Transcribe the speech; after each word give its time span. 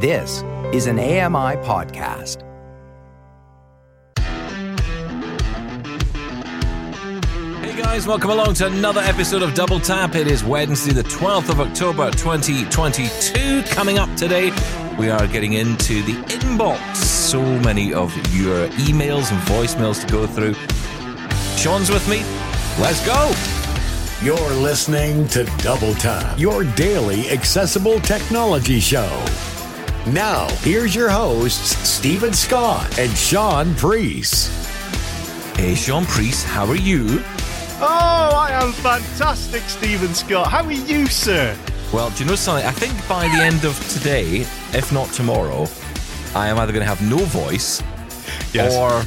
This 0.00 0.44
is 0.72 0.86
an 0.86 1.00
AMI 1.00 1.56
podcast. 1.66 2.44
Hey 7.64 7.76
guys, 7.76 8.06
welcome 8.06 8.30
along 8.30 8.54
to 8.54 8.66
another 8.66 9.00
episode 9.00 9.42
of 9.42 9.54
Double 9.54 9.80
Tap. 9.80 10.14
It 10.14 10.28
is 10.28 10.44
Wednesday, 10.44 10.92
the 10.92 11.02
12th 11.02 11.50
of 11.50 11.58
October 11.58 12.12
2022. 12.12 13.62
Coming 13.62 13.98
up 13.98 14.14
today, 14.16 14.52
we 15.00 15.10
are 15.10 15.26
getting 15.26 15.54
into 15.54 16.00
the 16.04 16.12
inbox. 16.28 16.94
So 16.94 17.42
many 17.42 17.92
of 17.92 18.14
your 18.32 18.68
emails 18.68 19.32
and 19.32 19.40
voicemails 19.48 20.06
to 20.06 20.12
go 20.12 20.28
through. 20.28 20.54
Sean's 21.56 21.90
with 21.90 22.08
me. 22.08 22.18
Let's 22.80 23.04
go. 23.04 23.34
You're 24.24 24.62
listening 24.62 25.26
to 25.28 25.42
Double 25.58 25.94
Tap, 25.94 26.38
your 26.38 26.62
daily 26.62 27.30
accessible 27.30 27.98
technology 27.98 28.78
show. 28.78 29.24
Now, 30.12 30.48
here's 30.62 30.94
your 30.94 31.08
hosts, 31.10 31.76
Stephen 31.88 32.32
Scott 32.32 32.98
and 32.98 33.10
Sean 33.16 33.74
Priest. 33.74 34.50
Hey, 35.56 35.74
Sean 35.74 36.04
Priest, 36.06 36.46
how 36.46 36.66
are 36.66 36.76
you? 36.76 37.22
Oh, 37.80 38.30
I 38.34 38.50
am 38.52 38.72
fantastic, 38.72 39.62
Stephen 39.62 40.14
Scott. 40.14 40.48
How 40.48 40.64
are 40.64 40.72
you, 40.72 41.06
sir? 41.06 41.56
Well, 41.92 42.10
do 42.10 42.24
you 42.24 42.30
know 42.30 42.36
something? 42.36 42.64
I 42.66 42.70
think 42.70 42.92
by 43.08 43.28
the 43.28 43.42
end 43.42 43.64
of 43.64 43.76
today, 43.92 44.40
if 44.72 44.92
not 44.92 45.08
tomorrow, 45.12 45.66
I 46.34 46.48
am 46.48 46.58
either 46.58 46.72
going 46.72 46.84
to 46.84 46.88
have 46.88 47.02
no 47.02 47.18
voice 47.26 47.82
Yes. 48.52 48.74
or 48.74 49.04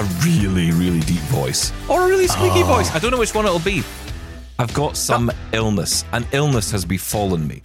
a 0.00 0.04
really, 0.24 0.70
really 0.72 1.00
deep 1.00 1.20
voice 1.30 1.72
or 1.88 2.04
a 2.04 2.08
really 2.08 2.28
squeaky 2.28 2.62
Oh. 2.62 2.76
voice. 2.76 2.90
I 2.94 2.98
don't 2.98 3.10
know 3.10 3.18
which 3.18 3.34
one 3.34 3.44
it'll 3.46 3.58
be. 3.58 3.82
I've 4.58 4.72
got 4.74 4.96
some 4.96 5.30
illness. 5.52 6.04
An 6.12 6.26
illness 6.32 6.70
has 6.70 6.84
befallen 6.84 7.46
me. 7.46 7.60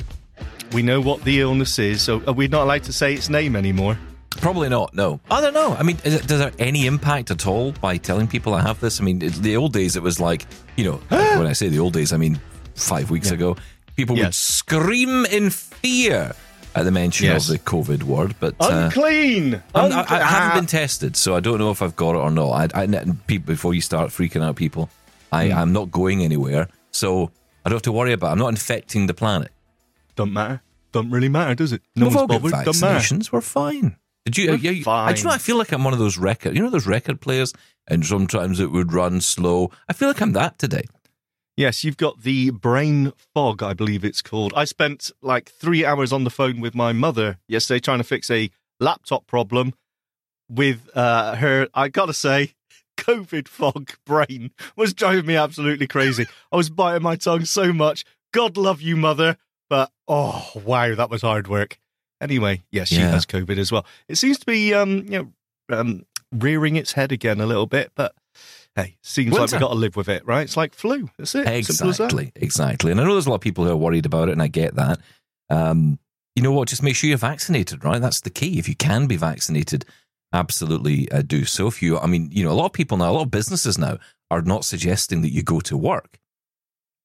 We 0.73 0.81
know 0.83 1.01
what 1.01 1.23
the 1.23 1.39
illness 1.41 1.79
is, 1.79 2.01
so 2.01 2.21
are 2.27 2.33
we 2.33 2.47
not 2.47 2.63
allowed 2.63 2.83
to 2.83 2.93
say 2.93 3.13
its 3.15 3.27
name 3.29 3.55
anymore? 3.55 3.97
Probably 4.29 4.69
not. 4.69 4.93
No, 4.93 5.19
I 5.29 5.41
don't 5.41 5.53
know. 5.55 5.73
I 5.73 5.81
mean, 5.83 5.97
is 6.03 6.13
it, 6.13 6.27
does 6.27 6.39
there 6.39 6.51
any 6.59 6.85
impact 6.85 7.31
at 7.31 7.47
all 7.47 7.71
by 7.73 7.97
telling 7.97 8.27
people 8.27 8.53
I 8.53 8.61
have 8.61 8.79
this? 8.79 9.01
I 9.01 9.03
mean, 9.03 9.21
it, 9.21 9.33
the 9.33 9.57
old 9.57 9.73
days 9.73 9.95
it 9.95 10.03
was 10.03 10.19
like, 10.19 10.45
you 10.75 10.85
know, 10.85 10.95
when 11.09 11.47
I 11.47 11.53
say 11.53 11.69
the 11.69 11.79
old 11.79 11.93
days, 11.93 12.13
I 12.13 12.17
mean 12.17 12.39
five 12.75 13.09
weeks 13.09 13.31
ago, 13.31 13.57
people 13.95 14.15
would 14.15 14.33
scream 14.35 15.25
in 15.25 15.49
fear 15.49 16.33
at 16.75 16.83
the 16.83 16.91
mention 16.91 17.25
Yes. 17.25 17.49
of 17.49 17.53
the 17.57 17.59
COVID 17.63 18.03
word. 18.03 18.35
But 18.39 18.53
uh, 18.61 18.67
Unclean. 18.85 19.55
I'm- 19.73 19.91
I, 19.91 20.05
I 20.07 20.19
haven't 20.23 20.59
been 20.59 20.67
tested, 20.67 21.17
so 21.17 21.35
I 21.35 21.39
don't 21.39 21.57
know 21.57 21.71
if 21.71 21.81
I've 21.81 21.95
got 21.95 22.11
it 22.13 22.19
or 22.19 22.29
not. 22.31 22.75
I, 22.75 22.83
I 22.83 22.85
before 23.39 23.73
you 23.73 23.81
start 23.81 24.11
freaking 24.11 24.43
out, 24.43 24.55
people, 24.55 24.89
I 25.31 25.47
Hmm. 25.47 25.53
I'm 25.57 25.73
not 25.73 25.89
going 25.89 26.23
anywhere, 26.23 26.67
so 26.91 27.31
I 27.65 27.69
don't 27.69 27.77
have 27.77 27.81
to 27.83 27.91
worry 27.91 28.13
about. 28.13 28.27
it. 28.27 28.31
I'm 28.33 28.37
not 28.39 28.49
infecting 28.49 29.07
the 29.07 29.13
planet. 29.15 29.51
Don't 30.19 30.33
matter. 30.33 30.61
Don't 30.91 31.09
really 31.11 31.29
matter, 31.29 31.55
does 31.55 31.71
it? 31.71 31.81
No 31.95 32.07
We've 32.07 32.17
all 32.17 32.27
one's 32.27 32.41
got 32.41 32.51
bothered. 32.51 32.65
Don't 32.65 32.81
matter. 32.81 32.99
vaccinations. 32.99 33.31
We're 33.31 33.39
fine. 33.39 33.95
Did 34.25 34.37
you? 34.37 34.49
We're 34.49 34.57
yeah, 34.57 34.71
you- 34.71 34.83
fine. 34.83 35.07
I, 35.07 35.13
do 35.13 35.19
you 35.19 35.27
know, 35.29 35.31
I 35.33 35.37
feel 35.37 35.57
like 35.57 35.71
I'm 35.71 35.85
one 35.85 35.93
of 35.93 35.99
those 35.99 36.17
record. 36.17 36.57
You 36.57 36.61
know 36.61 36.69
those 36.69 36.85
record 36.85 37.21
players, 37.21 37.53
and 37.87 38.05
sometimes 38.05 38.59
it 38.59 38.69
would 38.69 38.91
run 38.91 39.21
slow. 39.21 39.71
I 39.87 39.93
feel 39.93 40.09
like 40.09 40.21
I'm 40.21 40.33
that 40.33 40.59
today. 40.59 40.83
Yes, 41.55 41.85
you've 41.85 41.95
got 41.95 42.23
the 42.23 42.49
brain 42.49 43.13
fog, 43.33 43.63
I 43.63 43.73
believe 43.73 44.03
it's 44.03 44.21
called. 44.21 44.51
I 44.57 44.65
spent 44.65 45.09
like 45.21 45.49
three 45.49 45.85
hours 45.85 46.11
on 46.11 46.25
the 46.25 46.29
phone 46.29 46.59
with 46.59 46.75
my 46.75 46.91
mother 46.91 47.37
yesterday 47.47 47.79
trying 47.79 47.99
to 47.99 48.03
fix 48.03 48.29
a 48.29 48.49
laptop 48.81 49.25
problem 49.25 49.73
with 50.49 50.89
uh, 50.95 51.35
her. 51.35 51.69
I 51.73 51.87
gotta 51.87 52.13
say, 52.13 52.55
COVID 52.97 53.47
fog 53.47 53.91
brain 54.05 54.51
was 54.75 54.93
driving 54.93 55.27
me 55.27 55.37
absolutely 55.37 55.87
crazy. 55.87 56.25
I 56.51 56.57
was 56.57 56.69
biting 56.69 57.03
my 57.03 57.15
tongue 57.15 57.45
so 57.45 57.71
much. 57.71 58.03
God 58.33 58.57
love 58.57 58.81
you, 58.81 58.97
mother. 58.97 59.37
But 59.69 59.91
oh, 60.07 60.49
wow, 60.65 60.95
that 60.95 61.09
was 61.09 61.21
hard 61.21 61.47
work. 61.47 61.79
Anyway, 62.21 62.63
yes, 62.71 62.89
she 62.89 62.97
Yeah. 62.97 63.11
has 63.11 63.25
COVID 63.25 63.57
as 63.57 63.71
well. 63.71 63.85
It 64.07 64.15
seems 64.15 64.39
to 64.39 64.45
be, 64.45 64.73
um, 64.73 65.05
you 65.07 65.09
know, 65.69 65.77
um, 65.77 66.05
rearing 66.31 66.75
its 66.75 66.93
head 66.93 67.11
again 67.11 67.39
a 67.39 67.45
little 67.45 67.67
bit, 67.67 67.91
but 67.95 68.13
hey, 68.75 68.97
seems 69.03 69.31
like 69.31 69.51
we've 69.51 69.59
got 69.59 69.69
to 69.69 69.75
live 69.75 69.95
with 69.95 70.09
it, 70.09 70.25
right? 70.25 70.41
It's 70.43 70.57
like 70.57 70.73
flu. 70.73 71.09
That's 71.17 71.35
it. 71.35 71.65
Simple 71.65 71.89
as 71.89 71.97
that. 71.97 72.05
Exactly, 72.05 72.31
exactly. 72.35 72.91
And 72.91 72.99
I 72.99 73.03
know 73.03 73.13
there's 73.13 73.25
a 73.25 73.29
lot 73.29 73.35
of 73.35 73.41
people 73.41 73.63
who 73.65 73.71
are 73.71 73.77
worried 73.77 74.05
about 74.05 74.29
it, 74.29 74.33
and 74.33 74.41
I 74.41 74.47
get 74.47 74.75
that. 74.75 74.99
Um, 75.49 75.99
you 76.35 76.43
know 76.43 76.51
what? 76.51 76.67
Just 76.67 76.83
make 76.83 76.95
sure 76.95 77.07
you're 77.07 77.17
vaccinated, 77.17 77.83
right? 77.83 78.01
That's 78.01 78.21
the 78.21 78.29
key. 78.29 78.59
If 78.59 78.67
you 78.69 78.75
can 78.75 79.07
be 79.07 79.17
vaccinated, 79.17 79.85
absolutely 80.33 81.11
uh, 81.11 81.21
do 81.21 81.45
so. 81.45 81.67
If 81.67 81.81
you, 81.81 81.97
I 81.99 82.07
mean, 82.07 82.29
you 82.31 82.43
know, 82.43 82.51
a 82.51 82.53
lot 82.53 82.65
of 82.65 82.73
people 82.73 82.97
now, 82.97 83.11
a 83.11 83.13
lot 83.13 83.23
of 83.23 83.31
businesses 83.31 83.77
now 83.77 83.97
are 84.31 84.41
not 84.41 84.65
suggesting 84.65 85.21
that 85.21 85.31
you 85.33 85.43
go 85.43 85.59
to 85.61 85.75
work. 85.77 86.19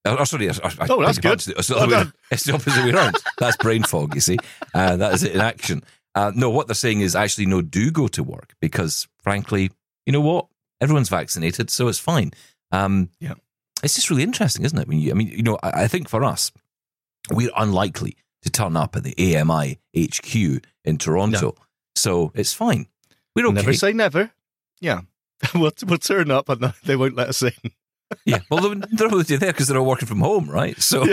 Oh, 0.07 0.17
oh, 0.19 0.25
sorry. 0.25 0.51
I- 0.51 0.53
I- 0.53 0.87
Oh, 0.91 1.03
that's 1.05 1.19
good. 1.19 1.33
It's 1.33 1.69
the, 1.69 1.75
Well 1.77 2.13
it's 2.31 2.45
the 2.45 2.55
opposite 2.55 2.85
way 2.85 2.91
around. 2.93 3.17
That's 3.39 3.57
brain 3.57 3.83
fog, 3.83 4.15
you 4.15 4.21
see. 4.21 4.39
Uh, 4.75 4.97
that 4.97 5.15
is 5.15 5.23
it 5.23 5.35
in 5.35 5.41
action. 5.41 5.83
Uh, 6.15 6.31
no, 6.35 6.51
what 6.51 6.67
they're 6.69 6.75
saying 6.75 7.01
is 7.01 7.17
actually, 7.17 7.47
no, 7.47 7.61
do 7.63 7.91
go 7.91 8.07
to 8.09 8.23
work 8.23 8.55
because, 8.61 9.09
frankly, 9.23 9.71
you 10.07 10.13
know 10.13 10.21
what? 10.21 10.47
Everyone's 10.81 11.09
vaccinated, 11.09 11.71
so 11.71 11.89
it's 11.89 11.99
fine. 11.99 12.33
Um, 12.71 13.11
Yeah. 13.21 13.35
It's 13.83 13.95
just 13.95 14.09
really 14.11 14.23
interesting, 14.23 14.65
isn't 14.65 14.79
it? 14.79 14.89
When 14.89 14.99
you, 14.99 15.11
I 15.11 15.15
mean, 15.15 15.29
you 15.29 15.43
know, 15.43 15.59
I, 15.63 15.83
I 15.85 15.89
think 15.89 16.09
for 16.09 16.23
us, 16.25 16.53
we're 17.31 17.51
unlikely 17.57 18.17
to 18.43 18.51
turn 18.51 18.77
up 18.77 18.97
at 18.97 19.03
the 19.05 19.37
AMI 19.37 19.79
HQ 19.99 20.35
in 20.85 20.99
Toronto, 20.99 21.55
so 21.97 22.31
it's 22.35 22.53
fine. 22.53 22.87
We're 23.35 23.47
okay. 23.47 23.55
Never 23.57 23.73
say 23.75 23.93
never. 23.93 24.31
Yeah. 24.81 25.01
we'll, 25.55 25.73
we'll 25.87 25.99
turn 25.99 26.31
up 26.31 26.49
and 26.49 26.73
they 26.85 26.97
won't 26.97 27.17
let 27.17 27.29
us 27.31 27.43
in. 27.43 27.53
Yeah, 28.25 28.39
well, 28.51 28.61
they're, 28.61 28.87
they're 28.93 29.09
already 29.09 29.37
there 29.37 29.53
because 29.53 29.69
they're 29.69 29.79
all 29.79 29.87
working 29.87 30.09
from 30.09 30.21
home, 30.21 30.49
right? 30.49 30.81
So 30.81 31.05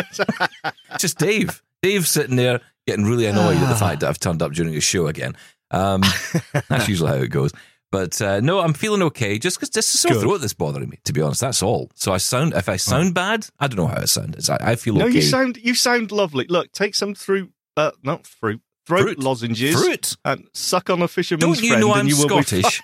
just 1.00 1.18
Dave. 1.18 1.62
Dave's 1.82 2.10
sitting 2.10 2.36
there 2.36 2.62
getting 2.88 3.06
really 3.06 3.26
annoyed 3.26 3.58
at 3.58 3.70
the 3.70 3.76
fact 3.76 4.02
that 4.02 4.10
I've 4.10 4.20
turned 4.20 4.42
up 4.42 4.52
during 4.54 4.74
his 4.74 4.84
show 4.84 5.08
again. 5.08 5.36
Um, 5.72 6.02
that's 6.70 6.88
usually 6.88 7.10
how 7.10 7.16
it 7.18 7.30
goes. 7.30 7.52
But 7.92 8.22
uh, 8.22 8.40
no, 8.40 8.60
I'm 8.62 8.74
feeling 8.74 9.02
okay. 9.04 9.38
Just 9.38 9.58
because 9.58 9.70
just 9.70 9.94
a 9.94 9.98
sore 9.98 10.12
Good. 10.14 10.22
throat 10.22 10.38
that's 10.42 10.54
bothering 10.54 10.90
me. 10.90 11.00
To 11.06 11.14
be 11.14 11.22
honest, 11.22 11.42
that's 11.42 11.62
all. 11.62 11.90
So 11.96 12.14
I 12.14 12.18
sound 12.18 12.54
if 12.54 12.70
I 12.70 12.78
sound 12.78 13.14
bad, 13.14 13.48
I 13.60 13.68
don't 13.68 13.78
know 13.78 13.88
how 13.88 14.02
I 14.02 14.06
sound. 14.06 14.36
It's, 14.36 14.50
I, 14.50 14.58
I 14.62 14.76
feel 14.76 14.96
No, 14.96 15.06
okay. 15.06 15.16
you 15.16 15.22
sound 15.22 15.58
you 15.58 15.76
sound 15.76 16.12
lovely. 16.12 16.46
Look, 16.48 16.72
take 16.72 16.96
some 16.96 17.16
fruit, 17.16 17.52
uh, 17.76 17.92
not 18.02 18.26
fruit, 18.26 18.62
throat 18.88 19.02
Fruit. 19.02 19.20
lozenges, 19.20 19.76
Fruit. 19.76 20.16
and 20.24 20.48
suck 20.54 20.90
on 20.90 21.02
a 21.02 21.08
fisherman's 21.10 21.44
Don't 21.44 21.62
you 21.64 21.70
friend, 21.72 21.82
know 21.82 21.94
I'm 21.94 22.08
you 22.08 22.16
Scottish? 22.16 22.82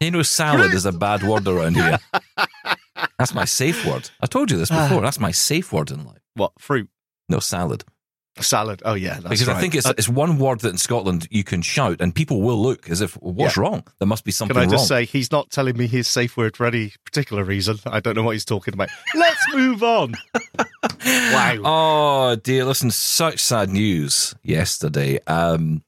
You 0.00 0.10
know, 0.10 0.22
salad 0.22 0.74
is 0.74 0.84
a 0.84 0.92
bad 0.92 1.22
word 1.22 1.48
around 1.48 1.76
here. 1.76 1.98
That's 3.18 3.34
my 3.34 3.44
safe 3.44 3.84
word. 3.86 4.10
I 4.20 4.26
told 4.26 4.50
you 4.50 4.56
this 4.58 4.70
Ah. 4.70 4.88
before. 4.88 5.02
That's 5.02 5.20
my 5.20 5.30
safe 5.32 5.72
word 5.72 5.90
in 5.90 6.04
life. 6.04 6.22
What 6.34 6.52
fruit? 6.58 6.88
No 7.28 7.38
salad. 7.40 7.84
Salad. 8.38 8.82
Oh 8.84 8.92
yeah, 8.92 9.14
that's 9.14 9.22
because 9.30 9.48
right. 9.48 9.56
I 9.56 9.60
think 9.60 9.74
it's 9.74 9.86
Uh, 9.86 9.94
it's 9.96 10.10
one 10.10 10.38
word 10.38 10.60
that 10.60 10.68
in 10.68 10.76
Scotland 10.76 11.26
you 11.30 11.42
can 11.42 11.62
shout 11.62 12.02
and 12.02 12.14
people 12.14 12.42
will 12.42 12.60
look 12.62 12.90
as 12.90 13.00
if 13.00 13.14
what's 13.14 13.56
Yeah. 13.56 13.62
wrong? 13.62 13.84
There 13.98 14.06
must 14.06 14.24
be 14.24 14.30
something 14.30 14.54
Can 14.54 14.64
I 14.64 14.70
just 14.70 14.90
wrong. 14.90 15.00
say 15.00 15.04
he's 15.06 15.32
not 15.32 15.50
telling 15.50 15.74
me 15.78 15.86
his 15.86 16.06
safe 16.06 16.36
word 16.36 16.54
for 16.54 16.66
any 16.66 16.92
particular 17.06 17.44
reason? 17.44 17.78
I 17.86 18.00
don't 18.00 18.14
know 18.14 18.22
what 18.22 18.32
he's 18.32 18.44
talking 18.44 18.74
about. 18.74 18.90
Let's 19.14 19.40
move 19.54 19.82
on. 19.82 20.14
wow. 21.06 21.56
Oh 21.64 22.36
dear! 22.36 22.64
Listen, 22.66 22.90
such 22.90 23.38
sad 23.40 23.70
news 23.70 24.34
yesterday. 24.42 25.18
Um, 25.26 25.82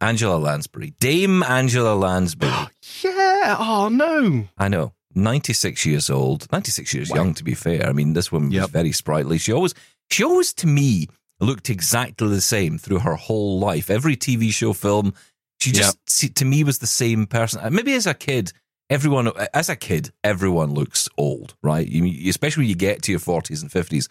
Angela 0.00 0.36
Lansbury, 0.38 0.94
Dame 0.98 1.42
Angela 1.42 1.94
Lansbury. 1.94 2.50
Yeah. 3.02 3.56
Oh 3.58 3.88
no. 3.88 4.48
I 4.56 4.68
know, 4.68 4.92
ninety 5.14 5.52
six 5.52 5.84
years 5.86 6.10
old, 6.10 6.46
ninety 6.52 6.70
six 6.70 6.92
years 6.94 7.10
young 7.10 7.34
to 7.34 7.44
be 7.44 7.54
fair. 7.54 7.86
I 7.88 7.92
mean, 7.92 8.12
this 8.12 8.30
woman 8.32 8.50
was 8.50 8.70
very 8.70 8.92
sprightly. 8.92 9.38
She 9.38 9.52
always, 9.52 9.74
she 10.10 10.24
always 10.24 10.52
to 10.54 10.66
me 10.66 11.08
looked 11.40 11.70
exactly 11.70 12.28
the 12.28 12.40
same 12.40 12.78
through 12.78 13.00
her 13.00 13.14
whole 13.16 13.58
life. 13.58 13.90
Every 13.90 14.16
TV 14.16 14.52
show, 14.52 14.72
film, 14.72 15.14
she 15.60 15.72
just 15.72 15.98
see, 16.08 16.28
to 16.28 16.44
me 16.44 16.62
was 16.64 16.78
the 16.78 16.86
same 16.86 17.26
person. 17.26 17.60
Uh, 17.62 17.70
Maybe 17.70 17.94
as 17.94 18.06
a 18.06 18.14
kid. 18.14 18.52
Everyone, 18.90 19.32
as 19.54 19.70
a 19.70 19.76
kid, 19.76 20.12
everyone 20.22 20.74
looks 20.74 21.08
old, 21.16 21.54
right? 21.62 21.86
You, 21.88 22.28
especially 22.28 22.62
when 22.64 22.68
you 22.68 22.74
get 22.74 23.00
to 23.04 23.12
your 23.12 23.20
forties 23.20 23.62
and 23.62 23.72
fifties, 23.72 24.08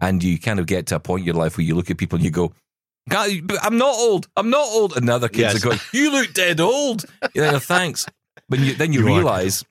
and 0.00 0.22
you 0.24 0.38
kind 0.38 0.58
of 0.58 0.66
get 0.66 0.86
to 0.86 0.96
a 0.96 1.00
point 1.00 1.20
in 1.20 1.26
your 1.26 1.34
life 1.34 1.58
where 1.58 1.66
you 1.66 1.74
look 1.74 1.90
at 1.90 1.98
people 1.98 2.16
and 2.16 2.24
you 2.24 2.30
go, 2.30 2.54
"God, 3.10 3.28
I'm 3.62 3.76
not 3.76 3.94
old. 3.94 4.28
I'm 4.34 4.48
not 4.48 4.66
old." 4.68 4.96
And 4.96 5.06
the 5.06 5.12
other 5.14 5.28
kids 5.28 5.52
Yes. 5.52 5.56
are 5.56 5.68
going, 5.68 5.80
"You 5.92 6.12
look 6.12 6.32
dead 6.32 6.60
old." 6.60 7.04
Yeah, 7.34 7.58
thanks. 7.58 8.06
But 8.48 8.60
you, 8.60 8.74
then 8.74 8.94
you, 8.94 9.00
You 9.00 9.06
realize, 9.06 9.64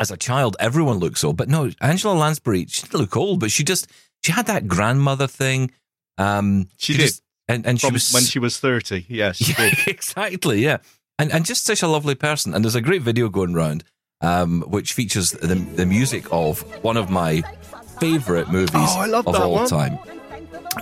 as 0.00 0.10
a 0.10 0.16
child, 0.16 0.56
everyone 0.58 0.98
looks 0.98 1.22
old. 1.22 1.36
But 1.36 1.48
no, 1.48 1.70
Angela 1.80 2.14
Lansbury, 2.14 2.66
she 2.68 2.82
didn't 2.82 2.98
look 3.00 3.16
old, 3.16 3.38
but 3.40 3.50
she 3.52 3.62
just 3.62 3.86
she 4.24 4.32
had 4.32 4.46
that 4.46 4.66
grandmother 4.66 5.26
thing. 5.28 5.70
Um, 6.18 6.68
She 6.78 6.94
did. 6.94 7.02
just- 7.02 7.22
and 7.48 7.66
and 7.66 7.80
she 7.80 7.90
was 7.90 8.12
when 8.12 8.22
she 8.22 8.38
was 8.38 8.58
thirty. 8.60 9.04
Yes, 9.08 9.36
she 9.38 9.52
yeah, 9.58 9.70
did. 9.74 9.88
exactly, 9.88 10.60
yeah, 10.62 10.78
and 11.18 11.32
and 11.32 11.44
just 11.44 11.64
such 11.64 11.82
a 11.82 11.88
lovely 11.88 12.14
person. 12.14 12.54
And 12.54 12.64
there's 12.64 12.76
a 12.76 12.80
great 12.80 13.02
video 13.02 13.28
going 13.28 13.54
around, 13.56 13.82
um, 14.20 14.62
which 14.68 14.92
features 14.92 15.32
the 15.32 15.56
the 15.56 15.84
music 15.84 16.26
of 16.32 16.60
one 16.84 16.96
of 16.96 17.10
my 17.10 17.42
favorite 17.98 18.48
movies 18.50 18.70
Oh, 18.96 19.18
of 19.18 19.26
all 19.34 19.52
one. 19.54 19.68
time, 19.68 19.98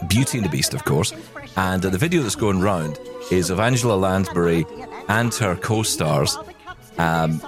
Beauty 0.09 0.38
and 0.38 0.44
the 0.44 0.50
Beast, 0.50 0.75
of 0.75 0.85
course. 0.85 1.12
And 1.56 1.85
uh, 1.85 1.88
the 1.91 1.99
video 1.99 2.20
that's 2.23 2.37
going 2.37 2.61
round 2.61 2.99
is 3.31 3.49
of 3.50 3.59
Angela 3.61 3.97
Lansbury 3.97 4.67
and 5.09 5.32
her 5.37 5.56
co-stars, 5.56 6.37
um, 6.99 7.41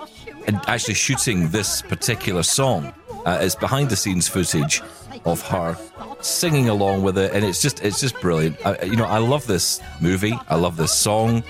actually 0.48 0.94
shooting 0.94 1.48
this 1.50 1.82
particular 1.82 2.42
song. 2.42 2.92
Uh, 3.24 3.38
it's 3.40 3.54
behind 3.54 3.90
the 3.90 3.96
scenes 3.96 4.28
footage 4.28 4.82
of 5.24 5.42
her 5.42 5.76
singing 6.20 6.68
along 6.68 7.02
with 7.02 7.18
it, 7.18 7.32
and 7.32 7.44
it's 7.44 7.60
just 7.60 7.82
it's 7.84 8.00
just 8.00 8.18
brilliant. 8.20 8.56
I, 8.64 8.82
you 8.82 8.96
know, 8.96 9.04
I 9.04 9.18
love 9.18 9.46
this 9.46 9.80
movie. 10.00 10.38
I 10.48 10.56
love 10.56 10.76
this 10.76 10.92
song, 10.92 11.42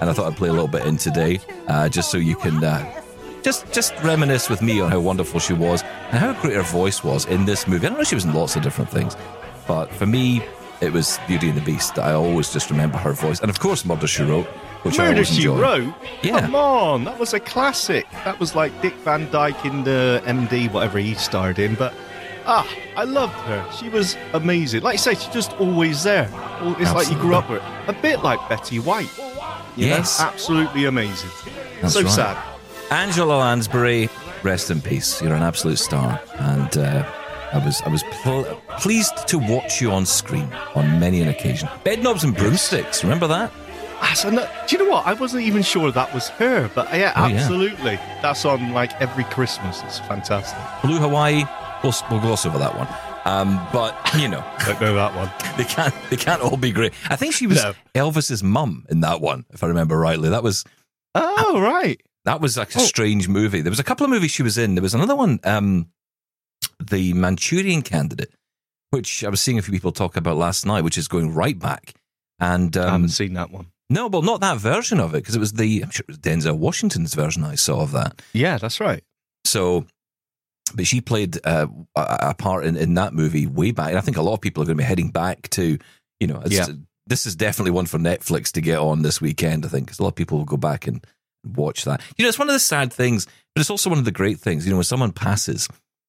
and 0.00 0.10
I 0.10 0.12
thought 0.12 0.30
I'd 0.30 0.36
play 0.36 0.48
a 0.48 0.52
little 0.52 0.68
bit 0.68 0.86
in 0.86 0.96
today, 0.96 1.40
uh, 1.68 1.88
just 1.88 2.10
so 2.10 2.18
you 2.18 2.36
can. 2.36 2.62
Uh, 2.62 3.02
just, 3.42 3.72
just 3.72 3.94
reminisce 4.02 4.50
with 4.50 4.60
me 4.60 4.80
on 4.80 4.90
how 4.90 4.98
wonderful 4.98 5.38
she 5.38 5.52
was 5.52 5.84
and 6.10 6.18
how 6.18 6.32
great 6.42 6.56
her 6.56 6.62
voice 6.62 7.04
was 7.04 7.26
in 7.26 7.44
this 7.44 7.68
movie. 7.68 7.86
I 7.86 7.90
don't 7.90 7.98
know 7.98 8.02
she 8.02 8.16
was 8.16 8.24
in 8.24 8.34
lots 8.34 8.56
of 8.56 8.62
different 8.64 8.90
things, 8.90 9.16
but 9.68 9.86
for 9.92 10.04
me, 10.04 10.42
it 10.80 10.92
was 10.92 11.20
Beauty 11.28 11.50
and 11.50 11.56
the 11.56 11.62
Beast. 11.62 11.96
I 11.96 12.12
always 12.12 12.52
just 12.52 12.70
remember 12.70 12.98
her 12.98 13.12
voice, 13.12 13.38
and 13.38 13.48
of 13.48 13.60
course, 13.60 13.84
Murder 13.84 14.08
She 14.08 14.24
Wrote, 14.24 14.48
which 14.82 14.98
I 14.98 15.04
Murder 15.04 15.14
always 15.14 15.28
She. 15.28 15.46
Wrote? 15.48 15.94
Yeah. 16.22 16.40
Come 16.40 16.54
on, 16.54 17.04
that 17.04 17.18
was 17.18 17.34
a 17.34 17.40
classic. 17.40 18.06
That 18.24 18.38
was 18.40 18.54
like 18.54 18.80
Dick 18.82 18.94
Van 19.04 19.30
Dyke 19.30 19.64
in 19.64 19.84
the 19.84 20.22
MD, 20.24 20.72
whatever 20.72 20.98
he 20.98 21.14
starred 21.14 21.58
in. 21.58 21.74
But 21.74 21.94
ah, 22.46 22.68
I 22.96 23.04
loved 23.04 23.34
her. 23.34 23.68
She 23.72 23.88
was 23.88 24.16
amazing. 24.32 24.82
Like 24.82 24.94
you 24.94 24.98
say, 24.98 25.14
she's 25.14 25.32
just 25.32 25.52
always 25.60 26.02
there. 26.02 26.28
It's 26.78 26.92
like 26.92 27.10
you 27.10 27.16
grew 27.16 27.34
up 27.34 27.50
with 27.50 27.62
her. 27.62 27.84
A 27.88 27.92
bit 27.92 28.22
like 28.22 28.46
Betty 28.48 28.78
White. 28.78 29.10
You 29.76 29.90
know? 29.90 29.96
Yes. 29.96 30.20
absolutely 30.20 30.86
amazing. 30.86 31.30
That's 31.82 31.94
so 31.94 32.02
right. 32.02 32.10
sad. 32.10 32.36
Angela 32.90 33.38
Lansbury, 33.38 34.08
rest 34.42 34.70
in 34.70 34.80
peace. 34.80 35.20
You're 35.20 35.34
an 35.34 35.42
absolute 35.42 35.78
star, 35.78 36.20
and 36.38 36.78
uh, 36.78 37.04
I 37.52 37.58
was 37.58 37.82
I 37.82 37.88
was 37.88 38.02
pl- 38.22 38.44
pleased 38.78 39.26
to 39.28 39.38
watch 39.38 39.80
you 39.80 39.90
on 39.90 40.06
screen 40.06 40.52
on 40.74 40.98
many 41.00 41.20
an 41.20 41.28
occasion. 41.28 41.68
Bedknobs 41.84 42.24
and 42.24 42.34
Broomsticks. 42.34 43.02
Remember 43.02 43.26
that? 43.26 43.52
Ah, 44.00 44.12
so 44.14 44.30
no- 44.30 44.48
do 44.66 44.76
you 44.76 44.84
know 44.84 44.90
what? 44.90 45.06
I 45.06 45.14
wasn't 45.14 45.42
even 45.44 45.62
sure 45.62 45.90
that 45.90 46.12
was 46.14 46.28
her, 46.30 46.70
but 46.74 46.86
yeah, 46.94 47.12
Oh, 47.16 47.26
yeah. 47.26 47.36
absolutely. 47.36 47.96
That's 48.22 48.44
on 48.44 48.72
like 48.72 48.92
every 49.00 49.24
Christmas. 49.24 49.82
It's 49.84 49.98
fantastic. 50.00 50.58
Blue 50.82 50.98
Hawaii. 50.98 51.44
We'll, 51.82 51.94
we'll 52.10 52.20
gloss 52.20 52.44
over 52.46 52.58
that 52.58 52.76
one. 52.76 52.88
Um, 53.24 53.60
but 53.72 53.96
you 54.16 54.28
know, 54.28 54.44
Don't 54.66 54.80
know 54.80 54.94
that 54.94 55.14
one. 55.14 55.30
they 55.56 55.64
can't 55.64 55.94
they 56.10 56.16
can't 56.16 56.40
all 56.42 56.56
be 56.56 56.70
great. 56.72 56.92
I 57.10 57.16
think 57.16 57.34
she 57.34 57.46
was 57.46 57.62
No. 57.62 57.74
Elvis's 57.94 58.42
mum 58.42 58.86
in 58.88 59.00
that 59.00 59.20
one, 59.20 59.44
if 59.52 59.62
I 59.64 59.66
remember 59.66 59.98
rightly. 59.98 60.28
That 60.28 60.42
was 60.42 60.64
Oh 61.14 61.60
right. 61.60 62.00
that 62.24 62.40
was 62.40 62.56
like 62.56 62.74
a 62.74 62.78
Oh. 62.78 62.82
strange 62.82 63.28
movie. 63.28 63.62
There 63.62 63.70
was 63.70 63.80
a 63.80 63.84
couple 63.84 64.04
of 64.04 64.10
movies 64.10 64.30
she 64.30 64.42
was 64.42 64.58
in. 64.58 64.74
There 64.74 64.82
was 64.82 64.94
another 64.94 65.16
one, 65.16 65.40
um, 65.44 65.88
the 66.78 67.12
Manchurian 67.14 67.82
Candidate, 67.82 68.30
which 68.90 69.24
I 69.24 69.28
was 69.28 69.40
seeing 69.40 69.58
a 69.58 69.62
few 69.62 69.72
people 69.72 69.92
talk 69.92 70.16
about 70.16 70.36
last 70.36 70.66
night, 70.66 70.84
which 70.84 70.98
is 70.98 71.08
going 71.08 71.32
right 71.34 71.58
back. 71.58 71.94
And 72.38 72.76
I 72.76 72.82
um, 72.84 72.90
haven't 72.90 73.08
seen 73.10 73.32
that 73.34 73.50
one. 73.50 73.66
No, 73.88 74.08
well, 74.08 74.22
not 74.22 74.40
that 74.40 74.58
version 74.58 74.98
of 75.00 75.14
it 75.14 75.18
because 75.18 75.36
it 75.36 75.40
was 75.40 75.52
the 75.54 75.82
I'm 75.82 75.90
sure 75.90 76.04
it 76.08 76.12
was 76.12 76.18
Denzel 76.18 76.56
Washington's 76.58 77.14
version 77.14 77.44
I 77.44 77.54
saw 77.54 77.80
of 77.82 77.92
that. 77.92 78.20
Yeah, 78.32 78.58
that's 78.58 78.80
right. 78.80 79.02
So, 79.44 79.86
but 80.74 80.86
she 80.86 81.00
played 81.00 81.38
uh, 81.44 81.66
a 81.94 82.34
part 82.34 82.64
in, 82.64 82.76
in 82.76 82.94
that 82.94 83.14
movie 83.14 83.46
way 83.46 83.70
back. 83.70 83.90
And 83.90 83.98
I 83.98 84.00
think 84.00 84.16
a 84.16 84.22
lot 84.22 84.34
of 84.34 84.40
people 84.40 84.62
are 84.62 84.66
going 84.66 84.76
to 84.76 84.82
be 84.82 84.86
heading 84.86 85.10
back 85.10 85.48
to, 85.50 85.78
you 86.18 86.26
know, 86.26 86.40
it's, 86.44 86.54
Yeah. 86.54 86.66
this 87.06 87.26
is 87.26 87.36
definitely 87.36 87.70
one 87.70 87.86
for 87.86 87.98
Netflix 87.98 88.50
to 88.52 88.60
get 88.60 88.78
on 88.78 89.02
this 89.02 89.20
weekend, 89.20 89.64
I 89.64 89.68
think, 89.68 89.86
because 89.86 90.00
a 90.00 90.02
lot 90.02 90.08
of 90.08 90.14
people 90.16 90.38
will 90.38 90.44
go 90.44 90.56
back 90.56 90.88
and 90.88 91.06
watch 91.46 91.84
that. 91.84 92.00
You 92.16 92.24
know, 92.24 92.28
it's 92.28 92.38
one 92.40 92.48
of 92.48 92.52
the 92.54 92.58
sad 92.58 92.92
things, 92.92 93.26
but 93.54 93.60
it's 93.60 93.70
also 93.70 93.88
one 93.90 94.00
of 94.00 94.04
the 94.04 94.10
great 94.10 94.40
things. 94.40 94.66
You 94.66 94.70
know, 94.72 94.78
when 94.78 94.84
someone 94.84 95.12
passes, 95.12 95.68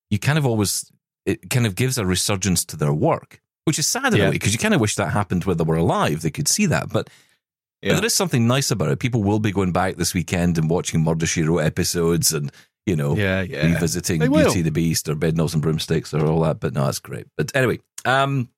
you 0.09 0.17
kind 0.17 0.39
of 0.39 0.45
always, 0.47 0.91
it 1.27 1.51
kind 1.51 1.67
of 1.67 1.75
gives 1.75 1.99
a 1.99 2.05
resurgence 2.07 2.65
to 2.65 2.75
their 2.77 2.93
work, 2.93 3.39
which 3.65 3.77
is 3.77 3.85
sad 3.85 4.13
in 4.13 4.19
Yeah. 4.19 4.23
a 4.25 4.27
way, 4.29 4.31
because 4.31 4.53
you 4.53 4.57
kind 4.59 4.73
of 4.73 4.81
wish 4.81 4.95
that 4.95 5.11
happened 5.11 5.43
when 5.45 5.57
they 5.57 5.63
were 5.63 5.75
alive. 5.77 6.23
They 6.23 6.31
could 6.31 6.47
see 6.47 6.65
that. 6.65 6.89
But 6.89 7.11
but 7.81 7.87
Yeah. 7.89 7.95
there 7.95 8.05
is 8.05 8.15
something 8.15 8.47
nice 8.47 8.71
about 8.71 8.89
it. 8.89 8.99
People 8.99 9.23
will 9.23 9.39
be 9.39 9.51
going 9.51 9.71
back 9.71 9.95
this 9.97 10.13
weekend 10.13 10.57
and 10.57 10.69
watching 10.69 11.03
Murder 11.03 11.25
She 11.25 11.43
Wrote 11.43 11.59
episodes 11.59 12.33
and, 12.33 12.51
you 12.85 12.95
know, 12.95 13.15
Yeah, 13.15 13.41
yeah. 13.41 13.65
revisiting 13.67 14.19
Beauty 14.19 14.61
the 14.61 14.71
Beast 14.71 15.07
or 15.09 15.15
Bedknobs 15.15 15.53
and 15.53 15.61
Broomsticks 15.61 16.13
or 16.13 16.25
all 16.25 16.41
that. 16.41 16.59
But 16.59 16.73
no, 16.73 16.85
that's 16.85 16.99
great. 16.99 17.27
But 17.37 17.55
anyway, 17.55 17.79
um, 18.05 18.49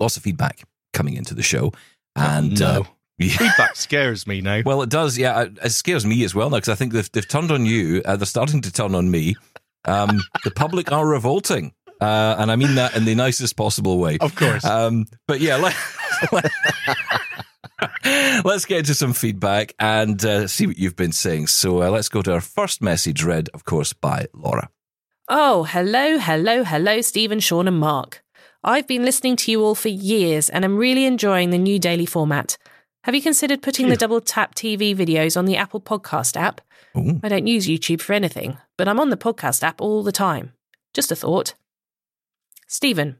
lots 0.00 0.16
of 0.16 0.22
feedback 0.22 0.62
coming 0.92 1.14
into 1.16 1.34
the 1.34 1.42
show. 1.42 1.72
And 2.14 2.58
no. 2.60 2.66
uh, 2.66 2.82
yeah, 3.18 3.36
Feedback 3.36 3.76
scares 3.76 4.26
me 4.26 4.40
now. 4.40 4.62
well, 4.64 4.82
it 4.82 4.88
does. 4.90 5.16
Yeah, 5.18 5.46
it- 5.62 5.70
scares 5.72 6.04
me 6.06 6.24
as 6.24 6.34
well 6.34 6.48
now 6.50 6.56
because 6.58 6.68
I 6.70 6.74
think 6.76 6.92
they've, 6.92 7.10
they've 7.12 7.28
turned 7.28 7.50
on 7.50 7.66
you. 7.66 8.02
Uh, 8.04 8.16
they're 8.16 8.26
starting 8.26 8.60
to 8.62 8.72
turn 8.72 8.94
on 8.94 9.10
me. 9.10 9.36
Um, 9.84 10.20
the 10.44 10.50
public 10.50 10.90
are 10.92 11.06
revolting. 11.06 11.72
Uh, 12.00 12.36
and 12.38 12.50
I 12.52 12.56
mean 12.56 12.74
that 12.74 12.94
in 12.94 13.04
the 13.06 13.14
nicest 13.14 13.56
possible 13.56 13.98
way. 13.98 14.18
Of 14.20 14.34
course. 14.34 14.64
Um, 14.66 15.06
but 15.26 15.40
yeah, 15.40 15.56
let, 16.32 16.50
us 18.04 18.64
get 18.64 18.80
into 18.80 18.94
some 18.94 19.12
feedback 19.12 19.74
and 19.78 20.24
uh, 20.24 20.46
see 20.46 20.66
what 20.66 20.78
you've 20.78 20.96
been 20.96 21.12
saying. 21.12 21.48
So 21.48 21.82
uh, 21.82 21.90
let's 21.90 22.08
go 22.08 22.22
to 22.22 22.32
our 22.32 22.40
first 22.40 22.82
message, 22.82 23.22
read, 23.22 23.48
of 23.54 23.64
course, 23.64 23.92
by 23.92 24.26
Laura. 24.32 24.70
Oh, 25.28 25.64
hello, 25.64 26.18
hello, 26.18 26.62
hello, 26.64 27.00
Stephen, 27.00 27.40
Sean, 27.40 27.66
and 27.66 27.78
Mark. 27.78 28.22
I've 28.62 28.86
been 28.86 29.04
listening 29.04 29.36
to 29.36 29.50
you 29.50 29.62
all 29.62 29.74
for 29.74 29.88
years 29.88 30.48
and 30.48 30.64
I'm 30.64 30.76
really 30.76 31.04
enjoying 31.04 31.50
the 31.50 31.58
new 31.58 31.78
daily 31.78 32.06
format. 32.06 32.56
Have 33.04 33.14
you 33.14 33.22
considered 33.22 33.62
putting 33.62 33.88
the 33.88 33.96
Double 33.96 34.20
Tap 34.20 34.54
TV 34.54 34.94
videos 34.94 35.36
on 35.36 35.44
the 35.44 35.56
Apple 35.56 35.80
Podcast 35.80 36.36
app? 36.36 36.60
Ooh. 36.96 37.20
I 37.22 37.28
don't 37.28 37.46
use 37.46 37.68
YouTube 37.68 38.00
for 38.00 38.14
anything, 38.14 38.58
but 38.76 38.88
I'm 38.88 38.98
on 38.98 39.10
the 39.10 39.16
podcast 39.16 39.62
app 39.62 39.80
all 39.80 40.02
the 40.02 40.10
time. 40.10 40.52
Just 40.94 41.12
a 41.12 41.16
thought. 41.16 41.54
Stephen, 42.66 43.18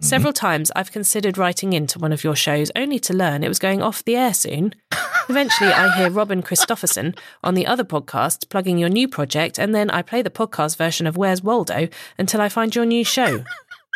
several 0.00 0.32
times 0.32 0.72
I've 0.74 0.92
considered 0.92 1.38
writing 1.38 1.72
into 1.72 1.98
one 1.98 2.12
of 2.12 2.24
your 2.24 2.34
shows 2.34 2.70
only 2.74 2.98
to 3.00 3.14
learn 3.14 3.44
it 3.44 3.48
was 3.48 3.58
going 3.58 3.82
off 3.82 4.04
the 4.04 4.16
air 4.16 4.34
soon. 4.34 4.74
Eventually, 5.28 5.70
I 5.70 5.96
hear 5.96 6.10
Robin 6.10 6.42
Christopherson 6.42 7.14
on 7.44 7.54
the 7.54 7.66
other 7.66 7.84
podcast 7.84 8.48
plugging 8.48 8.78
your 8.78 8.88
new 8.88 9.06
project, 9.06 9.58
and 9.58 9.74
then 9.74 9.90
I 9.90 10.02
play 10.02 10.22
the 10.22 10.30
podcast 10.30 10.76
version 10.76 11.06
of 11.06 11.16
Where's 11.16 11.42
Waldo 11.42 11.88
until 12.18 12.40
I 12.40 12.48
find 12.48 12.74
your 12.74 12.86
new 12.86 13.04
show. 13.04 13.44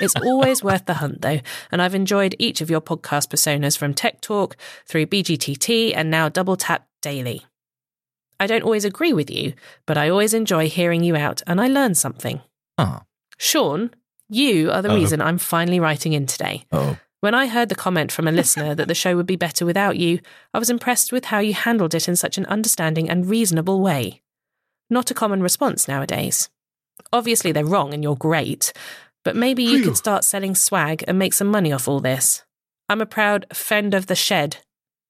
It's 0.00 0.14
always 0.16 0.62
worth 0.62 0.86
the 0.86 0.94
hunt, 0.94 1.22
though, 1.22 1.40
and 1.70 1.80
I've 1.80 1.94
enjoyed 1.94 2.34
each 2.38 2.60
of 2.60 2.70
your 2.70 2.80
podcast 2.80 3.28
personas 3.28 3.78
from 3.78 3.94
Tech 3.94 4.20
Talk 4.20 4.56
through 4.86 5.06
BGTT 5.06 5.92
and 5.94 6.10
now 6.10 6.28
Double 6.28 6.56
Tap 6.56 6.86
Daily. 7.00 7.46
I 8.40 8.46
don't 8.46 8.64
always 8.64 8.84
agree 8.84 9.12
with 9.12 9.30
you, 9.30 9.54
but 9.86 9.96
I 9.96 10.08
always 10.08 10.34
enjoy 10.34 10.68
hearing 10.68 11.04
you 11.04 11.16
out 11.16 11.42
and 11.46 11.60
I 11.60 11.68
learn 11.68 11.94
something. 11.94 12.40
Ah, 12.76 13.04
Sean, 13.38 13.90
you 14.34 14.70
are 14.70 14.82
the 14.82 14.90
Uh-oh. 14.90 14.96
reason 14.96 15.20
I'm 15.20 15.38
finally 15.38 15.81
writing 15.81 16.12
in 16.12 16.26
today. 16.26 16.64
oh. 16.72 16.96
When 17.20 17.34
I 17.34 17.46
heard 17.46 17.70
the 17.70 17.75
comment 17.75 18.12
from 18.12 18.28
a 18.28 18.32
listener 18.32 18.75
that 18.75 18.86
the 18.86 18.94
show 18.94 19.16
would 19.16 19.25
be 19.25 19.36
better 19.36 19.64
without 19.64 19.96
you, 19.96 20.19
I 20.52 20.58
was 20.58 20.69
impressed 20.69 21.10
with 21.10 21.25
how 21.26 21.38
you 21.38 21.54
handled 21.54 21.94
it 21.94 22.06
in 22.06 22.16
such 22.16 22.36
an 22.36 22.44
understanding 22.46 23.08
and 23.08 23.25
reasonable 23.26 23.81
way. 23.81 24.20
Not 24.90 25.10
a 25.10 25.14
common 25.14 25.42
response 25.42 25.88
nowadays. 25.88 26.50
Obviously, 27.14 27.50
they're 27.50 27.64
wrong 27.64 27.94
and 27.94 28.02
you're 28.02 28.14
great, 28.14 28.75
but 29.25 29.36
maybe 29.36 29.62
you 29.64 29.82
could 29.82 29.96
start 29.96 30.22
selling 30.22 30.54
swag 30.54 31.02
and 31.08 31.19
make 31.19 31.32
some 31.32 31.48
money 31.48 31.72
off 31.72 31.88
all 31.88 32.00
this. 32.00 32.44
I'm 32.90 33.00
a 33.00 33.06
proud 33.06 33.46
friend 33.54 33.94
of 33.94 34.06
the 34.06 34.14
shed. 34.14 34.58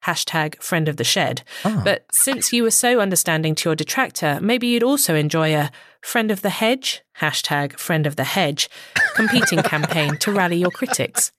Hashtag 0.04 0.62
friend 0.62 0.88
of 0.88 0.96
the 0.96 1.04
shed. 1.04 1.42
Ah. 1.64 1.80
But 1.84 2.04
since 2.12 2.52
you 2.52 2.62
were 2.62 2.70
so 2.70 3.00
understanding 3.00 3.54
to 3.56 3.70
your 3.70 3.76
detractor, 3.76 4.38
maybe 4.40 4.66
you'd 4.66 4.82
also 4.82 5.14
enjoy 5.14 5.54
a 5.54 5.70
friend 6.02 6.30
of 6.30 6.42
the 6.42 6.50
hedge, 6.50 7.02
hashtag 7.20 7.78
friend 7.78 8.06
of 8.06 8.16
the 8.16 8.24
hedge, 8.24 8.68
competing 9.14 9.62
campaign 9.62 10.16
to 10.18 10.32
rally 10.32 10.56
your 10.56 10.70
critics. 10.70 11.32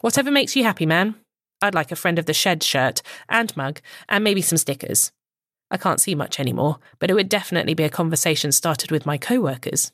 Whatever 0.00 0.30
makes 0.30 0.54
you 0.54 0.62
happy, 0.62 0.86
man. 0.86 1.16
I'd 1.62 1.74
like 1.74 1.92
a 1.92 1.96
friend 1.96 2.18
of 2.18 2.26
the 2.26 2.32
shed 2.32 2.62
shirt 2.62 3.02
and 3.28 3.54
mug 3.56 3.80
and 4.08 4.24
maybe 4.24 4.40
some 4.40 4.58
stickers. 4.58 5.12
I 5.70 5.76
can't 5.76 6.00
see 6.00 6.14
much 6.14 6.40
anymore, 6.40 6.78
but 6.98 7.10
it 7.10 7.14
would 7.14 7.28
definitely 7.28 7.74
be 7.74 7.84
a 7.84 7.90
conversation 7.90 8.50
started 8.52 8.90
with 8.90 9.06
my 9.06 9.18
co 9.18 9.40
workers. 9.40 9.92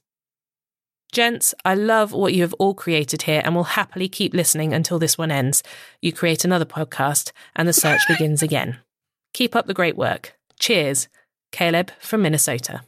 Gents, 1.17 1.55
I 1.65 1.75
love 1.75 2.13
what 2.13 2.35
you 2.35 2.43
have 2.43 2.53
all 2.59 2.75
created 2.75 3.23
here 3.23 3.41
and 3.43 3.55
will 3.55 3.65
happily 3.65 4.07
keep 4.07 4.35
listening 4.35 4.75
until 4.75 4.99
this 4.99 5.17
one 5.17 5.31
ends. 5.31 5.63
You 6.03 6.13
create 6.13 6.45
another 6.45 6.67
podcast 6.67 7.33
and 7.55 7.67
the 7.67 7.73
search 7.73 8.03
begins 8.09 8.43
again. 8.43 8.81
Keep 9.33 9.57
up 9.57 9.67
the 9.67 9.73
great 9.73 9.97
work. 9.97 10.37
Cheers. 10.61 11.09
Caleb 11.53 11.91
from 12.01 12.21
Minnesota. 12.21 12.83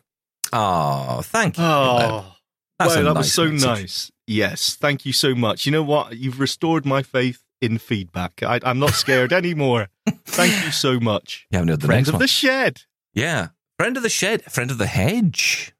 Oh, 0.53 1.23
thank 1.25 1.57
you. 1.57 1.65
Oh, 1.65 2.35
That's 2.79 2.97
well, 2.97 3.05
that 3.05 3.15
nice 3.15 3.17
was 3.17 3.33
so 3.33 3.45
message. 3.47 3.65
nice. 3.67 4.13
Yes, 4.27 4.75
thank 4.79 5.07
you 5.07 5.15
so 5.15 5.35
much. 5.35 5.65
You 5.65 5.73
know 5.73 5.83
what? 5.83 6.15
You've 6.19 6.39
restored 6.39 6.85
my 6.85 7.03
faith 7.03 7.43
in 7.63 7.79
feedback. 7.79 8.43
I, 8.43 8.61
I'm 8.63 8.79
not 8.79 8.93
scared 8.93 9.33
anymore. 9.43 9.89
Thank 10.27 10.53
you 10.67 10.71
so 10.71 11.01
much. 11.01 11.47
You 11.51 11.57
haven't 11.57 11.69
heard 11.71 11.81
the 11.81 11.87
Friend 11.87 12.01
next 12.01 12.09
of 12.09 12.15
one. 12.17 12.21
the 12.21 12.29
shed. 12.29 12.83
yeah. 13.15 13.49
Friend 13.79 13.97
of 13.97 14.03
the 14.03 14.11
shed, 14.11 14.43
friend 14.53 14.71
of 14.71 14.77
the 14.77 14.87
hedge. 14.87 15.73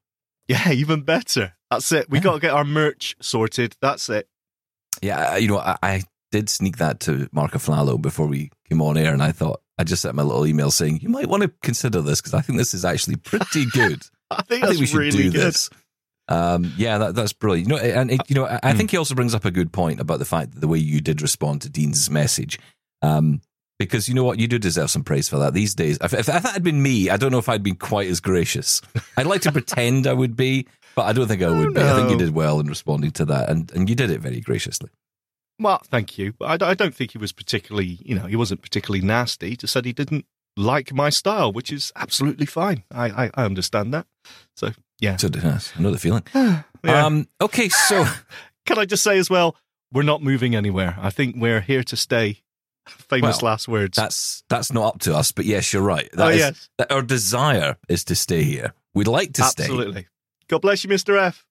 Yeah, 0.47 0.71
even 0.71 1.03
better. 1.03 1.53
That's 1.71 1.91
it. 1.91 2.09
We 2.09 2.17
Yeah. 2.19 2.23
got 2.23 2.33
to 2.35 2.39
get 2.39 2.51
our 2.51 2.63
merch 2.65 3.15
sorted. 3.21 3.75
That's 3.81 4.09
it. 4.09 4.27
Yeah, 5.01 5.37
you 5.37 5.47
know, 5.47 5.59
I, 5.59 5.77
I 5.83 6.03
did 6.31 6.49
sneak 6.49 6.77
that 6.77 6.99
to 7.01 7.29
Marco 7.31 7.57
Aflalo 7.57 8.01
before 8.01 8.27
we 8.27 8.51
came 8.69 8.81
on 8.81 8.97
air, 8.97 9.13
and 9.13 9.21
I 9.23 9.31
thought 9.31 9.61
I 9.77 9.83
just 9.83 10.01
sent 10.01 10.15
my 10.15 10.23
little 10.23 10.45
email 10.45 10.71
saying 10.71 10.99
you 11.01 11.09
might 11.09 11.27
want 11.27 11.43
to 11.43 11.51
consider 11.63 12.01
this 12.01 12.19
because 12.21 12.33
I 12.33 12.41
think 12.41 12.57
this 12.57 12.73
is 12.73 12.83
actually 12.85 13.15
pretty 13.17 13.65
good. 13.73 14.01
I 14.31 14.41
think 14.43 14.63
I 14.63 14.67
think 14.67 14.79
we 14.79 14.85
should 14.87 14.97
really 14.99 15.11
do 15.23 15.31
good. 15.31 15.41
this. 15.41 15.69
Um, 16.27 16.73
yeah, 16.77 16.99
that, 16.99 17.15
that's 17.15 17.33
brilliant. 17.33 17.67
You 17.69 17.75
know, 17.75 17.81
and 17.81 18.11
it, 18.11 18.21
you 18.27 18.35
know, 18.35 18.45
I, 18.45 18.59
I 18.61 18.73
think 18.73 18.91
he 18.91 18.97
also 18.97 19.15
brings 19.15 19.33
up 19.33 19.45
a 19.45 19.51
good 19.51 19.71
point 19.71 19.99
about 19.99 20.19
the 20.19 20.25
fact 20.25 20.51
that 20.53 20.59
the 20.59 20.67
way 20.67 20.77
you 20.77 21.01
did 21.01 21.21
respond 21.23 21.61
to 21.63 21.69
Dean's 21.69 22.07
message, 22.11 22.59
um, 23.01 23.41
because 23.79 24.07
you 24.07 24.13
know 24.13 24.23
what, 24.25 24.37
you 24.37 24.47
do 24.47 24.59
deserve 24.59 24.91
some 24.91 25.03
praise 25.03 25.27
for 25.29 25.39
that. 25.39 25.53
These 25.55 25.73
days, 25.73 25.97
if, 26.01 26.13
if, 26.13 26.19
if 26.29 26.43
that 26.43 26.45
had 26.53 26.63
been 26.63 26.83
me, 26.83 27.09
I 27.09 27.17
don't 27.17 27.31
know 27.31 27.39
if 27.39 27.49
I'd 27.49 27.63
been 27.63 27.77
quite 27.77 28.07
as 28.09 28.19
gracious. 28.19 28.81
I'd 29.17 29.25
like 29.25 29.41
to 29.43 29.51
pretend 29.53 30.05
I 30.05 30.13
would 30.13 30.35
be, 30.35 30.67
but 30.95 31.03
I 31.03 31.13
don't 31.13 31.27
think 31.27 31.41
I 31.41 31.49
would 31.49 31.73
be. 31.73 31.81
I 31.81 31.95
think 31.95 32.09
you 32.11 32.17
did 32.17 32.33
well 32.33 32.59
in 32.59 32.67
responding 32.67 33.11
to 33.11 33.25
that, 33.25 33.49
and, 33.49 33.71
and 33.71 33.89
you 33.89 33.95
did 33.95 34.09
it 34.11 34.19
very 34.21 34.41
graciously. 34.41 34.89
Well, 35.59 35.81
thank 35.85 36.17
you. 36.17 36.33
But 36.39 36.49
I 36.49 36.57
d- 36.57 36.65
I, 36.65 36.73
don't 36.73 36.95
think 36.95 37.11
he 37.11 37.17
was 37.17 37.31
particularly, 37.33 37.99
you 38.01 38.15
know, 38.15 38.25
he 38.27 38.35
wasn't 38.35 38.61
particularly 38.61 39.05
nasty. 39.05 39.49
He 39.51 39.57
just 39.57 39.73
said 39.73 39.83
he 39.85 39.91
didn't 39.93 40.25
like 40.55 40.93
my 40.93 41.09
style, 41.09 41.51
which 41.51 41.71
is 41.71 41.91
absolutely 41.95 42.45
fine. 42.45 42.83
I, 42.91 43.25
I, 43.25 43.31
I 43.33 43.43
understand 43.45 43.93
that. 43.93 44.07
So, 44.55 44.71
yeah. 44.99 45.17
So 45.17 45.29
yes, 45.33 45.73
I 45.77 45.81
know 45.81 45.91
the 45.91 45.97
feeling. 45.99 46.23
Yeah. 46.81 47.05
Um, 47.05 47.27
okay, 47.41 47.67
so 47.67 48.05
Can 48.65 48.77
I 48.77 48.85
just 48.85 49.03
say 49.03 49.17
as 49.17 49.29
well, 49.29 49.57
we're 49.91 50.03
not 50.03 50.23
moving 50.23 50.55
anywhere. 50.55 50.95
I 51.01 51.09
think 51.09 51.35
we're 51.37 51.59
here 51.59 51.83
to 51.83 51.97
stay. 51.97 52.41
Famous 52.87 53.41
Well, 53.41 53.51
last 53.51 53.67
words. 53.67 53.97
that's 53.97 54.43
that's 54.47 54.71
not 54.71 54.95
up 54.95 54.99
to 55.01 55.13
us, 55.15 55.31
but 55.33 55.43
yes, 55.45 55.73
you're 55.73 55.81
right. 55.81 56.09
That 56.13 56.27
Oh, 56.27 56.29
is- 56.29 56.37
yes. 56.37 56.69
that 56.77 56.89
our 56.91 57.01
desire 57.01 57.75
is 57.89 58.03
to 58.05 58.15
stay 58.15 58.43
here. 58.43 58.73
We'd 58.93 59.07
like 59.07 59.33
to 59.33 59.43
stay. 59.43 59.63
Absolutely. 59.63 60.07
God 60.49 60.61
bless 60.61 60.83
you, 60.83 60.89
Mr. 60.89 61.17
F. 61.19 61.45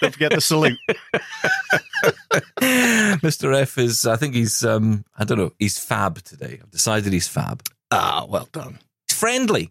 Don't 0.00 0.12
forget 0.12 0.32
the 0.32 0.40
salute. 0.40 0.78
Mr. 2.60 3.54
F 3.60 3.78
is, 3.78 4.06
I 4.06 4.16
think 4.16 4.34
he's, 4.34 4.64
um, 4.64 5.04
I 5.16 5.24
don't 5.24 5.38
know, 5.38 5.52
he's 5.58 5.78
fab 5.78 6.22
today. 6.22 6.58
I've 6.62 6.70
decided 6.70 7.12
he's 7.12 7.28
fab. 7.28 7.62
Ah, 7.90 8.26
well 8.28 8.48
done. 8.52 8.78
He's 9.08 9.16
friendly. 9.18 9.70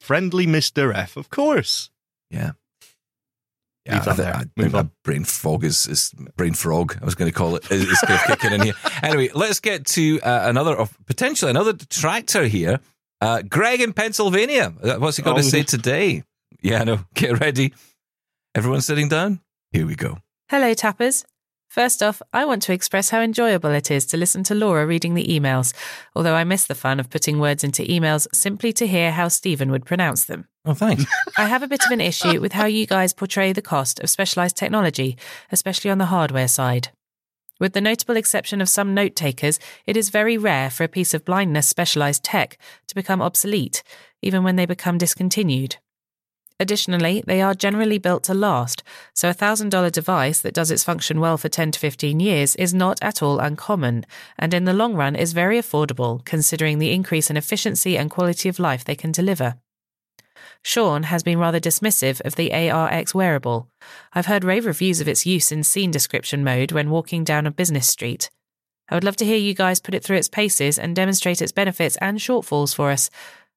Friendly 0.00 0.46
Mr. 0.46 0.94
F, 0.94 1.16
of 1.16 1.30
course. 1.30 1.90
Yeah. 2.30 2.52
Yeah, 3.86 3.94
Leave 3.94 4.08
I, 4.08 4.12
thi- 4.12 4.22
there. 4.22 4.34
I 4.34 4.44
think 4.60 4.72
my 4.72 4.78
on. 4.80 4.90
brain 5.04 5.24
fog 5.24 5.64
is, 5.64 5.86
is 5.86 6.12
brain 6.36 6.54
frog. 6.54 6.98
I 7.00 7.04
was 7.04 7.14
going 7.14 7.30
to 7.30 7.36
call 7.36 7.56
it. 7.56 7.70
Is, 7.70 7.84
is 7.84 8.00
kind 8.00 8.20
of 8.20 8.26
kicking 8.26 8.52
in 8.52 8.62
here. 8.62 8.74
Anyway, 9.02 9.30
let's 9.34 9.60
get 9.60 9.86
to 9.86 10.20
uh, 10.20 10.42
another, 10.48 10.76
of 10.76 10.96
potentially 11.06 11.50
another 11.50 11.72
detractor 11.72 12.44
here. 12.46 12.80
Uh, 13.22 13.42
Greg 13.42 13.80
in 13.80 13.92
Pennsylvania. 13.94 14.72
Uh, 14.82 14.96
What's 14.96 15.16
he 15.16 15.22
got 15.22 15.34
to 15.34 15.38
Oh. 15.40 15.42
say 15.42 15.62
today? 15.62 16.22
Yeah, 16.60 16.84
no. 16.84 17.00
Get 17.14 17.40
ready. 17.40 17.72
Everyone 18.54 18.80
sitting 18.80 19.08
down. 19.08 19.40
Here 19.72 19.86
we 19.86 19.94
go. 19.94 20.18
Hello, 20.48 20.74
tappers. 20.74 21.24
First 21.68 22.02
off, 22.02 22.20
I 22.32 22.44
want 22.44 22.62
to 22.62 22.72
express 22.72 23.10
how 23.10 23.20
enjoyable 23.20 23.70
it 23.70 23.92
is 23.92 24.04
to 24.06 24.16
listen 24.16 24.42
to 24.44 24.56
Laura 24.56 24.84
reading 24.84 25.14
the 25.14 25.28
emails, 25.28 25.72
although 26.16 26.34
I 26.34 26.42
miss 26.42 26.66
the 26.66 26.74
fun 26.74 26.98
of 26.98 27.08
putting 27.08 27.38
words 27.38 27.62
into 27.62 27.84
emails 27.84 28.26
simply 28.34 28.72
to 28.72 28.88
hear 28.88 29.12
how 29.12 29.28
Stephen 29.28 29.70
would 29.70 29.86
pronounce 29.86 30.24
them. 30.24 30.48
Oh, 30.64 30.74
thanks. 30.74 31.04
I 31.38 31.46
have 31.46 31.62
a 31.62 31.68
bit 31.68 31.84
of 31.86 31.92
an 31.92 32.00
issue 32.00 32.40
with 32.40 32.54
how 32.54 32.66
you 32.66 32.86
guys 32.86 33.12
portray 33.12 33.52
the 33.52 33.62
cost 33.62 34.00
of 34.00 34.10
specialised 34.10 34.56
technology, 34.56 35.16
especially 35.52 35.92
on 35.92 35.98
the 35.98 36.06
hardware 36.06 36.48
side. 36.48 36.88
With 37.60 37.74
the 37.74 37.80
notable 37.80 38.16
exception 38.16 38.60
of 38.60 38.68
some 38.68 38.92
note 38.92 39.14
takers, 39.14 39.60
it 39.86 39.96
is 39.96 40.08
very 40.08 40.36
rare 40.36 40.70
for 40.70 40.82
a 40.82 40.88
piece 40.88 41.14
of 41.14 41.24
blindness 41.24 41.68
specialised 41.68 42.24
tech 42.24 42.58
to 42.88 42.96
become 42.96 43.22
obsolete, 43.22 43.84
even 44.22 44.42
when 44.42 44.56
they 44.56 44.66
become 44.66 44.98
discontinued. 44.98 45.76
Additionally, 46.60 47.24
they 47.26 47.40
are 47.40 47.54
generally 47.54 47.96
built 47.96 48.22
to 48.24 48.34
last, 48.34 48.82
so 49.14 49.30
a 49.30 49.34
$1,000 49.34 49.90
device 49.90 50.42
that 50.42 50.52
does 50.52 50.70
its 50.70 50.84
function 50.84 51.18
well 51.18 51.38
for 51.38 51.48
10 51.48 51.70
to 51.70 51.78
15 51.78 52.20
years 52.20 52.54
is 52.56 52.74
not 52.74 52.98
at 53.00 53.22
all 53.22 53.38
uncommon, 53.38 54.04
and 54.38 54.52
in 54.52 54.66
the 54.66 54.74
long 54.74 54.94
run 54.94 55.16
is 55.16 55.32
very 55.32 55.58
affordable 55.58 56.22
considering 56.26 56.78
the 56.78 56.92
increase 56.92 57.30
in 57.30 57.38
efficiency 57.38 57.96
and 57.96 58.10
quality 58.10 58.46
of 58.46 58.58
life 58.58 58.84
they 58.84 58.94
can 58.94 59.10
deliver. 59.10 59.56
Sean 60.62 61.04
has 61.04 61.22
been 61.22 61.38
rather 61.38 61.58
dismissive 61.58 62.20
of 62.26 62.36
the 62.36 62.52
ARX 62.52 63.14
wearable. 63.14 63.70
I've 64.12 64.26
heard 64.26 64.44
rave 64.44 64.66
reviews 64.66 65.00
of 65.00 65.08
its 65.08 65.24
use 65.24 65.50
in 65.50 65.64
scene 65.64 65.90
description 65.90 66.44
mode 66.44 66.72
when 66.72 66.90
walking 66.90 67.24
down 67.24 67.46
a 67.46 67.50
business 67.50 67.88
street. 67.88 68.28
I 68.90 68.96
would 68.96 69.04
love 69.04 69.16
to 69.16 69.24
hear 69.24 69.36
you 69.36 69.54
guys 69.54 69.78
put 69.78 69.94
it 69.94 70.02
through 70.02 70.16
its 70.16 70.28
paces 70.28 70.76
and 70.76 70.96
demonstrate 70.96 71.40
its 71.40 71.52
benefits 71.52 71.96
and 71.98 72.18
shortfalls 72.18 72.74
for 72.74 72.90
us. 72.90 73.08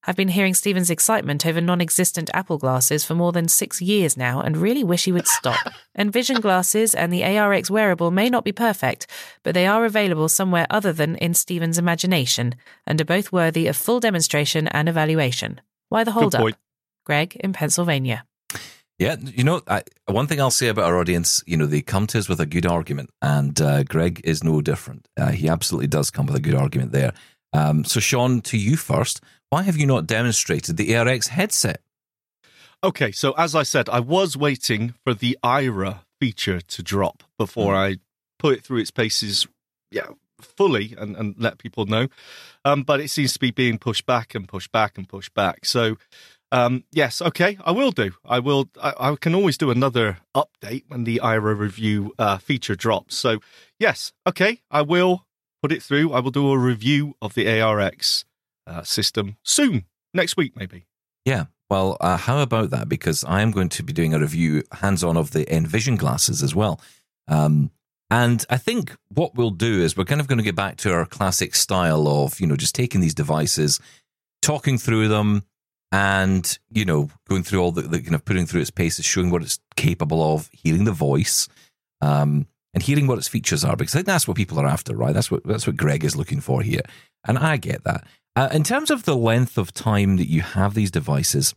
I've 0.05 0.15
been 0.15 0.29
hearing 0.29 0.53
Stephen's 0.53 0.89
excitement 0.89 1.45
over 1.45 1.61
non 1.61 1.79
existent 1.79 2.29
Apple 2.33 2.57
glasses 2.57 3.05
for 3.05 3.15
more 3.15 3.31
than 3.31 3.47
six 3.47 3.81
years 3.81 4.17
now 4.17 4.41
and 4.41 4.57
really 4.57 4.83
wish 4.83 5.05
he 5.05 5.11
would 5.11 5.27
stop. 5.27 5.59
Envision 5.97 6.41
glasses 6.41 6.93
and 6.93 7.11
the 7.11 7.23
ARX 7.23 7.69
wearable 7.69 8.11
may 8.11 8.29
not 8.29 8.43
be 8.43 8.51
perfect, 8.51 9.07
but 9.43 9.53
they 9.53 9.65
are 9.65 9.85
available 9.85 10.27
somewhere 10.27 10.67
other 10.69 10.91
than 10.91 11.15
in 11.17 11.33
Stephen's 11.33 11.77
imagination 11.77 12.55
and 12.85 12.99
are 12.99 13.05
both 13.05 13.31
worthy 13.31 13.67
of 13.67 13.77
full 13.77 13.99
demonstration 13.99 14.67
and 14.69 14.89
evaluation. 14.89 15.61
Why 15.89 16.03
the 16.03 16.11
hold 16.11 16.35
up? 16.35 16.53
Greg 17.05 17.35
in 17.37 17.53
Pennsylvania. 17.53 18.25
Yeah, 18.99 19.15
you 19.19 19.43
know, 19.43 19.61
I, 19.67 19.83
one 20.05 20.27
thing 20.27 20.39
I'll 20.39 20.51
say 20.51 20.67
about 20.67 20.85
our 20.85 20.99
audience, 20.99 21.43
you 21.45 21.57
know, 21.57 21.65
they 21.65 21.81
come 21.81 22.07
to 22.07 22.19
us 22.19 22.29
with 22.29 22.39
a 22.39 22.45
good 22.45 22.65
argument, 22.65 23.09
and 23.21 23.59
uh, 23.59 23.83
Greg 23.83 24.21
is 24.23 24.43
no 24.43 24.61
different. 24.61 25.07
Uh, 25.17 25.31
he 25.31 25.49
absolutely 25.49 25.87
does 25.87 26.11
come 26.11 26.27
with 26.27 26.35
a 26.35 26.39
good 26.39 26.55
argument 26.55 26.91
there. 26.91 27.13
Um, 27.53 27.83
so, 27.83 27.99
Sean, 27.99 28.41
to 28.41 28.57
you 28.57 28.77
first. 28.77 29.21
Why 29.53 29.61
have 29.61 29.77
you 29.77 29.85
not 29.85 30.07
demonstrated 30.07 30.77
the 30.77 30.95
ARX 30.95 31.27
headset? 31.27 31.79
Okay, 32.83 33.11
so 33.11 33.33
as 33.33 33.53
I 33.53 33.61
said, 33.61 33.87
I 33.87 33.99
was 33.99 34.35
waiting 34.35 34.95
for 35.03 35.13
the 35.13 35.37
Aira 35.43 35.99
feature 36.19 36.59
to 36.59 36.81
drop 36.81 37.21
before 37.37 37.75
I 37.75 37.97
put 38.39 38.55
it 38.55 38.63
through 38.63 38.79
its 38.79 38.89
paces, 38.89 39.45
yeah, 39.91 40.07
fully 40.41 40.95
and, 40.97 41.15
and 41.15 41.35
let 41.37 41.59
people 41.59 41.85
know. 41.85 42.07
Um, 42.65 42.81
but 42.81 42.99
it 42.99 43.11
seems 43.11 43.33
to 43.33 43.39
be 43.39 43.51
being 43.51 43.77
pushed 43.77 44.07
back 44.07 44.33
and 44.33 44.47
pushed 44.47 44.71
back 44.71 44.97
and 44.97 45.07
pushed 45.07 45.35
back. 45.35 45.65
So, 45.65 45.97
um, 46.51 46.85
yes, 46.91 47.21
okay, 47.21 47.59
I 47.63 47.73
will 47.73 47.91
do. 47.91 48.13
I 48.25 48.39
will. 48.39 48.71
I, 48.81 49.11
I 49.11 49.15
can 49.17 49.35
always 49.35 49.59
do 49.59 49.69
another 49.69 50.17
update 50.35 50.85
when 50.87 51.03
the 51.03 51.21
Aira 51.23 51.55
review 51.55 52.15
uh, 52.17 52.39
feature 52.39 52.75
drops. 52.75 53.15
So, 53.15 53.37
yes, 53.79 54.13
okay, 54.25 54.61
I 54.71 54.81
will 54.81 55.27
put 55.61 55.71
it 55.71 55.83
through. 55.83 56.11
I 56.11 56.21
will 56.21 56.31
do 56.31 56.49
a 56.49 56.57
review 56.57 57.13
of 57.21 57.35
the 57.35 57.45
ARX 57.45 58.25
uh, 58.67 58.83
system 58.83 59.37
soon, 59.43 59.85
next 60.13 60.37
week 60.37 60.55
maybe. 60.55 60.85
Yeah. 61.25 61.45
Well, 61.69 61.97
uh, 62.01 62.17
how 62.17 62.39
about 62.39 62.69
that? 62.69 62.87
Because 62.87 63.23
I 63.23 63.41
am 63.41 63.51
going 63.51 63.69
to 63.69 63.83
be 63.83 63.93
doing 63.93 64.13
a 64.13 64.19
review 64.19 64.63
hands 64.73 65.03
on 65.03 65.17
of 65.17 65.31
the 65.31 65.51
Envision 65.51 65.95
glasses 65.95 66.43
as 66.43 66.53
well. 66.53 66.79
Um, 67.27 67.71
and 68.11 68.45
I 68.49 68.57
think 68.57 68.95
what 69.09 69.33
we'll 69.33 69.49
do 69.49 69.81
is 69.81 69.97
we're 69.97 70.03
kind 70.03 70.21
of 70.21 70.27
going 70.27 70.37
to 70.37 70.43
get 70.43 70.55
back 70.55 70.77
to 70.77 70.93
our 70.93 71.05
classic 71.05 71.55
style 71.55 72.07
of, 72.07 72.39
you 72.39 72.45
know, 72.45 72.55
just 72.55 72.75
taking 72.75 73.01
these 73.01 73.15
devices, 73.15 73.79
talking 74.41 74.77
through 74.77 75.07
them, 75.07 75.45
and, 75.91 76.59
you 76.69 76.85
know, 76.85 77.09
going 77.27 77.43
through 77.43 77.61
all 77.61 77.71
the, 77.71 77.83
the 77.83 78.01
kind 78.01 78.13
of 78.13 78.25
putting 78.25 78.45
through 78.45 78.61
its 78.61 78.69
paces, 78.69 79.05
showing 79.05 79.31
what 79.31 79.41
it's 79.41 79.59
capable 79.75 80.35
of, 80.35 80.49
hearing 80.51 80.83
the 80.83 80.91
voice, 80.91 81.47
um, 82.01 82.45
and 82.73 82.83
hearing 82.83 83.07
what 83.07 83.17
its 83.17 83.27
features 83.27 83.63
are. 83.63 83.75
Because 83.75 83.95
I 83.95 83.99
think 83.99 84.07
that's 84.07 84.27
what 84.27 84.37
people 84.37 84.59
are 84.59 84.67
after, 84.67 84.95
right? 84.95 85.13
That's 85.13 85.31
what 85.31 85.43
that's 85.43 85.65
what 85.65 85.77
Greg 85.77 86.03
is 86.03 86.15
looking 86.15 86.41
for 86.41 86.61
here. 86.61 86.81
And 87.25 87.39
I 87.39 87.57
get 87.57 87.83
that. 87.85 88.05
Uh, 88.35 88.49
in 88.51 88.63
terms 88.63 88.89
of 88.89 89.03
the 89.03 89.15
length 89.15 89.57
of 89.57 89.73
time 89.73 90.17
that 90.17 90.27
you 90.29 90.41
have 90.41 90.73
these 90.73 90.89
devices, 90.91 91.53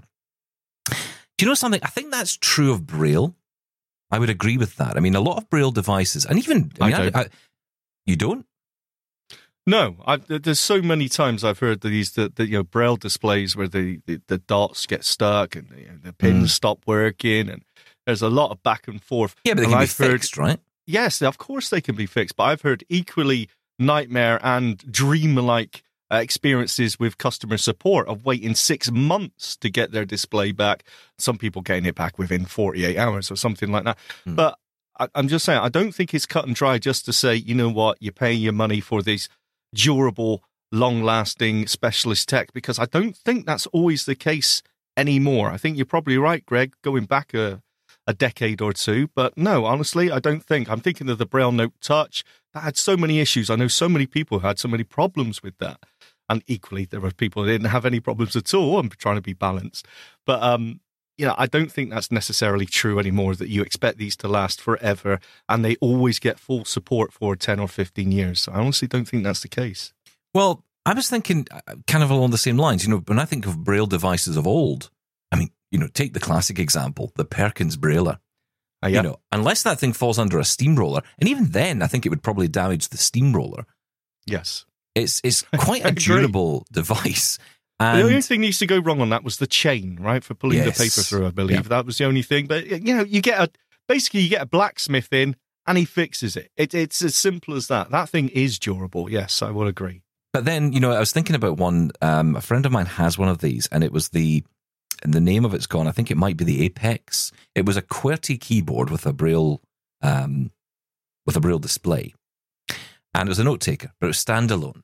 do 0.91 0.95
you 1.41 1.47
know 1.47 1.55
something? 1.55 1.81
I 1.83 1.89
think 1.89 2.11
that's 2.11 2.37
true 2.37 2.71
of 2.73 2.87
Braille. 2.87 3.35
I 4.11 4.19
would 4.19 4.31
agree 4.31 4.57
with 4.59 4.77
that. 4.77 4.97
I 4.97 5.01
mean, 5.01 5.15
a 5.17 5.21
lot 5.21 5.39
of 5.39 5.49
Braille 5.51 5.71
devices, 5.73 6.25
and 6.27 6.39
even 6.39 6.73
I 6.81 6.85
I 6.85 6.87
mean, 6.89 6.95
I 6.95 7.03
don't. 7.05 7.17
I- 7.17 7.29
you 8.05 8.15
don't. 8.17 8.47
No, 9.69 9.97
I, 10.07 10.17
there's 10.19 10.61
so 10.61 10.81
many 10.81 11.09
times 11.09 11.43
I've 11.43 11.59
heard 11.59 11.81
these 11.81 12.13
the, 12.13 12.31
the 12.33 12.47
you 12.47 12.59
know 12.59 12.63
braille 12.63 12.95
displays 12.97 13.57
where 13.57 13.67
the, 13.67 13.99
the, 14.07 14.21
the 14.29 14.39
dots 14.39 14.87
get 14.87 15.05
stuck 15.05 15.57
and 15.57 15.69
the, 15.71 15.87
the 16.05 16.13
pins 16.13 16.51
Mm. 16.51 16.55
stop 16.55 16.79
working, 16.87 17.49
and 17.49 17.63
there's 18.07 18.23
a 18.23 18.29
lot 18.31 18.53
of 18.53 18.63
back 18.63 18.87
and 18.87 19.03
forth. 19.03 19.35
Yeah, 19.43 19.55
but 19.55 19.63
they 19.63 19.65
And 19.65 19.73
can 19.73 19.79
be 19.81 19.83
I've 19.83 19.97
heard- 19.99 20.11
fixed, 20.21 20.37
right? 20.37 20.61
Yes, 20.87 21.21
of 21.21 21.37
course 21.39 21.69
they 21.69 21.81
can 21.81 21.97
be 21.97 22.07
fixed, 22.07 22.37
but 22.37 22.45
I've 22.45 22.63
heard 22.63 22.85
equally 22.89 23.49
nightmare 23.77 24.39
and 24.41 24.79
dream-like 24.89 25.83
uh, 26.11 26.17
experiences 26.17 26.99
with 26.99 27.19
customer 27.19 27.57
support 27.57 28.09
of 28.09 28.25
waiting 28.25 28.55
six 28.55 28.91
months 28.91 29.57
to 29.57 29.71
get 29.71 29.93
their 29.93 30.05
display 30.05 30.53
back. 30.53 30.85
Some 31.19 31.39
people 31.39 31.63
getting 31.63 31.87
it 31.87 31.95
back 31.95 32.19
within 32.19 32.45
48 32.45 32.97
hours 32.97 33.31
or 33.31 33.37
something 33.37 33.71
like 33.71 33.85
that. 33.85 33.99
Hmm. 34.25 34.35
But 34.35 34.59
I, 34.99 35.09
I'm 35.15 35.29
just 35.29 35.45
saying, 35.45 35.61
I 35.61 35.69
don't 35.69 35.93
think 35.93 36.15
it's 36.15 36.27
cut 36.27 36.47
and 36.47 36.55
dry 36.55 36.79
just 36.79 37.05
to 37.07 37.13
say, 37.13 37.35
you 37.35 37.55
know 37.55 37.71
what, 37.71 37.99
you're 38.01 38.13
paying 38.13 38.41
your 38.41 38.53
money 38.53 38.81
for 38.81 39.03
these 39.03 39.29
durable, 39.75 40.43
long-lasting 40.73 41.67
specialist 41.67 42.29
tech 42.29 42.53
because 42.53 42.79
I 42.79 42.87
don't 42.87 43.17
think 43.17 43.47
that's 43.47 43.67
always 43.69 44.05
the 44.05 44.15
case 44.15 44.63
anymore. 44.97 45.51
I 45.51 45.57
think 45.57 45.77
you're 45.77 45.87
probably 45.87 46.19
right, 46.19 46.45
Greg, 46.47 46.75
going 46.83 47.05
back 47.05 47.35
a 47.35 47.63
a 48.07 48.15
decade 48.15 48.61
or 48.61 48.73
two. 48.73 49.09
But 49.15 49.37
no, 49.37 49.65
honestly, 49.65 50.11
I 50.11 50.19
don't 50.19 50.45
think. 50.45 50.71
I'm 50.71 50.81
thinking 50.81 51.09
of 51.09 51.19
the 51.19 51.27
Braille 51.27 51.53
Note 51.53 51.75
Touch. 51.81 52.25
That 52.55 52.61
had 52.63 52.77
so 52.77 52.97
many 52.97 53.21
issues. 53.21 53.51
I 53.51 53.57
know 53.57 53.69
so 53.69 53.89
many 53.89 54.07
people 54.07 54.39
who 54.39 54.47
had 54.47 54.59
so 54.59 54.69
many 54.69 54.85
problems 54.85 55.43
with 55.43 55.59
that. 55.59 55.81
And 56.29 56.43
equally, 56.47 56.85
there 56.85 57.01
were 57.01 57.13
people 57.13 57.45
who 57.45 57.51
didn't 57.51 57.69
have 57.69 57.87
any 57.87 58.01
problems 58.01 58.35
at 58.37 58.53
all. 58.53 58.79
I'm 58.79 58.89
trying 58.89 59.17
to 59.17 59.23
be 59.23 59.33
balanced. 59.33 59.87
But, 60.25 60.43
um, 60.43 60.81
you 61.17 61.27
know, 61.27 61.35
I 61.39 61.47
don't 61.47 61.71
think 61.71 61.91
that's 61.91 62.11
necessarily 62.11 62.67
true 62.67 62.99
anymore 62.99 63.35
that 63.37 63.49
you 63.49 63.63
expect 63.63 63.99
these 63.99 64.17
to 64.17 64.29
last 64.29 64.61
forever 64.61 65.19
and 65.49 65.65
they 65.65 65.77
always 65.77 66.19
get 66.19 66.39
full 66.39 66.65
support 66.65 67.13
for 67.13 67.37
10 67.37 67.59
or 67.61 67.69
15 67.69 68.13
years. 68.13 68.49
I 68.49 68.59
honestly 68.59 68.89
don't 68.89 69.07
think 69.07 69.25
that's 69.25 69.41
the 69.41 69.49
case. 69.49 69.93
Well, 70.35 70.65
I 70.85 70.93
was 70.95 71.09
thinking 71.09 71.47
uh, 71.51 71.77
kind 71.87 72.05
of 72.05 72.11
along 72.11 72.31
the 72.31 72.39
same 72.39 72.59
lines. 72.59 72.85
You 72.85 72.91
know, 72.91 72.99
when 72.99 73.19
I 73.19 73.25
think 73.25 73.47
of 73.47 73.65
Braille 73.65 73.87
devices 73.87 74.37
of 74.37 74.47
old, 74.47 74.91
I 75.33 75.37
mean, 75.37 75.51
you 75.71 75.79
know, 75.79 75.89
take 75.89 76.13
the 76.13 76.21
classic 76.21 76.59
example, 76.59 77.13
the 77.17 77.25
Perkins 77.25 77.77
Brailler. 77.77 78.19
Uh, 78.85 78.89
yeah. 78.89 78.99
You 78.99 79.03
know, 79.03 79.17
unless 79.33 79.63
that 79.63 79.81
thing 79.81 79.93
falls 79.93 80.19
under 80.19 80.39
a 80.39 80.45
steamroller, 80.45 81.01
and 81.19 81.29
even 81.29 81.47
then, 81.51 81.83
I 81.83 81.87
think 81.87 82.05
it 82.05 82.11
would 82.11 82.23
probably 82.23 82.47
damage 82.47 82.89
the 82.89 82.99
steamroller. 82.99 83.65
yes. 84.27 84.65
It's 84.97 85.21
it's 85.23 85.43
quite 85.59 85.85
a 85.85 85.93
durable 85.93 86.67
device. 86.73 87.39
And 87.79 87.99
the 88.01 88.05
only 88.05 88.23
thing 88.23 88.41
that 88.41 88.47
needs 88.47 88.59
to 88.61 88.67
go 88.67 88.79
wrong 88.79 89.01
on 89.03 89.11
that 89.11 89.23
was 89.23 89.37
the 89.37 89.47
chain, 89.47 89.99
right, 90.01 90.25
for 90.25 90.33
pulling 90.35 90.57
Yes. 90.59 90.79
the 90.79 90.85
paper 90.85 91.03
through. 91.03 91.27
I 91.27 91.31
believe 91.31 91.57
Yeah. 91.59 91.63
that 91.69 91.85
was 91.87 91.99
the 91.99 92.07
only 92.07 92.23
thing. 92.23 92.47
But 92.47 92.67
you 92.67 92.97
know, 92.97 93.05
you 93.05 93.21
get 93.21 93.39
a 93.39 93.51
basically 93.87 94.21
you 94.21 94.31
get 94.31 94.43
a 94.43 94.47
blacksmith 94.47 95.13
in 95.13 95.37
and 95.67 95.77
he 95.77 95.85
fixes 95.85 96.37
it. 96.37 96.51
it. 96.57 96.75
It's 96.75 97.03
as 97.03 97.15
simple 97.15 97.55
as 97.55 97.67
that. 97.69 97.91
That 97.91 98.09
thing 98.09 98.31
is 98.31 98.59
durable. 98.59 99.11
Yes, 99.11 99.43
I 99.43 99.51
will 99.51 99.67
agree. 99.67 100.01
But 100.33 100.45
then, 100.45 100.73
you 100.73 100.81
know, 100.81 100.93
I 100.93 101.01
was 101.01 101.13
thinking 101.13 101.37
about 101.37 101.57
one. 101.59 101.91
Um, 102.03 102.35
a 102.37 102.41
friend 102.41 102.65
of 102.67 102.73
mine 102.73 102.87
has 102.87 103.19
one 103.19 103.29
of 103.29 103.39
these, 103.39 103.67
and 103.73 103.85
it 103.85 103.93
was 103.93 104.09
the 104.11 104.43
and 105.03 105.13
the 105.13 105.21
name 105.21 105.45
of 105.45 105.53
it's 105.53 105.67
gone. 105.67 105.87
I 105.87 105.93
think 105.93 106.11
it 106.11 106.17
might 106.17 106.37
be 106.39 106.45
the 106.45 106.63
Apex. 106.65 107.31
It 107.55 107.67
was 107.67 107.77
a 107.77 107.83
QWERTY 107.83 108.41
keyboard 108.41 108.89
with 108.91 109.05
a 109.07 109.13
braille, 109.13 109.61
um, 110.03 110.51
with 111.27 111.37
a 111.37 111.41
braille 111.41 111.59
display, 111.59 112.15
and 113.15 113.29
it 113.29 113.31
was 113.31 113.39
a 113.39 113.45
note 113.45 113.61
taker, 113.61 113.93
but 114.01 114.07
it 114.07 114.09
was 114.09 114.25
standalone. 114.25 114.81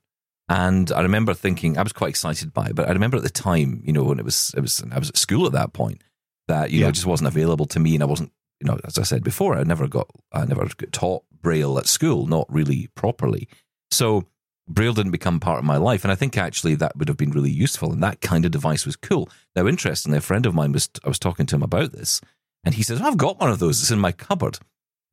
And 0.53 0.93
I 0.93 1.01
remember 1.01 1.33
thinking 1.33 1.79
I 1.79 1.83
was 1.83 1.95
quite 1.95 2.11
excited 2.11 2.53
by 2.53 2.67
it, 2.67 2.75
but 2.75 2.87
I 2.87 2.93
remember 2.93 3.17
at 3.17 3.23
the 3.23 3.31
time, 3.31 3.83
you 3.87 3.93
know, 3.93 4.03
when 4.05 4.19
it 4.19 4.25
was 4.25 4.53
it 4.55 4.61
was 4.61 4.85
I 4.93 4.99
was 4.99 5.09
at 5.09 5.17
school 5.17 5.47
at 5.47 5.53
that 5.53 5.73
point, 5.73 6.03
that 6.47 6.71
you 6.71 6.83
know 6.83 6.89
it 6.89 6.93
just 6.93 7.07
wasn't 7.07 7.29
available 7.29 7.65
to 7.67 7.81
me, 7.81 7.95
and 7.95 8.03
I 8.03 8.07
wasn't, 8.07 8.33
you 8.61 8.67
know, 8.67 8.79
as 8.85 8.99
I 8.99 9.03
said 9.03 9.25
before, 9.25 9.57
I 9.57 9.63
never 9.63 9.89
got 9.89 10.11
I 10.31 10.45
never 10.45 10.67
got 10.77 10.93
taught 10.93 11.25
braille 11.41 11.79
at 11.79 11.87
school, 11.87 12.27
not 12.27 12.53
really 12.53 12.89
properly. 12.95 13.49
So 13.91 14.27
Braille 14.69 14.93
didn't 14.93 15.13
become 15.13 15.41
part 15.41 15.59
of 15.59 15.65
my 15.65 15.79
life, 15.79 16.05
and 16.05 16.13
I 16.13 16.17
think 16.17 16.37
actually 16.37 16.75
that 16.77 16.99
would 16.99 17.09
have 17.09 17.17
been 17.17 17.31
really 17.31 17.51
useful. 17.51 17.91
And 17.91 18.03
that 18.03 18.21
kind 18.21 18.45
of 18.45 18.51
device 18.51 18.85
was 18.85 18.97
cool. 18.97 19.31
Now, 19.57 19.67
interestingly, 19.67 20.19
a 20.19 20.21
friend 20.21 20.45
of 20.45 20.55
mine 20.55 20.73
was 20.73 20.91
I 21.03 21.09
was 21.09 21.19
talking 21.19 21.47
to 21.47 21.57
him 21.57 21.63
about 21.63 21.93
this, 21.93 22.21
and 22.63 22.75
he 22.75 22.83
says, 22.83 23.01
"I've 23.01 23.17
got 23.17 23.41
one 23.41 23.51
of 23.51 23.59
those. 23.59 23.81
It's 23.81 23.91
in 23.91 23.99
my 23.99 24.13
cupboard, 24.13 24.59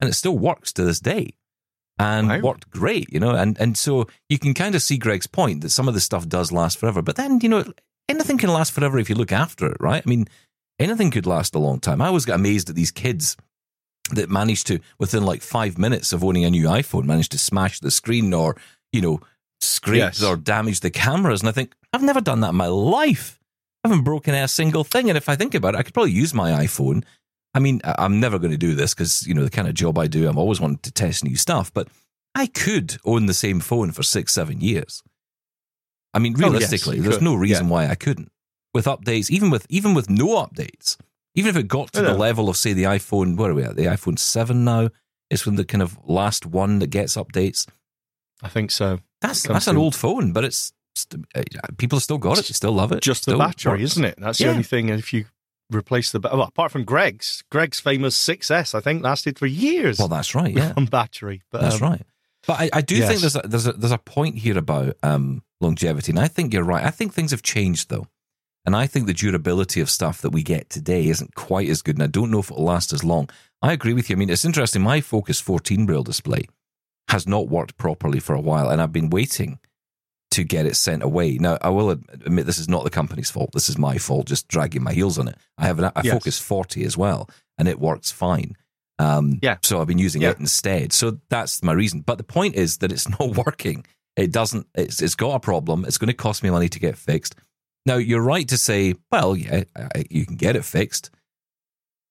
and 0.01 0.09
it 0.09 0.13
still 0.13 0.37
works 0.37 0.73
to 0.73 0.83
this 0.83 0.99
day, 0.99 1.35
and 1.99 2.27
Wow. 2.29 2.39
worked 2.39 2.69
great, 2.71 3.11
you 3.13 3.19
know." 3.19 3.31
And 3.35 3.59
and 3.59 3.77
so 3.77 4.07
you 4.29 4.39
can 4.39 4.53
kind 4.53 4.73
of 4.75 4.81
see 4.81 4.97
Greg's 4.97 5.27
point 5.27 5.61
that 5.61 5.69
some 5.69 5.87
of 5.87 5.93
this 5.93 6.05
stuff 6.05 6.27
does 6.27 6.51
last 6.51 6.77
forever, 6.79 7.01
but 7.01 7.15
then 7.15 7.39
you 7.41 7.49
know 7.49 7.63
anything 8.07 8.37
can 8.39 8.49
last 8.49 8.71
forever 8.71 8.97
if 8.97 9.09
you 9.09 9.15
look 9.15 9.31
after 9.31 9.67
it, 9.67 9.77
right? 9.79 10.01
I 10.05 10.09
mean, 10.09 10.27
anything 10.79 11.11
could 11.11 11.27
last 11.27 11.53
a 11.55 11.59
long 11.59 11.79
time. 11.79 12.01
I 12.01 12.07
always 12.07 12.25
get 12.25 12.35
amazed 12.35 12.69
at 12.69 12.75
these 12.75 12.91
kids 12.91 13.37
that 14.11 14.29
managed 14.29 14.65
to 14.67 14.79
within 14.97 15.23
like 15.23 15.41
five 15.43 15.77
minutes 15.77 16.11
of 16.13 16.23
owning 16.23 16.43
a 16.45 16.49
new 16.49 16.65
iPhone 16.67 17.03
managed 17.05 17.31
to 17.33 17.37
smash 17.37 17.79
the 17.79 17.91
screen 17.91 18.33
or 18.33 18.55
you 18.91 19.01
know 19.01 19.19
scrape 19.61 19.97
Yes. 19.99 20.23
or 20.23 20.37
damage 20.37 20.79
the 20.79 20.89
cameras, 20.89 21.41
and 21.41 21.49
I 21.49 21.51
think 21.51 21.73
I've 21.93 22.01
never 22.01 22.21
done 22.21 22.39
that 22.41 22.49
in 22.49 22.55
my 22.55 22.67
life. 22.67 23.37
I 23.83 23.89
haven't 23.89 24.03
broken 24.03 24.33
a 24.33 24.47
single 24.47 24.83
thing, 24.83 25.09
and 25.09 25.17
if 25.17 25.29
I 25.29 25.35
think 25.35 25.53
about 25.53 25.75
it, 25.75 25.77
I 25.77 25.83
could 25.83 25.93
probably 25.93 26.11
use 26.11 26.33
my 26.33 26.51
iPhone. 26.65 27.03
I 27.53 27.59
mean, 27.59 27.81
I'm 27.83 28.19
never 28.19 28.37
going 28.39 28.51
to 28.51 28.57
do 28.57 28.75
this 28.75 28.93
because 28.93 29.25
you 29.27 29.33
know 29.33 29.43
the 29.43 29.49
kind 29.49 29.67
of 29.67 29.73
job 29.73 29.97
I 29.97 30.07
do. 30.07 30.27
I'm 30.27 30.37
always 30.37 30.61
wanting 30.61 30.79
to 30.79 30.91
test 30.91 31.23
new 31.23 31.35
stuff, 31.35 31.73
but 31.73 31.87
I 32.35 32.45
could 32.47 32.97
own 33.05 33.25
the 33.25 33.33
same 33.33 33.59
phone 33.59 33.91
for 33.91 34.03
six, 34.03 34.33
seven 34.33 34.61
years. 34.61 35.01
I 36.13 36.19
mean, 36.19 36.33
Oh, 36.35 36.39
yes, 36.39 36.49
realistically, 36.51 36.99
there's 36.99 37.15
could. 37.15 37.23
no 37.23 37.35
reason 37.35 37.65
Yeah. 37.65 37.71
why 37.71 37.87
I 37.87 37.95
couldn't. 37.95 38.31
With 38.73 38.85
updates, 38.85 39.29
even 39.31 39.49
with 39.49 39.65
even 39.69 39.93
with 39.95 40.09
no 40.09 40.27
updates, 40.45 40.97
even 41.35 41.49
if 41.49 41.55
it 41.55 41.67
got 41.67 41.91
to 41.93 42.01
the 42.03 42.13
level 42.13 42.49
of 42.49 42.57
say 42.57 42.73
the 42.73 42.83
iPhone, 42.83 43.35
where 43.35 43.49
are 43.51 43.55
we 43.55 43.63
at? 43.63 43.75
The 43.75 43.85
iPhone 43.85 44.19
seven 44.19 44.63
now 44.63 44.89
is 45.31 45.45
when 45.45 45.55
the 45.55 45.65
kind 45.65 45.81
of 45.81 45.97
last 46.07 46.45
one 46.45 46.77
that 46.79 46.87
gets 46.91 47.15
updates. 47.15 47.67
I 48.43 48.47
think 48.47 48.69
so. 48.71 48.99
That's 49.21 49.43
that's 49.43 49.67
an 49.67 49.77
old 49.77 49.95
phone, 49.95 50.33
but 50.33 50.43
it's 50.45 50.71
uh, 51.35 51.41
people 51.77 51.97
have 51.97 52.03
still 52.03 52.17
got 52.19 52.37
it. 52.37 52.45
They 52.45 52.53
still 52.53 52.73
love 52.73 52.91
it. 52.91 53.01
Just 53.01 53.25
the 53.25 53.37
battery, 53.37 53.71
works. 53.73 53.83
isn't 53.83 54.05
it? 54.05 54.15
That's 54.19 54.39
Yeah. 54.39 54.47
the 54.47 54.51
only 54.51 54.63
thing. 54.63 54.89
If 54.89 55.13
you 55.13 55.25
replace 55.71 56.11
the 56.11 56.19
well, 56.19 56.41
apart 56.41 56.71
from 56.71 56.83
Greg's, 56.83 57.43
Greg's 57.51 57.79
famous 57.79 58.17
6S, 58.17 58.73
I 58.75 58.79
think 58.79 59.03
lasted 59.03 59.37
for 59.37 59.45
years 59.45 59.99
Well, 59.99 60.07
that's 60.07 60.35
right. 60.35 60.53
Yeah, 60.53 60.73
on 60.75 60.85
battery. 60.85 61.41
But 61.51 61.61
That's 61.61 61.81
um, 61.81 61.91
right. 61.91 62.01
But 62.47 62.59
I, 62.59 62.69
I 62.73 62.81
do 62.81 62.95
yes. 62.95 63.07
think 63.07 63.19
there's 63.21 63.35
a, 63.35 63.41
there's 63.43 63.67
a 63.67 63.73
there's 63.73 63.91
a 63.91 63.97
point 63.97 64.35
here 64.35 64.57
about 64.57 64.95
um, 65.03 65.43
longevity, 65.59 66.11
and 66.11 66.19
I 66.19 66.27
think 66.27 66.53
you're 66.53 66.63
right. 66.63 66.85
I 66.85 66.89
think 66.89 67.13
things 67.13 67.31
have 67.31 67.43
changed 67.43 67.89
though, 67.89 68.07
and 68.65 68.75
I 68.75 68.87
think 68.87 69.07
the 69.07 69.13
durability 69.13 69.81
of 69.81 69.89
stuff 69.89 70.21
that 70.21 70.31
we 70.31 70.41
get 70.41 70.69
today 70.69 71.07
isn't 71.07 71.35
quite 71.35 71.67
as 71.69 71.81
good, 71.81 71.95
and 71.95 72.03
I 72.03 72.07
don't 72.07 72.31
know 72.31 72.39
if 72.39 72.49
it'll 72.49 72.63
last 72.63 72.93
as 72.93 73.03
long. 73.03 73.29
I 73.61 73.73
agree 73.73 73.93
with 73.93 74.09
you. 74.09 74.15
I 74.15 74.19
mean, 74.19 74.29
it's 74.29 74.45
interesting. 74.45 74.81
My 74.81 75.01
Focus 75.01 75.41
14 75.41 75.85
braille 75.85 76.03
display 76.03 76.43
has 77.09 77.27
not 77.27 77.49
worked 77.49 77.77
properly 77.77 78.19
for 78.19 78.35
a 78.35 78.41
while, 78.41 78.69
and 78.69 78.81
I've 78.81 78.93
been 78.93 79.09
waiting 79.09 79.59
to 80.31 80.43
get 80.43 80.65
it 80.65 80.75
sent 80.75 81.01
away. 81.03 81.37
Now, 81.39 81.57
I 81.61 81.69
will 81.69 81.89
admit 81.89 82.45
this 82.45 82.59
is 82.59 82.69
not 82.69 82.83
the 82.83 82.89
company's 82.89 83.31
fault. 83.31 83.51
This 83.53 83.67
is 83.69 83.77
my 83.77 83.97
fault, 83.97 84.27
just 84.27 84.47
dragging 84.47 84.83
my 84.83 84.93
heels 84.93 85.17
on 85.17 85.27
it. 85.27 85.35
I 85.57 85.65
have 85.65 85.79
an, 85.79 85.85
a 85.85 86.01
Yes. 86.03 86.13
Focus 86.13 86.39
40 86.39 86.83
as 86.83 86.95
well, 86.97 87.29
and 87.57 87.67
it 87.67 87.79
works 87.79 88.11
fine. 88.11 88.55
Um, 88.99 89.39
Yeah. 89.41 89.57
So 89.63 89.81
I've 89.81 89.87
been 89.87 89.97
using 89.97 90.21
Yeah. 90.21 90.31
it 90.31 90.39
instead. 90.39 90.93
So 90.93 91.19
that's 91.29 91.63
my 91.63 91.73
reason. 91.73 92.01
But 92.01 92.17
the 92.19 92.23
point 92.23 92.55
is 92.55 92.77
that 92.77 92.91
it's 92.91 93.07
not 93.19 93.35
working. 93.45 93.85
It 94.15 94.31
doesn't. 94.31 94.67
It's 94.75 95.01
it's 95.01 95.15
got 95.15 95.35
a 95.35 95.39
problem. 95.39 95.85
It's 95.85 95.97
going 95.97 96.09
to 96.09 96.13
cost 96.13 96.43
me 96.43 96.49
money 96.49 96.69
to 96.69 96.79
get 96.79 96.97
fixed. 96.97 97.35
Now 97.85 97.95
you're 97.95 98.21
right 98.21 98.47
to 98.49 98.57
say, 98.57 98.95
well, 99.11 99.35
yeah, 99.35 99.63
you 100.09 100.25
can 100.25 100.35
get 100.35 100.55
it 100.57 100.65
fixed. 100.65 101.09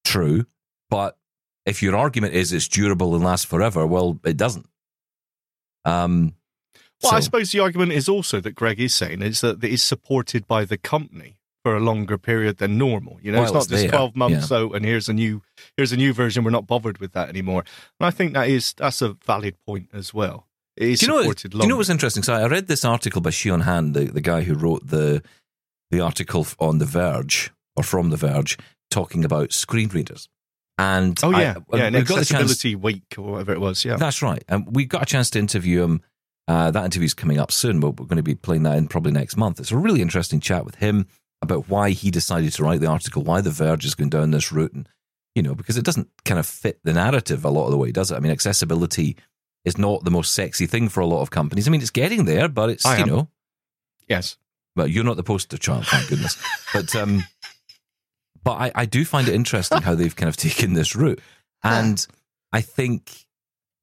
True, 0.04 0.46
but 0.88 1.18
if 1.66 1.83
your 1.83 1.94
argument 1.94 2.33
is 2.35 2.52
it's 2.52 2.66
durable 2.66 3.14
and 3.14 3.22
lasts 3.22 3.44
forever, 3.44 3.87
well, 3.87 4.18
it 4.24 4.38
doesn't. 4.38 4.66
Um. 5.85 6.35
Well, 7.02 7.14
I 7.14 7.20
suppose 7.20 7.52
the 7.52 7.61
argument 7.61 7.92
is 7.92 8.08
also 8.08 8.40
that 8.40 8.52
Greg 8.52 8.80
is 8.80 8.94
saying 8.94 9.22
is 9.22 9.40
that 9.40 9.62
it 9.62 9.70
is 9.70 9.82
supported 9.82 10.46
by 10.46 10.64
the 10.64 10.76
company 10.76 11.38
for 11.62 11.76
a 11.76 11.80
longer 11.80 12.18
period 12.18 12.58
than 12.58 12.78
normal. 12.78 13.18
You 13.22 13.32
know, 13.32 13.42
it's 13.42 13.52
not 13.52 13.62
it's 13.62 13.70
just 13.70 13.82
there, 13.82 13.90
twelve 13.90 14.16
months 14.16 14.50
yeah. 14.50 14.58
out 14.58 14.74
and 14.74 14.84
here's 14.84 15.08
a 15.08 15.12
new 15.12 15.42
here's 15.76 15.92
a 15.92 15.96
new 15.96 16.12
version. 16.12 16.44
We're 16.44 16.50
not 16.50 16.66
bothered 16.66 16.98
with 16.98 17.12
that 17.12 17.28
anymore. 17.28 17.64
And 18.00 18.06
I 18.06 18.11
think 18.11 18.34
that 18.34 18.48
is 18.48 18.72
that's 18.72 19.02
a 19.02 19.16
valid 19.24 19.56
point 19.66 19.88
as 19.92 20.12
well. 20.12 20.46
It 20.76 20.88
is 20.88 21.00
do 21.00 21.06
you 21.06 21.12
know? 21.12 21.18
supported 21.22 21.52
Do 21.52 21.58
you 21.58 21.66
know 21.66 21.76
what's 21.76 21.88
interesting? 21.88 22.22
So 22.22 22.34
I 22.34 22.46
read 22.46 22.68
this 22.68 22.84
article 22.84 23.20
by 23.20 23.30
Sheon 23.30 23.62
Han, 23.62 23.92
the, 23.92 24.04
the 24.06 24.20
guy 24.20 24.42
who 24.42 24.54
wrote 24.54 24.87
the 24.87 25.22
the 25.90 26.00
article 26.00 26.46
on 26.58 26.78
The 26.78 26.84
Verge 26.84 27.50
or 27.76 27.82
from 27.82 28.11
The 28.11 28.16
Verge, 28.16 28.58
talking 28.90 29.24
about 29.24 29.52
screen 29.52 29.88
readers. 29.88 30.28
And 30.78 31.18
oh 31.24 31.30
yeah, 31.30 31.56
well, 31.66 31.80
yeah, 31.80 31.88
an 31.88 31.94
we've 31.94 32.06
got 32.06 32.20
the 32.20 32.24
chance- 32.24 32.42
accessibility 32.42 32.76
week 32.76 33.14
or 33.18 33.32
whatever 33.32 33.52
it 33.52 33.61
was. 33.61 33.84
Yeah, 33.84 33.96
That's 33.96 34.22
right. 34.22 34.44
And 34.48 34.74
we 34.74 34.84
got 34.84 35.02
a 35.02 35.06
chance 35.06 35.30
to 35.30 35.38
interview 35.38 35.82
him. 35.82 36.02
Uh, 36.48 36.70
that 36.70 36.87
interview's 36.87 37.14
coming 37.14 37.38
up 37.38 37.52
soon. 37.52 37.80
We're, 37.80 37.90
we're 37.90 38.06
going 38.06 38.16
to 38.16 38.22
be 38.22 38.34
playing 38.34 38.62
that 38.62 38.78
in 38.78 38.88
probably 38.88 39.12
next 39.12 39.37
month. 39.37 39.61
It's 39.61 39.70
a 39.70 39.76
really 39.76 40.00
interesting 40.00 40.40
chat 40.40 40.64
with 40.64 40.76
him 40.76 41.06
about 41.42 41.68
why 41.68 41.90
he 41.90 42.11
decided 42.11 42.52
to 42.52 42.64
write 42.64 42.80
the 42.80 42.87
article, 42.87 43.22
why 43.22 43.42
The 43.42 43.50
Verge 43.50 43.84
is 43.84 43.94
going 43.94 44.08
down 44.08 44.30
this 44.30 44.50
route. 44.50 44.72
And, 44.72 44.88
you 45.34 45.42
know, 45.42 45.54
because 45.54 45.76
it 45.76 45.84
doesn't 45.84 46.08
kind 46.24 46.40
of 46.40 46.46
fit 46.46 46.80
the 46.82 46.94
narrative 46.94 47.44
a 47.44 47.50
lot 47.50 47.66
of 47.66 47.70
the 47.70 47.76
way, 47.76 47.92
does 47.92 48.11
it? 48.11 48.16
I 48.16 48.20
mean, 48.20 48.32
accessibility 48.32 49.16
is 49.66 49.76
not 49.76 50.04
the 50.04 50.11
most 50.11 50.32
sexy 50.32 50.66
thing 50.66 50.88
for 50.88 51.00
a 51.00 51.06
lot 51.06 51.20
of 51.20 51.30
companies. 51.30 51.68
I 51.68 51.70
mean, 51.70 51.82
it's 51.82 51.90
getting 51.90 52.24
there, 52.24 52.48
but 52.48 52.70
it's, 52.70 52.84
you 52.98 53.04
know, 53.04 53.28
yes. 54.08 54.38
But 54.74 54.90
you're 54.90 55.04
not 55.04 55.16
the 55.16 55.22
poster 55.22 55.58
child, 55.58 55.87
thank 55.87 56.08
goodness. 56.08 56.42
but 56.72 56.94
um, 56.96 57.24
but 58.42 58.54
I, 58.54 58.72
I 58.74 58.84
do 58.87 59.04
find 59.04 59.28
it 59.28 59.34
interesting 59.34 59.82
how 59.82 59.94
they've 59.94 60.14
kind 60.14 60.28
of 60.28 60.37
taken 60.38 60.72
this 60.72 60.96
route, 60.96 61.20
and 61.62 62.06
I 62.52 62.61
think 62.62 63.26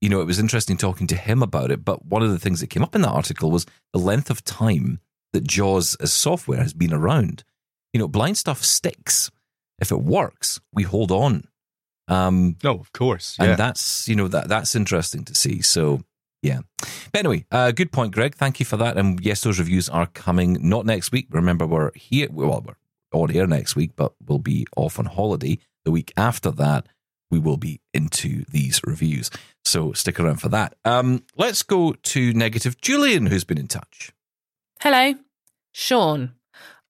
you 0.02 0.10
know 0.10 0.22
it 0.22 0.26
was 0.26 0.40
interesting 0.40 0.78
talking 0.78 1.08
to 1.08 1.16
him 1.16 1.42
about 1.44 1.72
it. 1.72 1.84
But 1.86 2.06
one 2.06 2.22
of 2.24 2.32
the 2.32 2.40
things 2.40 2.60
that 2.62 2.70
came 2.70 2.84
up 2.84 2.96
in 2.96 3.02
that 3.02 3.10
article 3.10 3.52
was 3.52 3.66
the 3.94 4.00
length 4.00 4.30
of 4.30 4.44
time 4.44 5.00
that 5.34 5.46
Jaws 5.48 5.96
as 5.96 6.14
software 6.14 6.62
has 6.62 6.74
been 6.74 6.94
around. 6.94 7.44
You 7.94 8.00
know, 8.00 8.08
blind 8.08 8.38
stuff 8.38 8.64
sticks. 8.64 9.32
If 9.80 9.92
it 9.92 10.02
works, 10.02 10.60
we 10.74 10.84
hold 10.84 11.12
on. 11.12 11.46
Um, 12.08 12.56
No, 12.64 12.80
of 12.80 12.92
course. 12.94 13.36
and 13.40 13.58
that's 13.58 14.08
you 14.08 14.16
know 14.16 14.28
that 14.28 14.48
that's 14.48 14.76
interesting 14.76 15.24
to 15.26 15.36
see. 15.36 15.62
So 15.62 16.02
yeah, 16.42 16.60
but 17.12 17.20
anyway, 17.20 17.46
uh, 17.52 17.72
good 17.72 17.92
point, 17.92 18.14
Greg. 18.14 18.36
Thank 18.36 18.60
you 18.60 18.66
for 18.66 18.78
that. 18.78 18.98
And 18.98 19.20
yes, 19.22 19.42
those 19.42 19.58
reviews 19.60 19.90
are 19.90 20.06
coming 20.08 20.58
not 20.62 20.86
next 20.86 21.12
week. 21.12 21.28
Remember, 21.32 21.66
we're 21.66 21.92
here. 21.96 22.28
Well, 22.32 22.64
we're 22.66 22.76
on 23.20 23.32
air 23.36 23.48
next 23.48 23.76
week, 23.76 23.92
but 23.96 24.14
we'll 24.28 24.40
be 24.40 24.68
off 24.78 25.00
on 25.00 25.06
holiday 25.06 25.58
the 25.84 25.92
week 25.92 26.14
after 26.16 26.52
that. 26.52 26.88
We 27.32 27.40
will 27.40 27.58
be 27.58 27.82
into 27.94 28.46
these 28.52 28.82
reviews, 28.86 29.32
so 29.64 29.94
stick 29.94 30.20
around 30.20 30.38
for 30.38 30.50
that. 30.50 30.76
Um, 30.86 31.24
let's 31.36 31.64
go 31.64 31.94
to 31.94 32.34
negative 32.34 32.80
Julian, 32.82 33.26
who's 33.28 33.44
been 33.44 33.58
in 33.58 33.68
touch. 33.68 34.12
Hello, 34.82 35.16
Sean. 35.72 36.34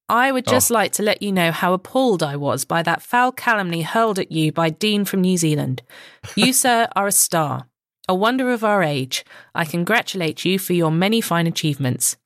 I 0.07 0.31
would 0.31 0.45
just 0.45 0.69
like 0.69 0.91
to 0.93 1.03
let 1.03 1.23
you 1.23 1.31
know 1.31 1.51
how 1.51 1.73
appalled 1.73 2.21
I 2.21 2.35
was 2.35 2.63
by 2.63 2.83
that 2.83 3.01
foul 3.01 3.31
calumny 3.31 3.81
hurled 3.81 4.19
at 4.19 4.31
you 4.31 4.51
by 4.51 4.69
Dean 4.69 5.03
from 5.03 5.21
New 5.21 5.35
Zealand. 5.35 5.81
You, 6.35 6.53
sir, 6.53 6.87
are 6.95 7.07
a 7.07 7.11
star, 7.11 7.67
a 8.07 8.13
wonder 8.13 8.51
of 8.51 8.63
our 8.63 8.83
age. 8.83 9.25
I 9.55 9.65
congratulate 9.65 10.45
you 10.45 10.59
for 10.59 10.73
your 10.73 10.91
many 10.91 11.21
fine 11.21 11.47
achievements. 11.47 12.17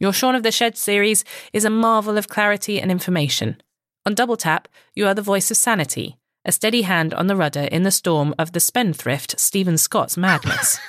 Your 0.00 0.12
Shaun 0.12 0.34
of 0.34 0.42
the 0.42 0.50
Shed 0.50 0.76
series 0.76 1.24
is 1.52 1.64
a 1.64 1.70
marvel 1.70 2.18
of 2.18 2.28
clarity 2.28 2.80
and 2.80 2.90
information. 2.90 3.62
On 4.04 4.14
Double 4.14 4.36
Tap, 4.36 4.66
you 4.96 5.06
are 5.06 5.14
the 5.14 5.22
voice 5.22 5.50
of 5.50 5.56
sanity, 5.56 6.16
a 6.44 6.52
steady 6.52 6.82
hand 6.82 7.12
on 7.14 7.26
the 7.26 7.36
rudder 7.36 7.62
in 7.62 7.82
the 7.82 7.90
storm 7.90 8.34
of 8.38 8.52
the 8.52 8.60
spendthrift 8.60 9.38
Stephen 9.38 9.76
Scott's 9.76 10.16
madness. 10.16 10.78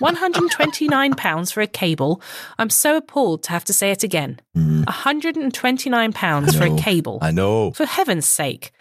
£129 0.00 1.52
for 1.52 1.60
a 1.60 1.66
cable. 1.66 2.20
I'm 2.58 2.70
so 2.70 2.96
appalled 2.96 3.42
to 3.44 3.50
have 3.50 3.64
to 3.66 3.72
say 3.72 3.90
it 3.90 4.02
again. 4.02 4.40
Mm. 4.56 4.84
£129 4.84 6.58
for 6.58 6.64
a 6.64 6.78
cable. 6.78 7.18
I 7.22 7.30
know. 7.30 7.72
For 7.72 7.86
heaven's 7.86 8.26
sake. 8.26 8.72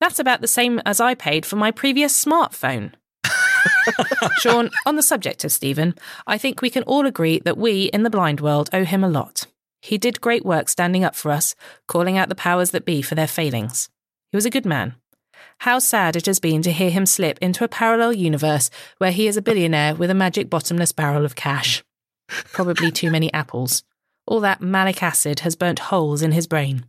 That's 0.00 0.18
about 0.18 0.40
the 0.40 0.48
same 0.48 0.80
as 0.84 1.00
I 1.00 1.14
paid 1.14 1.46
for 1.46 1.56
my 1.56 1.70
previous 1.70 2.24
smartphone. 2.24 2.92
Sean, 4.38 4.70
on 4.86 4.96
the 4.96 5.02
subject 5.02 5.44
of 5.44 5.52
Stephen, 5.52 5.94
I 6.26 6.38
think 6.38 6.60
we 6.60 6.70
can 6.70 6.82
all 6.84 7.06
agree 7.06 7.40
that 7.44 7.56
we 7.56 7.84
in 7.84 8.02
the 8.02 8.10
blind 8.10 8.40
world 8.40 8.68
owe 8.72 8.84
him 8.84 9.04
a 9.04 9.08
lot. 9.08 9.46
He 9.80 9.98
did 9.98 10.20
great 10.20 10.44
work 10.44 10.68
standing 10.68 11.04
up 11.04 11.14
for 11.14 11.30
us, 11.30 11.54
calling 11.86 12.18
out 12.18 12.28
the 12.28 12.34
powers 12.34 12.70
that 12.70 12.84
be 12.84 13.02
for 13.02 13.14
their 13.14 13.28
failings. 13.28 13.88
He 14.30 14.36
was 14.36 14.46
a 14.46 14.50
good 14.50 14.66
man. 14.66 14.94
How 15.58 15.78
sad 15.78 16.16
it 16.16 16.26
has 16.26 16.40
been 16.40 16.62
to 16.62 16.72
hear 16.72 16.90
him 16.90 17.06
slip 17.06 17.38
into 17.40 17.64
a 17.64 17.68
parallel 17.68 18.12
universe 18.12 18.70
where 18.98 19.12
he 19.12 19.26
is 19.26 19.36
a 19.36 19.42
billionaire 19.42 19.94
with 19.94 20.10
a 20.10 20.14
magic 20.14 20.50
bottomless 20.50 20.92
barrel 20.92 21.24
of 21.24 21.36
cash. 21.36 21.82
Probably 22.28 22.90
too 22.90 23.10
many 23.10 23.32
apples. 23.32 23.82
All 24.26 24.40
that 24.40 24.60
malic 24.60 25.02
acid 25.02 25.40
has 25.40 25.56
burnt 25.56 25.78
holes 25.78 26.22
in 26.22 26.32
his 26.32 26.46
brain. 26.46 26.86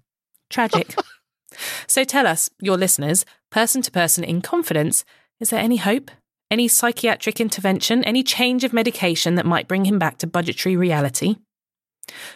Tragic. 0.49 0.95
so 1.87 2.03
tell 2.03 2.27
us, 2.27 2.49
your 2.59 2.77
listeners, 2.77 3.25
person 3.49 3.81
to 3.81 3.91
person 3.91 4.23
in 4.23 4.41
confidence, 4.41 5.05
is 5.39 5.49
there 5.49 5.59
any 5.59 5.77
hope? 5.77 6.11
Any 6.49 6.67
psychiatric 6.67 7.41
intervention? 7.41 8.03
Any 8.03 8.23
change 8.23 8.63
of 8.63 8.73
medication 8.73 9.35
that 9.35 9.45
might 9.45 9.67
bring 9.67 9.85
him 9.85 9.99
back 9.99 10.17
to 10.19 10.27
budgetary 10.27 10.77
reality? 10.77 11.35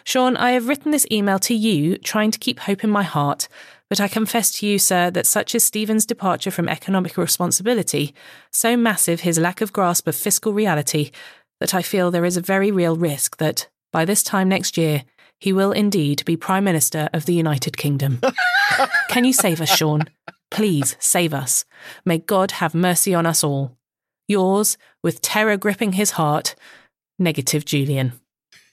Sean, 0.04 0.36
I 0.36 0.52
have 0.52 0.68
written 0.68 0.90
this 0.90 1.06
email 1.10 1.38
to 1.40 1.54
you, 1.54 1.96
trying 1.98 2.30
to 2.32 2.38
keep 2.38 2.60
hope 2.60 2.82
in 2.82 2.90
my 2.90 3.04
heart, 3.04 3.48
but 3.90 4.00
I 4.00 4.06
confess 4.06 4.52
to 4.52 4.66
you, 4.66 4.78
sir, 4.78 5.10
that 5.10 5.26
such 5.26 5.54
is 5.54 5.64
Stephen's 5.64 6.06
departure 6.06 6.52
from 6.52 6.68
economic 6.68 7.18
responsibility, 7.18 8.14
so 8.52 8.76
massive 8.76 9.20
his 9.20 9.38
lack 9.38 9.60
of 9.60 9.72
grasp 9.72 10.06
of 10.06 10.14
fiscal 10.14 10.52
reality, 10.52 11.10
that 11.58 11.74
I 11.74 11.82
feel 11.82 12.10
there 12.10 12.24
is 12.24 12.36
a 12.36 12.40
very 12.40 12.70
real 12.70 12.96
risk 12.96 13.38
that, 13.38 13.68
by 13.92 14.04
this 14.04 14.22
time 14.22 14.48
next 14.48 14.78
year, 14.78 15.02
he 15.40 15.52
will 15.52 15.72
indeed 15.72 16.24
be 16.24 16.36
Prime 16.36 16.62
Minister 16.62 17.08
of 17.12 17.26
the 17.26 17.34
United 17.34 17.76
Kingdom. 17.76 18.20
Can 19.08 19.24
you 19.24 19.32
save 19.32 19.60
us, 19.60 19.74
Sean? 19.74 20.04
Please 20.52 20.96
save 21.00 21.34
us. 21.34 21.64
May 22.04 22.18
God 22.18 22.52
have 22.52 22.74
mercy 22.74 23.12
on 23.12 23.26
us 23.26 23.42
all. 23.42 23.76
Yours, 24.28 24.78
with 25.02 25.20
terror 25.20 25.56
gripping 25.56 25.94
his 25.94 26.12
heart, 26.12 26.54
Negative 27.18 27.64
Julian. 27.64 28.12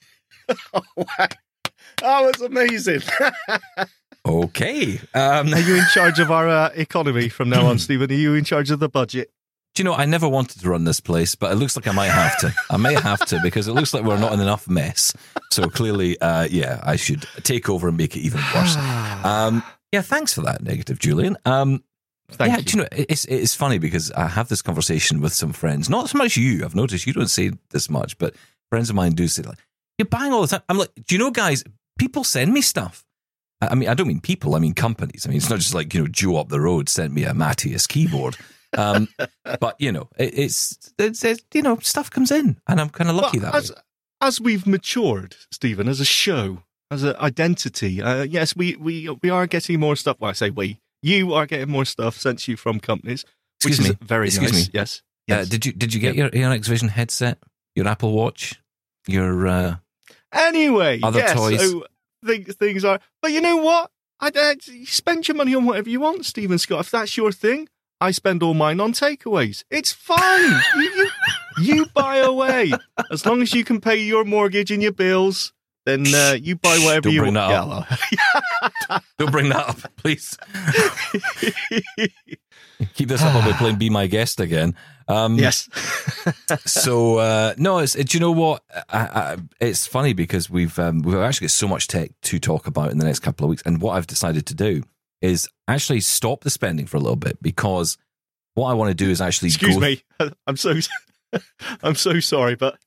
oh, 0.72 0.82
wow. 0.96 1.28
That 1.98 2.20
was 2.20 2.40
amazing. 2.40 3.02
Okay. 4.28 5.00
Um, 5.14 5.54
Are 5.54 5.60
you 5.60 5.76
in 5.76 5.84
charge 5.94 6.18
of 6.18 6.30
our 6.30 6.48
uh, 6.48 6.70
economy 6.74 7.28
from 7.28 7.48
now 7.48 7.66
on, 7.66 7.78
Stephen? 7.78 8.10
Are 8.10 8.14
you 8.14 8.34
in 8.34 8.44
charge 8.44 8.70
of 8.70 8.78
the 8.78 8.88
budget? 8.88 9.30
do 9.74 9.82
you 9.82 9.84
know, 9.84 9.94
I 9.94 10.06
never 10.06 10.28
wanted 10.28 10.60
to 10.60 10.68
run 10.68 10.82
this 10.82 10.98
place, 10.98 11.36
but 11.36 11.52
it 11.52 11.54
looks 11.54 11.76
like 11.76 11.86
I 11.86 11.92
might 11.92 12.10
have 12.10 12.36
to. 12.38 12.52
I 12.68 12.76
may 12.78 12.94
have 12.94 13.24
to 13.26 13.38
because 13.44 13.68
it 13.68 13.74
looks 13.74 13.94
like 13.94 14.02
we're 14.02 14.18
not 14.18 14.32
in 14.32 14.40
enough 14.40 14.68
mess. 14.68 15.14
So 15.52 15.68
clearly, 15.68 16.20
uh, 16.20 16.48
yeah, 16.50 16.80
I 16.82 16.96
should 16.96 17.26
take 17.44 17.68
over 17.68 17.86
and 17.86 17.96
make 17.96 18.16
it 18.16 18.20
even 18.20 18.40
worse. 18.54 18.76
Um, 19.24 19.62
yeah, 19.92 20.02
thanks 20.02 20.34
for 20.34 20.42
that, 20.42 20.62
negative 20.62 20.98
Julian. 20.98 21.36
Um, 21.44 21.82
Thank 22.30 22.52
yeah, 22.52 22.58
you. 22.58 22.64
do 22.64 22.76
you 22.76 22.82
know, 22.82 22.88
it's 22.92 23.24
it's 23.24 23.54
funny 23.54 23.78
because 23.78 24.10
I 24.12 24.26
have 24.26 24.48
this 24.48 24.62
conversation 24.62 25.20
with 25.20 25.32
some 25.32 25.52
friends. 25.52 25.88
Not 25.88 26.10
so 26.10 26.18
much 26.18 26.36
you. 26.36 26.64
I've 26.64 26.74
noticed 26.74 27.06
you 27.06 27.12
don't 27.12 27.28
say 27.28 27.52
this 27.70 27.88
much, 27.88 28.18
but 28.18 28.34
friends 28.70 28.90
of 28.90 28.96
mine 28.96 29.12
do 29.12 29.26
say 29.28 29.42
like, 29.42 29.58
"You're 29.96 30.06
buying 30.06 30.32
all 30.32 30.42
the 30.42 30.48
time." 30.48 30.62
I'm 30.68 30.76
like, 30.78 30.90
do 31.06 31.14
you 31.14 31.18
know, 31.18 31.30
guys? 31.30 31.64
People 31.98 32.22
send 32.22 32.52
me 32.52 32.60
stuff. 32.60 33.04
I 33.60 33.74
mean, 33.74 33.88
I 33.88 33.94
don't 33.94 34.06
mean 34.06 34.20
people. 34.20 34.54
I 34.54 34.58
mean 34.58 34.74
companies. 34.74 35.26
I 35.26 35.30
mean, 35.30 35.38
it's 35.38 35.50
not 35.50 35.58
just 35.58 35.74
like 35.74 35.92
you 35.94 36.02
know, 36.02 36.06
Joe 36.08 36.36
up 36.36 36.48
the 36.48 36.60
road 36.60 36.88
sent 36.88 37.12
me 37.12 37.24
a 37.24 37.34
Matias 37.34 37.86
keyboard. 37.86 38.36
Um, 38.76 39.08
but 39.60 39.76
you 39.80 39.90
know, 39.90 40.08
it, 40.16 40.38
it's, 40.38 40.92
it's 40.98 41.24
it's 41.24 41.42
you 41.52 41.62
know, 41.62 41.78
stuff 41.78 42.10
comes 42.10 42.30
in, 42.30 42.60
and 42.68 42.80
I'm 42.80 42.90
kind 42.90 43.10
of 43.10 43.16
lucky 43.16 43.38
But 43.38 43.52
that 43.52 43.54
as, 43.56 43.70
way. 43.70 43.76
as 44.20 44.40
we've 44.40 44.66
matured, 44.66 45.36
Stephen, 45.50 45.88
as 45.88 46.00
a 46.00 46.04
show, 46.04 46.62
as 46.90 47.02
an 47.02 47.16
identity, 47.16 48.00
uh, 48.00 48.22
yes, 48.22 48.54
we, 48.54 48.76
we 48.76 49.08
we 49.22 49.30
are 49.30 49.46
getting 49.46 49.80
more 49.80 49.96
stuff. 49.96 50.18
Well, 50.20 50.30
I 50.30 50.34
say 50.34 50.50
we. 50.50 50.80
You 51.02 51.32
are 51.34 51.46
getting 51.46 51.70
more 51.70 51.84
stuff 51.84 52.16
sent 52.16 52.40
to 52.40 52.52
you 52.52 52.56
from 52.56 52.80
companies, 52.80 53.24
which 53.64 53.74
Excuse 53.74 53.90
is 53.90 54.00
me. 54.00 54.06
very 54.06 54.26
Excuse 54.26 54.52
nice. 54.52 54.66
me. 54.66 54.70
Yes. 54.74 55.02
Uh, 55.30 55.44
did 55.44 55.66
you 55.66 55.72
did 55.72 55.92
you 55.94 56.00
get 56.00 56.14
your 56.14 56.30
ARX 56.34 56.66
Vision 56.68 56.88
headset, 56.88 57.38
your 57.74 57.86
Apple 57.86 58.12
Watch, 58.12 58.60
your 59.06 59.46
uh, 59.46 59.76
Anyway, 60.32 61.00
Other 61.02 61.20
yes, 61.20 61.34
toys. 61.34 61.60
So 61.60 61.86
things, 62.24 62.54
things 62.56 62.84
are. 62.84 63.00
But 63.22 63.32
you 63.32 63.40
know 63.40 63.56
what? 63.56 63.90
I, 64.20 64.30
I 64.34 64.56
you 64.66 64.86
spend 64.86 65.28
your 65.28 65.36
money 65.36 65.54
on 65.54 65.64
whatever 65.64 65.88
you 65.88 66.00
want, 66.00 66.26
Stephen 66.26 66.58
Scott. 66.58 66.80
If 66.80 66.90
that's 66.90 67.16
your 67.16 67.32
thing, 67.32 67.68
I 68.00 68.10
spend 68.10 68.42
all 68.42 68.54
mine 68.54 68.80
on 68.80 68.92
takeaways. 68.92 69.64
It's 69.70 69.92
fine. 69.92 70.60
you, 70.76 70.82
you, 70.82 71.10
you 71.60 71.86
buy 71.94 72.18
away 72.18 72.72
as 73.10 73.26
long 73.26 73.42
as 73.42 73.54
you 73.54 73.64
can 73.64 73.80
pay 73.80 73.96
your 73.96 74.24
mortgage 74.24 74.70
and 74.70 74.82
your 74.82 74.92
bills. 74.92 75.52
Then 75.84 76.04
uh, 76.14 76.36
you 76.40 76.54
buy 76.54 76.78
whatever 76.78 77.02
don't 77.02 77.12
you 77.14 77.20
bring 77.20 77.34
want. 77.34 77.88
that 77.88 77.98
Yeah, 78.90 78.98
Don't 79.18 79.32
bring 79.32 79.48
that 79.48 79.68
up, 79.68 79.96
please. 79.96 80.36
Keep 82.94 83.08
this 83.08 83.22
up. 83.22 83.34
I'll 83.34 83.50
be 83.50 83.56
playing 83.56 83.76
"Be 83.76 83.88
My 83.88 84.06
Guest" 84.06 84.38
again. 84.38 84.74
Um, 85.08 85.38
yes. 85.38 85.68
so 86.66 87.18
uh, 87.18 87.54
no, 87.56 87.78
it's, 87.78 87.94
do 87.94 88.16
you 88.16 88.20
know 88.20 88.32
what? 88.32 88.62
I, 88.90 88.98
I, 88.98 89.36
it's 89.60 89.86
funny 89.86 90.12
because 90.12 90.50
we've 90.50 90.78
um, 90.78 91.02
we've 91.02 91.16
actually 91.16 91.46
got 91.46 91.52
so 91.52 91.68
much 91.68 91.88
tech 91.88 92.10
to 92.22 92.38
talk 92.38 92.66
about 92.66 92.90
in 92.90 92.98
the 92.98 93.04
next 93.06 93.20
couple 93.20 93.44
of 93.46 93.50
weeks, 93.50 93.62
and 93.64 93.80
what 93.80 93.92
I've 93.92 94.06
decided 94.06 94.46
to 94.46 94.54
do 94.54 94.82
is 95.22 95.48
actually 95.66 96.00
stop 96.00 96.42
the 96.42 96.50
spending 96.50 96.86
for 96.86 96.96
a 96.96 97.00
little 97.00 97.16
bit 97.16 97.42
because 97.42 97.96
what 98.54 98.70
I 98.70 98.74
want 98.74 98.90
to 98.90 98.94
do 98.94 99.10
is 99.10 99.20
actually 99.20 99.48
Excuse 99.48 99.74
go 99.74 99.80
me. 99.80 100.02
I'm 100.46 100.56
so. 100.56 100.74
I'm 101.82 101.94
so 101.94 102.20
sorry, 102.20 102.54
but. 102.54 102.78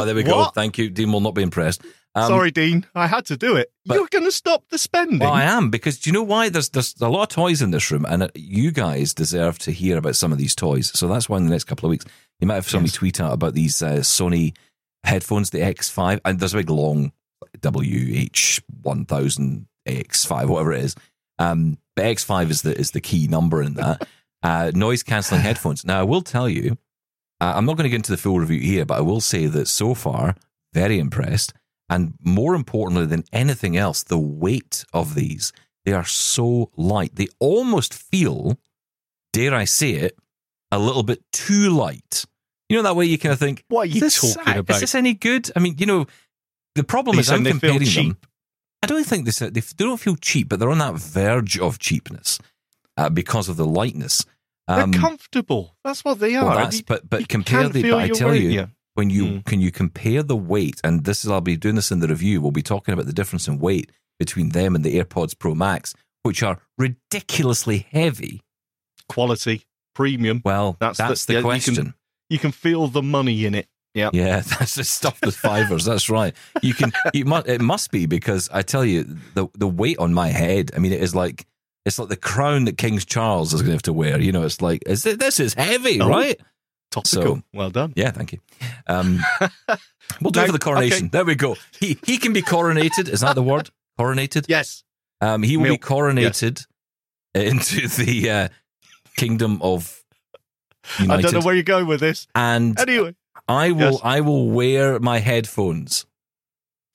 Oh, 0.00 0.04
there 0.04 0.14
we 0.14 0.22
go. 0.22 0.36
What? 0.36 0.54
Thank 0.54 0.78
you. 0.78 0.90
Dean 0.90 1.12
will 1.12 1.20
not 1.20 1.34
be 1.34 1.42
impressed. 1.42 1.82
Um, 2.14 2.28
Sorry, 2.28 2.50
Dean. 2.50 2.86
I 2.94 3.06
had 3.08 3.26
to 3.26 3.36
do 3.36 3.56
it. 3.56 3.70
but- 3.84 3.94
You're 3.96 4.08
going 4.10 4.24
to 4.24 4.32
stop 4.32 4.64
the 4.70 4.78
spending. 4.78 5.18
Well, 5.18 5.32
I 5.32 5.42
am 5.44 5.70
because 5.70 5.98
do 5.98 6.08
you 6.08 6.14
know 6.14 6.22
why? 6.22 6.48
There's 6.48 6.70
there's 6.70 6.94
a 7.00 7.08
lot 7.08 7.24
of 7.24 7.28
toys 7.28 7.60
in 7.60 7.72
this 7.72 7.90
room, 7.90 8.06
and 8.08 8.22
uh, 8.22 8.28
you 8.34 8.70
guys 8.70 9.12
deserve 9.12 9.58
to 9.60 9.70
hear 9.70 9.98
about 9.98 10.16
some 10.16 10.32
of 10.32 10.38
these 10.38 10.54
toys. 10.54 10.90
So 10.98 11.08
that's 11.08 11.28
why 11.28 11.36
in 11.36 11.44
the 11.44 11.50
next 11.50 11.64
couple 11.64 11.86
of 11.86 11.90
weeks 11.90 12.06
you 12.40 12.46
might 12.46 12.54
have 12.54 12.68
somebody 12.68 12.88
Yes. 12.88 12.94
tweet 12.96 13.20
out 13.20 13.32
about 13.34 13.52
these 13.54 13.82
uh, 13.82 13.96
Sony 13.98 14.54
headphones, 15.04 15.50
the 15.50 15.58
X5, 15.58 16.20
and 16.24 16.40
there's 16.40 16.54
a 16.54 16.58
big 16.58 16.70
long 16.70 17.12
WH1000 17.58 19.66
X5, 19.86 20.46
whatever 20.48 20.72
it 20.72 20.84
is. 20.84 20.94
Um, 21.38 21.78
but 21.94 22.04
X5 22.06 22.50
is 22.50 22.62
the 22.62 22.76
is 22.78 22.90
the 22.92 23.00
key 23.00 23.28
number 23.28 23.62
in 23.62 23.74
that 23.74 24.06
uh, 24.42 24.70
noise 24.74 25.02
cancelling 25.02 25.42
headphones. 25.42 25.84
Now 25.84 26.00
I 26.00 26.04
will 26.04 26.22
tell 26.22 26.48
you, 26.48 26.78
uh, 27.40 27.52
I'm 27.56 27.64
not 27.66 27.76
going 27.76 27.84
to 27.84 27.90
get 27.90 27.96
into 27.96 28.12
the 28.12 28.18
full 28.18 28.38
review 28.38 28.60
here, 28.60 28.84
but 28.84 28.98
I 28.98 29.02
will 29.02 29.20
say 29.20 29.46
that 29.46 29.68
so 29.68 29.94
far 29.94 30.34
very 30.72 30.98
impressed. 30.98 31.52
And 31.88 32.14
more 32.20 32.54
importantly 32.54 33.06
than 33.06 33.24
anything 33.32 33.76
else, 33.76 34.02
the 34.02 34.18
weight 34.18 34.84
of 34.92 35.14
these. 35.14 35.52
They 35.84 35.92
are 35.92 36.04
so 36.04 36.70
light. 36.76 37.14
They 37.14 37.28
almost 37.38 37.94
feel, 37.94 38.58
dare 39.32 39.54
I 39.54 39.64
say 39.64 39.92
it, 39.92 40.18
a 40.72 40.78
little 40.78 41.04
bit 41.04 41.22
too 41.32 41.70
light. 41.70 42.24
You 42.68 42.76
know 42.76 42.82
that 42.82 42.96
way 42.96 43.04
you 43.04 43.18
kind 43.18 43.32
of 43.32 43.38
think, 43.38 43.62
What 43.68 43.82
are 43.82 43.86
you 43.86 43.96
is 44.04 44.20
this, 44.20 44.34
talking 44.34 44.58
about? 44.58 44.74
Is 44.74 44.80
this 44.80 44.94
any 44.96 45.14
good? 45.14 45.50
I 45.54 45.60
mean, 45.60 45.76
you 45.78 45.86
know, 45.86 46.06
the 46.74 46.82
problem 46.82 47.16
These 47.16 47.28
is 47.28 47.32
I'm 47.32 47.44
they 47.44 47.50
comparing 47.50 47.78
them. 47.78 47.86
cheap. 47.86 48.26
I 48.82 48.86
don't 48.88 49.06
think 49.06 49.24
this, 49.24 49.38
they 49.38 49.60
don't 49.76 50.00
feel 50.00 50.16
cheap, 50.16 50.48
but 50.48 50.58
they're 50.58 50.70
on 50.70 50.78
that 50.78 50.94
verge 50.94 51.58
of 51.58 51.78
cheapness 51.78 52.38
uh, 52.96 53.08
because 53.08 53.48
of 53.48 53.56
the 53.56 53.64
lightness. 53.64 54.24
Um, 54.68 54.90
They're 54.90 55.00
comfortable. 55.00 55.76
That's 55.84 56.04
what 56.04 56.18
they 56.18 56.34
are. 56.36 56.44
well, 56.44 56.72
You- 56.74 56.82
but 56.86 57.08
but 57.08 57.28
compare 57.28 57.68
the. 57.68 57.82
But 57.82 57.94
I 57.98 58.08
tell 58.08 58.30
weight, 58.30 58.42
you, 58.42 58.48
yeah. 58.50 58.66
when 58.94 59.10
you 59.10 59.24
Mm. 59.24 59.44
can 59.44 59.60
you 59.60 59.70
compare 59.70 60.22
the 60.22 60.36
weight, 60.36 60.80
and 60.82 61.04
this 61.04 61.24
is 61.24 61.30
I'll 61.30 61.40
be 61.40 61.56
doing 61.56 61.76
this 61.76 61.90
in 61.92 62.00
the 62.00 62.08
review. 62.08 62.40
We'll 62.40 62.50
be 62.50 62.62
talking 62.62 62.92
about 62.92 63.06
the 63.06 63.12
difference 63.12 63.46
in 63.46 63.58
weight 63.58 63.90
between 64.18 64.48
them 64.50 64.74
and 64.74 64.84
the 64.84 64.98
AirPods 64.98 65.38
Pro 65.38 65.54
Max, 65.54 65.94
which 66.22 66.42
are 66.42 66.58
ridiculously 66.78 67.86
heavy. 67.90 68.42
quality, 69.08 69.62
premium. 69.94 70.42
Well, 70.44 70.76
that's, 70.80 70.98
That's 70.98 71.24
the, 71.26 71.34
the- 71.34 71.34
yeah, 71.34 71.38
you 71.38 71.42
can- 71.42 71.74
question. 71.74 71.94
You 72.28 72.38
can 72.40 72.50
feel 72.50 72.88
the 72.88 73.02
money 73.02 73.44
in 73.46 73.54
it. 73.54 73.68
Yeah. 73.94 74.10
Yeah, 74.12 74.40
that's 74.58 74.74
the 74.74 74.82
stuff 74.84 75.18
with 75.24 75.36
fivers. 75.36 75.84
That's 75.84 76.10
right. 76.10 76.34
You 76.60 76.74
can. 76.74 76.92
You 77.14 77.24
must. 77.24 77.46
It 77.46 77.60
must 77.60 77.92
be 77.92 78.06
because 78.06 78.50
I 78.52 78.62
tell 78.62 78.84
you, 78.84 79.04
the 79.34 79.46
the 79.54 79.68
weight 79.68 79.98
on 79.98 80.12
my 80.12 80.28
head. 80.28 80.72
I 80.74 80.80
mean, 80.80 80.92
it 80.92 81.00
is 81.00 81.14
like 81.14 81.46
it's 81.86 81.98
like 81.98 82.10
the 82.10 82.16
crown 82.16 82.66
that 82.66 82.76
King 82.76 82.98
Charles 82.98 83.54
is 83.54 83.62
going 83.62 83.70
to 83.70 83.74
have 83.76 83.82
to 83.82 83.92
wear. 83.94 84.20
You 84.20 84.32
know, 84.32 84.42
it's 84.42 84.60
like 84.60 84.82
is 84.86 85.06
it, 85.06 85.18
this 85.18 85.40
is 85.40 85.54
heavy, 85.54 86.00
Oh. 86.02 86.08
right? 86.10 86.38
Topical. 86.90 87.22
So- 87.36 87.42
well 87.54 87.70
done. 87.70 87.94
Yeah, 87.96 88.10
thank 88.10 88.32
you. 88.32 88.40
Um, 88.86 89.20
we'll 90.20 90.30
do 90.30 90.40
it 90.40 90.42
Now- 90.42 90.46
for 90.46 90.52
the 90.52 90.58
coronation. 90.58 91.06
okay. 91.06 91.08
There 91.08 91.24
we 91.24 91.34
go. 91.34 91.56
He 91.80 91.98
he 92.04 92.18
can 92.18 92.32
be 92.34 92.42
coronated. 92.42 93.08
Is 93.08 93.20
that 93.22 93.34
the 93.34 93.42
word? 93.42 93.70
Coronated. 93.98 94.44
Yes. 94.48 94.84
Um, 95.22 95.42
he 95.42 95.56
will 95.56 95.64
be 95.64 95.70
Milk. 95.70 95.80
coronated 95.80 96.66
into 97.34 97.88
the 97.88 98.30
uh, 98.30 98.48
kingdom 99.16 99.58
of 99.62 100.02
United. 101.00 101.18
I 101.18 101.22
don't 101.22 101.40
know 101.40 101.46
where 101.46 101.54
you're 101.54 101.62
going 101.64 101.86
with 101.86 102.00
this. 102.00 102.26
and 102.34 102.78
Anyway. 102.78 103.14
I 103.48 103.70
will 103.72 103.92
Yes. 103.92 104.00
I 104.04 104.20
will 104.20 104.50
wear 104.50 104.98
my 105.00 105.18
headphones 105.20 106.04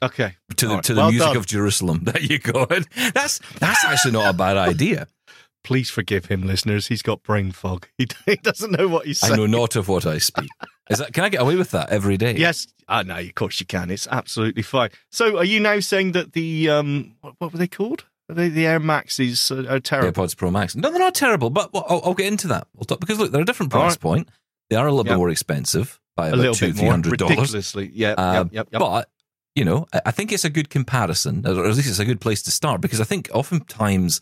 Okay. 0.04 0.36
to 0.58 0.68
the 0.68 0.74
right. 0.76 0.84
to 0.84 0.94
the 0.94 1.02
Well 1.02 1.12
music 1.12 1.28
done. 1.30 1.38
of 1.38 1.46
Jerusalem. 1.46 2.00
There 2.06 2.22
you 2.22 2.40
go. 2.40 2.66
That's 3.14 3.40
that's 3.60 3.86
actually 3.86 4.12
not 4.14 4.34
a 4.34 4.38
bad 4.38 4.58
idea. 4.58 5.08
Please 5.64 5.92
forgive 5.92 6.26
him, 6.26 6.42
listeners. 6.42 6.88
He's 6.88 7.04
got 7.04 7.22
brain 7.22 7.52
fog. 7.52 7.88
He, 7.98 8.08
he 8.26 8.36
doesn't 8.38 8.72
know 8.72 8.88
what 8.88 9.06
he's 9.06 9.20
saying. 9.20 9.34
I 9.34 9.36
know 9.36 9.46
not 9.46 9.76
of 9.76 9.88
what 9.88 10.08
I 10.08 10.18
speak. 10.18 10.50
Is 10.90 10.98
that 10.98 11.14
can 11.14 11.24
I 11.24 11.30
get 11.30 11.42
away 11.42 11.56
with 11.56 11.70
that 11.72 11.90
every 11.90 12.18
day? 12.18 12.36
Yes, 12.36 12.68
I 12.88 13.04
know. 13.04 13.18
Of 13.20 13.36
course 13.36 13.60
you 13.60 13.66
can. 13.68 13.92
It's 13.92 14.08
absolutely 14.08 14.64
fine. 14.64 14.90
So, 15.12 15.38
are 15.38 15.44
you 15.46 15.60
now 15.60 15.80
saying 15.80 16.14
that 16.14 16.34
the 16.34 16.70
um, 16.70 17.16
what, 17.22 17.36
what 17.38 17.52
were 17.54 17.60
they 17.60 17.68
called? 17.68 18.06
Are 18.28 18.34
they 18.34 18.50
the 18.50 18.66
Air 18.66 18.80
Maxes 18.80 19.52
are, 19.52 19.70
are 19.70 19.80
terrible? 19.80 20.12
AirPods 20.24 20.36
Pro 20.36 20.50
Max. 20.52 20.76
No, 20.76 20.90
they're 20.90 21.00
not 21.00 21.14
terrible, 21.16 21.50
but 21.52 21.72
well, 21.74 21.86
I'll, 21.88 22.02
I'll 22.06 22.14
get 22.16 22.26
into 22.28 22.48
that. 22.48 22.68
We'll 22.76 22.86
talk, 22.86 23.00
because 23.00 23.20
look, 23.20 23.32
they're 23.32 23.42
a 23.42 23.46
different 23.46 23.72
price 23.72 23.92
right. 23.92 24.00
point. 24.00 24.30
They 24.70 24.78
are 24.78 24.88
a 24.88 24.92
little 24.92 25.06
Yeah. 25.06 25.14
bit 25.14 25.18
more 25.20 25.30
expensive 25.30 26.00
by 26.16 26.26
A 26.26 26.30
about 26.30 26.38
little 26.40 26.56
two, 26.56 26.68
bit 26.68 26.76
three 26.76 26.84
more 26.86 26.92
hundred 26.92 27.20
dollars. 27.20 27.38
ridiculously. 27.38 27.92
Yeah. 27.94 28.14
Uh, 28.14 28.34
yep, 28.34 28.48
yep, 28.52 28.68
yep. 28.72 28.80
But 28.80 29.10
you 29.56 29.66
know, 29.66 29.86
I 30.06 30.12
think 30.12 30.32
it's 30.32 30.46
a 30.46 30.50
good 30.50 30.70
comparison, 30.70 31.46
or 31.46 31.66
at 31.66 31.76
least 31.76 31.90
it's 31.90 32.00
a 32.00 32.06
good 32.06 32.22
place 32.22 32.42
to 32.44 32.52
start 32.52 32.82
because 32.82 33.02
I 33.02 33.04
think 33.04 33.30
oftentimes, 33.34 34.20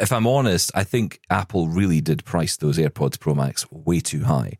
if 0.00 0.12
I'm 0.12 0.26
honest, 0.26 0.70
I 0.74 0.84
think 0.84 1.20
Apple 1.30 1.68
really 1.68 2.00
did 2.00 2.24
price 2.24 2.56
those 2.56 2.78
AirPods 2.78 3.18
Pro 3.18 3.34
Max 3.34 3.66
way 3.70 4.00
too 4.00 4.24
high. 4.24 4.58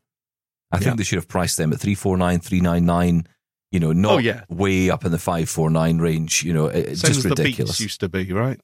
I 0.72 0.78
think 0.78 0.87
Yeah. 0.90 0.94
they 0.96 1.04
should 1.04 1.18
have 1.18 1.28
priced 1.28 1.57
them 1.57 1.72
at 1.72 1.78
349, 1.80 2.40
399, 2.40 3.28
you 3.70 3.78
know, 3.80 3.92
not 3.92 4.12
Oh, 4.14 4.18
yeah. 4.18 4.44
way 4.48 4.90
up 4.90 5.04
in 5.04 5.12
the 5.12 5.18
549 5.18 5.98
range, 5.98 6.42
you 6.42 6.52
know, 6.52 6.66
it's 6.66 7.02
Same 7.02 7.12
just 7.12 7.24
ridiculous. 7.24 7.78
Used 7.80 8.00
to 8.00 8.09
be, 8.09 8.33
right? 8.33 8.61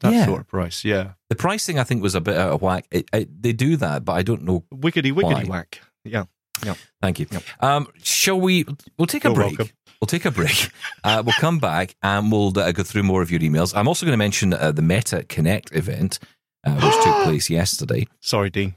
That 0.00 0.14
Yeah. 0.14 0.24
sort 0.24 0.40
of 0.40 0.46
price, 0.48 0.82
yeah. 0.82 1.12
The 1.28 1.36
pricing, 1.36 1.78
I 1.78 1.84
think, 1.84 2.02
was 2.02 2.14
a 2.14 2.22
bit 2.22 2.38
out 2.38 2.52
of 2.52 2.62
whack. 2.62 2.86
It, 2.90 3.06
it, 3.12 3.42
they 3.42 3.52
do 3.52 3.76
that, 3.76 4.06
but 4.06 4.12
I 4.14 4.22
don't 4.22 4.44
know. 4.44 4.64
Wiggity 4.74 5.12
wiggity 5.12 5.22
Why? 5.34 5.44
whack. 5.44 5.80
Yeah. 6.04 6.24
Yeah. 6.64 6.74
Thank 7.02 7.18
you. 7.20 7.26
Yep. 7.30 7.42
Um, 7.60 7.88
shall 8.02 8.38
we? 8.40 8.64
We'll 8.98 9.06
take 9.06 9.24
a 9.24 9.28
You're 9.28 9.34
break. 9.34 9.58
welcome. 9.58 9.74
We'll 10.00 10.06
take 10.08 10.24
a 10.24 10.30
break. 10.30 10.70
Uh, 11.02 11.22
we'll 11.24 11.32
come 11.38 11.58
back 11.58 11.94
and 12.02 12.30
we'll 12.30 12.56
uh, 12.58 12.72
go 12.72 12.82
through 12.82 13.02
more 13.04 13.22
of 13.22 13.30
your 13.30 13.40
emails. 13.40 13.74
I'm 13.74 13.88
also 13.88 14.04
going 14.04 14.12
to 14.12 14.18
mention 14.18 14.52
uh, 14.52 14.70
the 14.70 14.82
Meta 14.82 15.24
Connect 15.30 15.74
event, 15.74 16.18
uh, 16.62 16.72
which 16.74 16.92
took 17.02 17.14
place 17.24 17.48
yesterday. 17.48 18.06
Sorry, 18.20 18.50
Dean. 18.50 18.74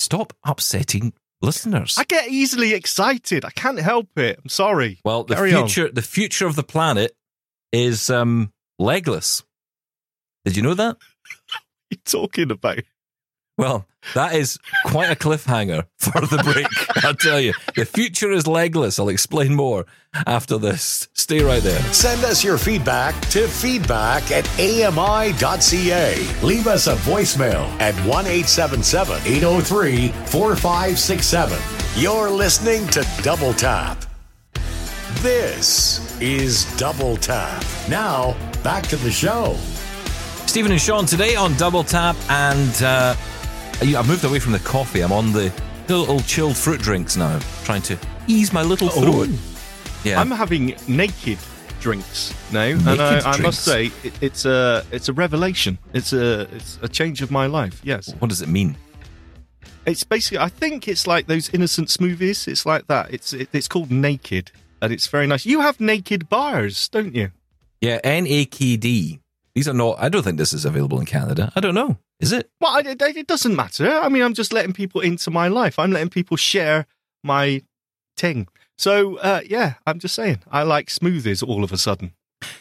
Stop 0.00 0.32
upsetting 0.42 1.12
listeners. 1.42 1.96
I 1.96 2.02
get 2.02 2.26
easily 2.28 2.74
excited. 2.74 3.44
I 3.44 3.50
can't 3.50 3.78
help 3.78 4.08
it. 4.18 4.40
I'm 4.42 4.48
sorry. 4.48 4.98
well, 5.04 5.22
the 5.22 5.36
Carry 5.36 5.54
on. 5.54 5.68
future, 5.68 5.88
the 5.92 6.02
future 6.02 6.48
of 6.48 6.56
the 6.56 6.64
planet 6.64 7.12
is 7.70 8.10
um, 8.10 8.52
legless. 8.80 9.44
Did 10.44 10.56
you 10.56 10.62
know 10.64 10.74
that? 10.74 10.96
What 11.88 11.92
are 11.92 11.98
you 11.98 11.98
talking 12.04 12.50
about? 12.50 12.80
Well, 13.58 13.86
that 14.14 14.34
is 14.34 14.58
quite 14.84 15.10
a 15.10 15.16
cliffhanger 15.16 15.86
for 15.98 16.20
the 16.20 16.42
break. 16.52 16.66
I'll 17.04 17.14
tell 17.14 17.40
you. 17.40 17.54
The 17.74 17.86
future 17.86 18.30
is 18.30 18.46
legless. 18.46 18.98
I'll 18.98 19.08
explain 19.08 19.54
more 19.54 19.86
after 20.26 20.58
this. 20.58 21.08
Stay 21.14 21.42
right 21.42 21.62
there. 21.62 21.80
Send 21.92 22.22
us 22.24 22.44
your 22.44 22.58
feedback 22.58 23.18
to 23.30 23.48
feedback 23.48 24.30
at 24.30 24.46
ami.ca. 24.60 26.16
Leave 26.42 26.66
us 26.66 26.86
a 26.86 26.94
voicemail 26.96 27.64
at 27.80 27.94
1 28.06 28.26
877 28.26 29.22
803 29.24 30.08
4567. 30.26 31.58
You're 32.00 32.28
listening 32.30 32.86
to 32.88 33.06
Double 33.22 33.54
Tap. 33.54 34.04
This 35.22 36.20
is 36.20 36.66
Double 36.76 37.16
Tap. 37.16 37.64
Now, 37.88 38.36
back 38.62 38.86
to 38.88 38.96
the 38.96 39.10
show. 39.10 39.56
Stephen 40.46 40.72
and 40.72 40.80
Sean 40.80 41.06
today 41.06 41.36
on 41.36 41.54
Double 41.56 41.82
Tap, 41.84 42.16
and 42.30 42.82
uh, 42.82 43.14
I- 43.18 43.35
I've 43.80 44.08
moved 44.08 44.24
away 44.24 44.38
from 44.38 44.52
the 44.52 44.58
coffee. 44.60 45.02
I'm 45.02 45.12
on 45.12 45.32
the 45.32 45.52
little 45.88 46.20
chilled 46.20 46.56
fruit 46.56 46.80
drinks 46.80 47.16
now, 47.16 47.38
trying 47.64 47.82
to 47.82 47.98
ease 48.26 48.52
my 48.52 48.62
little 48.62 48.88
oh. 48.92 49.02
throat. 49.02 49.28
Yeah, 50.04 50.20
I'm 50.20 50.30
having 50.30 50.76
naked 50.88 51.38
drinks 51.80 52.34
now, 52.52 52.62
and 52.62 52.84
Naked 52.84 53.00
I, 53.00 53.18
I 53.18 53.20
drinks? 53.20 53.40
must 53.40 53.64
say 53.64 53.92
it, 54.02 54.12
it's 54.20 54.44
a 54.44 54.84
it's 54.92 55.08
a 55.08 55.12
revelation. 55.12 55.78
It's 55.92 56.12
a 56.12 56.42
it's 56.54 56.78
a 56.82 56.88
change 56.88 57.22
of 57.22 57.30
my 57.30 57.46
life. 57.46 57.80
Yes, 57.84 58.14
what 58.18 58.28
does 58.28 58.42
it 58.42 58.48
mean? 58.48 58.76
it's 59.86 60.04
basically 60.04 60.38
I 60.38 60.48
think 60.48 60.88
it's 60.88 61.06
like 61.06 61.26
those 61.26 61.48
innocent 61.50 61.88
smoothies. 61.88 62.48
It's 62.48 62.66
like 62.66 62.86
that. 62.88 63.12
It's 63.12 63.32
it, 63.32 63.48
it's 63.52 63.68
called 63.68 63.90
naked, 63.90 64.50
and 64.82 64.92
it's 64.92 65.06
very 65.06 65.26
nice. 65.26 65.46
You 65.46 65.60
have 65.60 65.80
naked 65.80 66.28
bars, 66.28 66.88
don't 66.88 67.14
you? 67.14 67.30
Yeah, 67.80 68.00
NAKD. 68.02 69.20
These 69.56 69.66
are 69.68 69.72
not. 69.74 69.96
I 69.98 70.10
don't 70.10 70.22
think 70.22 70.36
this 70.36 70.52
is 70.52 70.66
available 70.66 71.00
in 71.00 71.06
Canada. 71.06 71.50
I 71.56 71.60
don't 71.60 71.74
know. 71.74 71.96
Is 72.20 72.30
it? 72.30 72.50
Well, 72.60 72.76
it, 72.76 73.00
it 73.00 73.26
doesn't 73.26 73.56
matter. 73.56 73.88
I 73.90 74.10
mean, 74.10 74.22
I'm 74.22 74.34
just 74.34 74.52
letting 74.52 74.74
people 74.74 75.00
into 75.00 75.30
my 75.30 75.48
life. 75.48 75.78
I'm 75.78 75.90
letting 75.92 76.10
people 76.10 76.36
share 76.36 76.84
my 77.24 77.62
ting. 78.18 78.48
So 78.76 79.16
uh, 79.16 79.40
yeah, 79.46 79.74
I'm 79.86 79.98
just 79.98 80.14
saying 80.14 80.40
I 80.52 80.62
like 80.62 80.88
smoothies 80.88 81.42
all 81.42 81.64
of 81.64 81.72
a 81.72 81.78
sudden. 81.78 82.12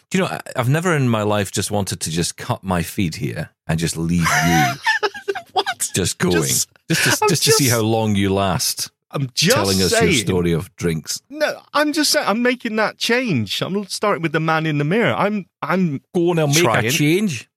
Do 0.09 0.17
you 0.17 0.23
know? 0.23 0.39
I've 0.55 0.69
never 0.69 0.95
in 0.95 1.09
my 1.09 1.23
life 1.23 1.51
just 1.51 1.69
wanted 1.69 1.99
to 1.99 2.09
just 2.11 2.37
cut 2.37 2.63
my 2.63 2.81
feed 2.81 3.15
here 3.15 3.49
and 3.67 3.77
just 3.77 3.97
leave 3.97 4.21
you 4.47 4.73
What? 5.51 5.91
just 5.93 6.17
going, 6.17 6.43
Just- 6.43 6.69
just 6.89 7.03
to, 7.03 7.17
I'm 7.25 7.29
just 7.29 7.43
to 7.43 7.51
see 7.51 7.67
how 7.67 7.81
long 7.81 8.15
you 8.15 8.33
last 8.33 8.89
I'm 9.15 9.29
just 9.33 9.55
telling 9.55 9.81
us 9.81 9.91
saying. 9.91 10.11
your 10.11 10.21
story 10.21 10.51
of 10.51 10.75
drinks. 10.75 11.21
No, 11.29 11.61
I'm 11.73 11.93
just 11.93 12.11
saying 12.11 12.27
I'm 12.27 12.41
making 12.43 12.75
that 12.75 12.97
change. 12.97 13.61
I'm 13.61 13.85
starting 13.87 14.21
with 14.21 14.33
the 14.33 14.39
man 14.39 14.65
in 14.65 14.77
the 14.77 14.83
mirror. 14.83 15.13
I'm 15.15 15.45
I'm 15.61 16.01
Go 16.13 16.29
on, 16.31 16.37
I'll 16.39 16.47
make 16.47 16.57
Trying. 16.57 16.85
a 16.85 16.91
change. 16.91 17.49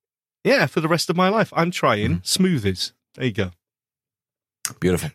yeah 0.44 0.66
for 0.66 0.80
the 0.80 0.88
rest 0.88 1.10
of 1.10 1.16
my 1.16 1.28
life. 1.28 1.52
I'm 1.56 1.70
trying 1.70 2.20
Mm-hmm. 2.20 2.44
smoothies. 2.44 2.92
There 3.16 3.26
you 3.26 3.32
go. 3.32 3.50
Beautiful. 4.80 5.10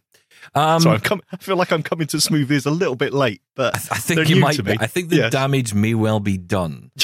Um, 0.56 0.82
so 0.82 0.92
I'm 0.92 1.00
com- 1.00 1.22
I 1.32 1.38
feel 1.38 1.56
like 1.56 1.72
I'm 1.72 1.84
coming 1.84 2.06
to 2.08 2.18
smoothies 2.18 2.66
a 2.66 2.70
little 2.70 2.96
bit 2.98 3.14
late, 3.14 3.42
but 3.56 3.76
I, 3.76 3.78
th- 3.80 3.92
I 3.94 3.96
think 3.96 4.30
you 4.30 4.36
might. 4.36 4.56
to 4.58 4.64
Be. 4.64 4.76
I 4.78 4.88
think 4.88 5.08
the 5.10 5.16
Yes. 5.16 5.32
damage 5.32 5.74
may 5.74 5.94
well 5.94 6.20
be 6.20 6.38
done. 6.38 6.92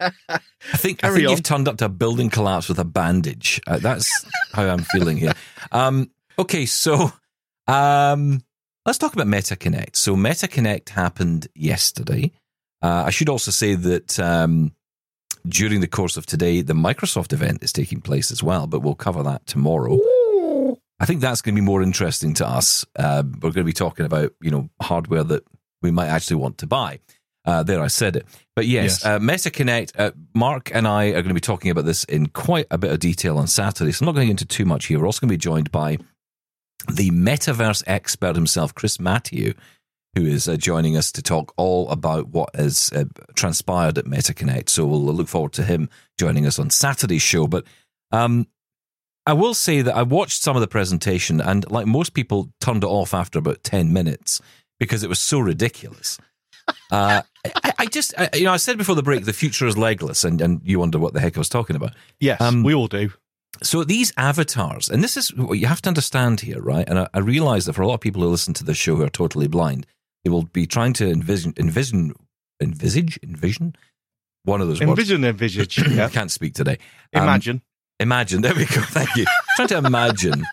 I 0.00 0.40
think. 0.74 1.04
I 1.04 1.10
think 1.14 1.26
on. 1.26 1.30
you've 1.30 1.42
turned 1.44 1.68
up 1.68 1.76
to 1.78 1.84
a 1.84 1.88
building 1.88 2.28
collapse 2.28 2.68
with 2.68 2.80
a 2.80 2.84
bandage. 2.84 3.60
Uh, 3.68 3.78
that's 3.78 4.10
how 4.52 4.64
I'm 4.66 4.82
feeling 4.82 5.16
here. 5.16 5.32
Um, 5.72 6.10
okay, 6.38 6.64
so 6.64 7.12
um, 7.66 8.40
let's 8.86 8.98
talk 8.98 9.12
about 9.12 9.26
MetaConnect. 9.26 9.96
So 9.96 10.16
MetaConnect 10.16 10.90
happened 10.90 11.48
yesterday. 11.54 12.32
Uh, 12.82 13.04
I 13.06 13.10
should 13.10 13.28
also 13.28 13.50
say 13.50 13.74
that 13.74 14.18
um, 14.20 14.72
during 15.46 15.80
the 15.80 15.88
course 15.88 16.16
of 16.16 16.24
today, 16.26 16.62
the 16.62 16.74
Microsoft 16.74 17.32
event 17.32 17.62
is 17.62 17.72
taking 17.72 18.00
place 18.00 18.30
as 18.30 18.42
well, 18.42 18.66
but 18.66 18.80
we'll 18.80 18.94
cover 18.94 19.22
that 19.24 19.46
tomorrow. 19.46 19.98
I 20.98 21.04
think 21.04 21.20
that's 21.20 21.42
going 21.42 21.54
to 21.54 21.60
be 21.60 21.64
more 21.64 21.82
interesting 21.82 22.32
to 22.34 22.46
us. 22.46 22.86
Uh, 22.98 23.22
we're 23.24 23.50
going 23.50 23.54
to 23.54 23.64
be 23.64 23.72
talking 23.72 24.06
about 24.06 24.32
you 24.40 24.50
know 24.50 24.70
hardware 24.80 25.24
that 25.24 25.44
we 25.82 25.90
might 25.90 26.08
actually 26.08 26.36
want 26.36 26.58
to 26.58 26.66
buy. 26.66 27.00
Uh, 27.44 27.62
there, 27.62 27.80
I 27.80 27.86
said 27.86 28.16
it. 28.16 28.26
But 28.56 28.66
yes, 28.66 29.02
Yes. 29.02 29.04
Uh, 29.04 29.18
Meta 29.20 29.50
Connect. 29.50 29.92
Uh, 29.96 30.10
Mark 30.34 30.74
and 30.74 30.88
I 30.88 31.08
are 31.08 31.22
going 31.22 31.28
to 31.28 31.34
be 31.34 31.40
talking 31.40 31.70
about 31.70 31.84
this 31.84 32.02
in 32.04 32.26
quite 32.28 32.66
a 32.70 32.78
bit 32.78 32.90
of 32.90 32.98
detail 32.98 33.38
on 33.38 33.46
Saturday. 33.46 33.92
So 33.92 34.02
I'm 34.02 34.06
not 34.06 34.14
going 34.16 34.26
to 34.26 34.32
get 34.32 34.42
into 34.42 34.46
too 34.46 34.64
much 34.64 34.86
here. 34.86 34.98
We're 34.98 35.06
also 35.06 35.20
going 35.20 35.28
to 35.28 35.34
be 35.34 35.38
joined 35.38 35.70
by 35.70 35.98
the 36.90 37.10
metaverse 37.10 37.82
expert 37.86 38.36
himself, 38.36 38.74
Chris 38.74 38.98
Matthew, 39.00 39.54
who 40.14 40.24
is 40.24 40.48
uh, 40.48 40.56
joining 40.56 40.96
us 40.96 41.12
to 41.12 41.22
talk 41.22 41.52
all 41.56 41.88
about 41.90 42.28
what 42.28 42.54
has 42.56 42.90
uh, 42.94 43.04
transpired 43.34 43.98
at 43.98 44.06
MetaConnect. 44.06 44.68
So 44.68 44.86
we'll 44.86 45.00
look 45.00 45.28
forward 45.28 45.52
to 45.54 45.62
him 45.62 45.90
joining 46.18 46.46
us 46.46 46.58
on 46.58 46.70
Saturday's 46.70 47.22
show. 47.22 47.46
But 47.46 47.64
um, 48.12 48.46
I 49.26 49.34
will 49.34 49.54
say 49.54 49.82
that 49.82 49.94
I 49.94 50.02
watched 50.02 50.42
some 50.42 50.56
of 50.56 50.60
the 50.60 50.68
presentation, 50.68 51.40
and 51.40 51.70
like 51.70 51.86
most 51.86 52.14
people, 52.14 52.50
turned 52.60 52.84
it 52.84 52.88
off 52.88 53.12
after 53.12 53.38
about 53.38 53.62
ten 53.62 53.92
minutes 53.92 54.40
because 54.80 55.02
it 55.02 55.08
was 55.08 55.18
so 55.18 55.38
ridiculous. 55.38 56.18
Uh, 56.90 57.22
I, 57.44 57.72
I 57.80 57.86
just, 57.86 58.14
I, 58.18 58.28
you 58.34 58.44
know, 58.44 58.52
I 58.52 58.56
said 58.56 58.78
before 58.78 58.94
the 58.94 59.02
break, 59.02 59.24
the 59.24 59.32
future 59.32 59.66
is 59.66 59.76
legless, 59.76 60.24
and, 60.24 60.40
and 60.40 60.60
you 60.64 60.78
wonder 60.78 60.98
what 60.98 61.12
the 61.12 61.20
heck 61.20 61.36
I 61.36 61.40
was 61.40 61.48
talking 61.48 61.76
about. 61.76 61.92
yes, 62.20 62.40
Um, 62.40 62.62
we 62.62 62.74
all 62.74 62.88
do. 62.88 63.10
So 63.62 63.84
these 63.84 64.12
avatars, 64.16 64.88
and 64.88 65.02
this 65.02 65.16
is 65.16 65.34
what 65.34 65.58
you 65.58 65.66
have 65.66 65.82
to 65.82 65.88
understand 65.88 66.40
here, 66.40 66.60
right? 66.60 66.88
And 66.88 66.98
I, 66.98 67.08
I 67.14 67.20
realize 67.20 67.66
that 67.66 67.72
for 67.72 67.82
a 67.82 67.86
lot 67.86 67.94
of 67.94 68.00
people 68.00 68.22
who 68.22 68.28
listen 68.28 68.54
to 68.54 68.64
this 68.64 68.76
show 68.76 68.96
who 68.96 69.02
are 69.02 69.08
totally 69.08 69.48
blind, 69.48 69.86
they 70.24 70.30
will 70.30 70.44
be 70.44 70.66
trying 70.66 70.92
to 70.94 71.08
envision, 71.08 71.54
envision, 71.56 72.14
envisage, 72.60 73.18
envision, 73.22 73.76
one 74.44 74.60
of 74.60 74.68
those 74.68 74.80
words. 74.80 74.90
Envision, 74.90 75.24
envisage. 75.24 75.78
yeah. 75.90 76.06
I 76.06 76.08
can't 76.08 76.30
speak 76.30 76.54
today. 76.54 76.78
Um, 77.14 77.24
Imagine. 77.24 77.62
imagine. 78.00 78.42
There 78.42 78.54
we 78.54 78.64
go. 78.66 78.80
Thank 78.82 79.16
you. 79.16 79.26
trying 79.56 79.68
to 79.68 79.78
imagine 79.78 80.44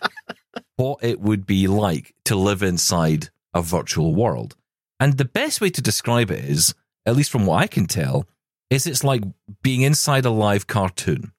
what 0.76 1.02
it 1.02 1.20
would 1.20 1.46
be 1.46 1.66
like 1.68 2.14
to 2.24 2.36
live 2.36 2.62
inside 2.62 3.30
a 3.54 3.62
virtual 3.62 4.14
world. 4.14 4.56
And 4.98 5.16
the 5.16 5.24
best 5.24 5.60
way 5.60 5.70
to 5.70 5.82
describe 5.82 6.30
it 6.30 6.44
is, 6.44 6.74
at 7.06 7.16
least 7.16 7.30
from 7.30 7.46
what 7.46 7.62
I 7.62 7.66
can 7.66 7.86
tell, 7.86 8.26
is 8.70 8.86
it's 8.86 9.04
like 9.04 9.22
being 9.62 9.82
inside 9.82 10.24
a 10.24 10.30
live 10.30 10.66
cartoon. 10.66 11.32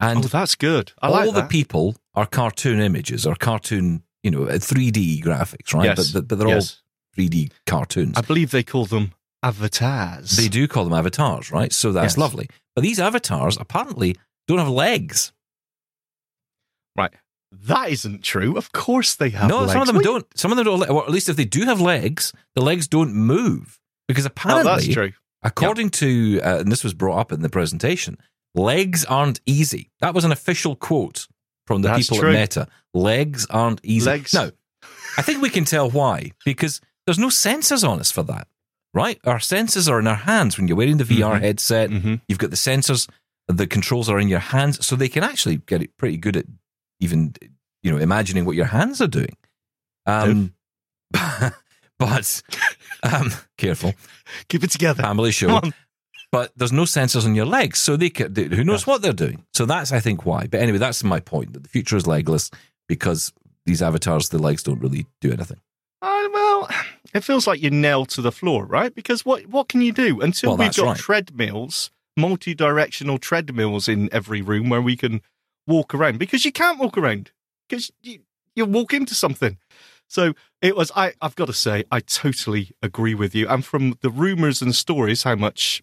And 0.00 0.24
oh, 0.24 0.28
that's 0.28 0.54
good. 0.54 0.92
I 1.02 1.08
all 1.08 1.26
like 1.26 1.34
the 1.34 1.42
people 1.42 1.96
are 2.14 2.26
cartoon 2.26 2.80
images 2.80 3.26
or 3.26 3.34
cartoon, 3.34 4.02
you 4.22 4.30
know, 4.30 4.40
3D 4.46 5.22
graphics, 5.22 5.74
right? 5.74 5.96
Yes. 5.96 6.12
But, 6.12 6.26
but 6.28 6.38
they're 6.38 6.48
yes. 6.48 6.80
all 7.18 7.22
3D 7.24 7.52
cartoons. 7.66 8.16
I 8.16 8.22
believe 8.22 8.50
they 8.50 8.62
call 8.62 8.86
them 8.86 9.12
avatars. 9.42 10.36
They 10.36 10.48
do 10.48 10.66
call 10.66 10.84
them 10.84 10.92
avatars, 10.94 11.50
right? 11.52 11.72
So 11.72 11.92
that's 11.92 12.14
Yes. 12.14 12.18
lovely. 12.18 12.48
But 12.74 12.82
these 12.82 12.98
avatars 13.00 13.56
apparently 13.60 14.16
don't 14.48 14.58
have 14.58 14.68
legs. 14.68 15.32
Right. 16.96 17.12
That 17.52 17.90
isn't 17.90 18.22
true. 18.22 18.56
Of 18.56 18.72
course 18.72 19.16
they 19.16 19.30
have 19.30 19.48
no, 19.48 19.60
legs. 19.60 19.72
some 19.72 19.80
of 19.82 19.86
them 19.88 19.96
Wait. 19.96 20.04
don't. 20.04 20.26
Some 20.38 20.52
of 20.52 20.56
them 20.56 20.64
don't. 20.66 20.88
Or 20.88 21.04
at 21.04 21.10
least 21.10 21.28
if 21.28 21.36
they 21.36 21.44
do 21.44 21.64
have 21.64 21.80
legs, 21.80 22.32
the 22.54 22.62
legs 22.62 22.86
don't 22.86 23.12
move 23.14 23.78
because 24.06 24.24
Oh, 24.24 24.28
apparently, 24.28 24.64
that's 24.64 24.86
true. 24.88 25.12
according 25.42 25.90
to, 25.90 26.40
uh, 26.42 26.58
and 26.60 26.70
this 26.70 26.84
was 26.84 26.94
brought 26.94 27.18
up 27.18 27.32
in 27.32 27.42
the 27.42 27.48
presentation, 27.48 28.18
legs 28.54 29.04
aren't 29.04 29.40
easy. 29.46 29.90
That 30.00 30.14
was 30.14 30.24
an 30.24 30.32
official 30.32 30.76
quote 30.76 31.26
from 31.66 31.82
the 31.82 31.88
That's 31.88 32.08
people 32.08 32.18
true. 32.18 32.30
at 32.30 32.40
Meta. 32.40 32.68
Legs 32.94 33.46
aren't 33.50 33.80
easy. 33.84 34.06
Legs- 34.10 34.34
Now, 34.34 34.50
I 35.16 35.22
think 35.22 35.40
we 35.42 35.50
can 35.50 35.64
tell 35.64 35.90
why 35.90 36.32
because 36.44 36.80
there's 37.06 37.18
no 37.18 37.28
sensors 37.28 37.86
on 37.88 38.00
us 38.00 38.10
for 38.10 38.22
that, 38.24 38.48
right? 38.94 39.18
Our 39.24 39.38
sensors 39.38 39.88
are 39.90 39.98
in 40.00 40.06
our 40.06 40.14
hands 40.16 40.56
when 40.58 40.66
you're 40.68 40.76
wearing 40.76 40.96
the 40.98 41.04
VR 41.04 41.36
Mhm. 41.38 41.40
headset. 41.40 41.90
hmm 41.90 42.14
You've 42.28 42.38
got 42.38 42.50
the 42.50 42.56
sensors, 42.56 43.08
the 43.48 43.66
controls 43.66 44.08
are 44.08 44.18
in 44.20 44.28
your 44.28 44.38
hands, 44.40 44.84
so 44.84 44.96
they 44.96 45.08
can 45.08 45.22
actually 45.24 45.56
get 45.66 45.82
it 45.82 45.96
pretty 45.96 46.16
good 46.16 46.36
at 46.36 46.46
even 47.00 47.34
you 47.82 47.90
know 47.90 47.98
imagining 47.98 48.44
what 48.44 48.56
your 48.56 48.66
hands 48.66 49.00
are 49.00 49.06
doing. 49.08 49.36
Um, 50.06 50.54
but 51.98 52.42
Um, 53.02 53.32
careful, 53.56 53.94
Keep 54.48 54.64
it 54.64 54.70
together. 54.70 55.02
family 55.02 55.32
show. 55.32 55.60
But 56.32 56.52
there's 56.56 56.72
no 56.72 56.82
sensors 56.82 57.24
on 57.24 57.34
your 57.34 57.46
legs, 57.46 57.80
so 57.80 57.96
they, 57.96 58.08
they 58.10 58.44
who 58.44 58.62
knows 58.62 58.86
what 58.86 59.02
they're 59.02 59.12
doing. 59.12 59.44
So 59.52 59.66
that's 59.66 59.90
I 59.92 59.98
think 60.00 60.24
why. 60.24 60.46
But 60.46 60.60
anyway, 60.60 60.78
that's 60.78 61.02
my 61.02 61.18
point. 61.20 61.52
That 61.54 61.64
the 61.64 61.68
future 61.68 61.96
is 61.96 62.06
legless 62.06 62.50
because 62.88 63.32
these 63.66 63.82
avatars, 63.82 64.28
the 64.28 64.38
legs 64.38 64.62
don't 64.62 64.80
really 64.80 65.06
do 65.20 65.32
anything. 65.32 65.60
Uh, 66.02 66.28
well, 66.32 66.68
it 67.12 67.24
feels 67.24 67.46
like 67.46 67.60
you're 67.60 67.72
nailed 67.72 68.08
to 68.10 68.22
the 68.22 68.32
floor, 68.32 68.64
right? 68.64 68.94
Because 68.94 69.24
what 69.26 69.46
what 69.46 69.68
can 69.68 69.80
you 69.82 69.92
do 69.92 70.20
until 70.20 70.50
Well, 70.50 70.58
we've 70.58 70.76
got 70.76 70.86
right. 70.86 70.96
treadmills, 70.96 71.90
multi-directional 72.16 73.18
treadmills 73.18 73.88
in 73.88 74.08
every 74.12 74.40
room 74.40 74.68
where 74.68 74.80
we 74.82 74.96
can 74.96 75.22
walk 75.66 75.94
around? 75.94 76.18
Because 76.18 76.44
you 76.44 76.52
can't 76.52 76.78
walk 76.78 76.96
around 76.96 77.32
because 77.68 77.90
you 78.02 78.20
you 78.54 78.64
walk 78.66 78.94
into 78.94 79.14
something. 79.14 79.58
So 80.06 80.34
it 80.62 80.76
was. 80.76 80.92
I 80.94 81.12
I've 81.20 81.36
got 81.36 81.46
to 81.46 81.52
say, 81.52 81.84
I 81.90 82.00
totally 82.00 82.70
agree 82.82 83.14
with 83.14 83.34
you. 83.34 83.48
And 83.48 83.64
from 83.64 83.98
the 84.00 84.10
rumors 84.10 84.62
and 84.62 84.74
stories, 84.74 85.24
how 85.24 85.34
much 85.34 85.82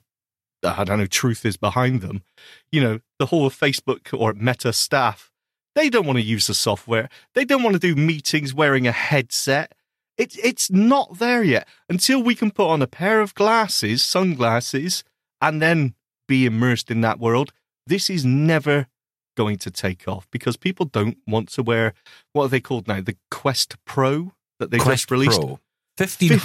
I 0.64 0.84
don't 0.84 1.00
know 1.00 1.06
truth 1.06 1.46
is 1.46 1.58
behind 1.58 2.02
them. 2.02 2.24
You 2.72 2.82
know, 2.82 3.00
the 3.20 3.28
whole 3.28 3.46
of 3.46 3.58
Facebook 3.58 4.18
or 4.18 4.34
Meta 4.34 4.74
staff. 4.74 5.32
They 5.76 5.90
don't 5.90 6.08
want 6.08 6.18
to 6.18 6.24
use 6.24 6.48
the 6.48 6.56
software. 6.56 7.08
They 7.36 7.46
don't 7.46 7.62
want 7.62 7.76
to 7.76 7.80
do 7.80 7.96
meetings 7.96 8.54
wearing 8.54 8.88
a 8.88 8.92
headset. 8.92 9.74
It's 10.18 10.36
it's 10.38 10.72
not 10.72 11.20
there 11.20 11.44
yet. 11.44 11.68
Until 11.88 12.24
we 12.24 12.34
can 12.34 12.50
put 12.50 12.68
on 12.68 12.82
a 12.82 12.88
pair 12.88 13.22
of 13.22 13.36
glasses, 13.36 14.02
sunglasses, 14.02 15.04
and 15.40 15.62
then 15.62 15.94
be 16.28 16.48
immersed 16.48 16.90
in 16.90 17.02
that 17.02 17.20
world, 17.20 17.54
this 17.86 18.10
is 18.10 18.26
never 18.26 18.88
going 19.36 19.58
to 19.60 19.70
take 19.70 20.08
off 20.08 20.28
because 20.32 20.58
people 20.58 20.88
don't 20.88 21.18
want 21.28 21.50
to 21.50 21.62
wear 21.62 21.94
what 22.34 22.46
are 22.46 22.50
they 22.50 22.60
called 22.60 22.88
now? 22.88 23.00
The 23.00 23.16
Quest 23.30 23.76
Pro 23.86 24.34
that 24.60 24.72
they 24.72 24.80
Quest 24.80 25.04
just 25.04 25.12
released. 25.12 25.40
Pro, 25.40 25.60
fifteen 25.96 26.40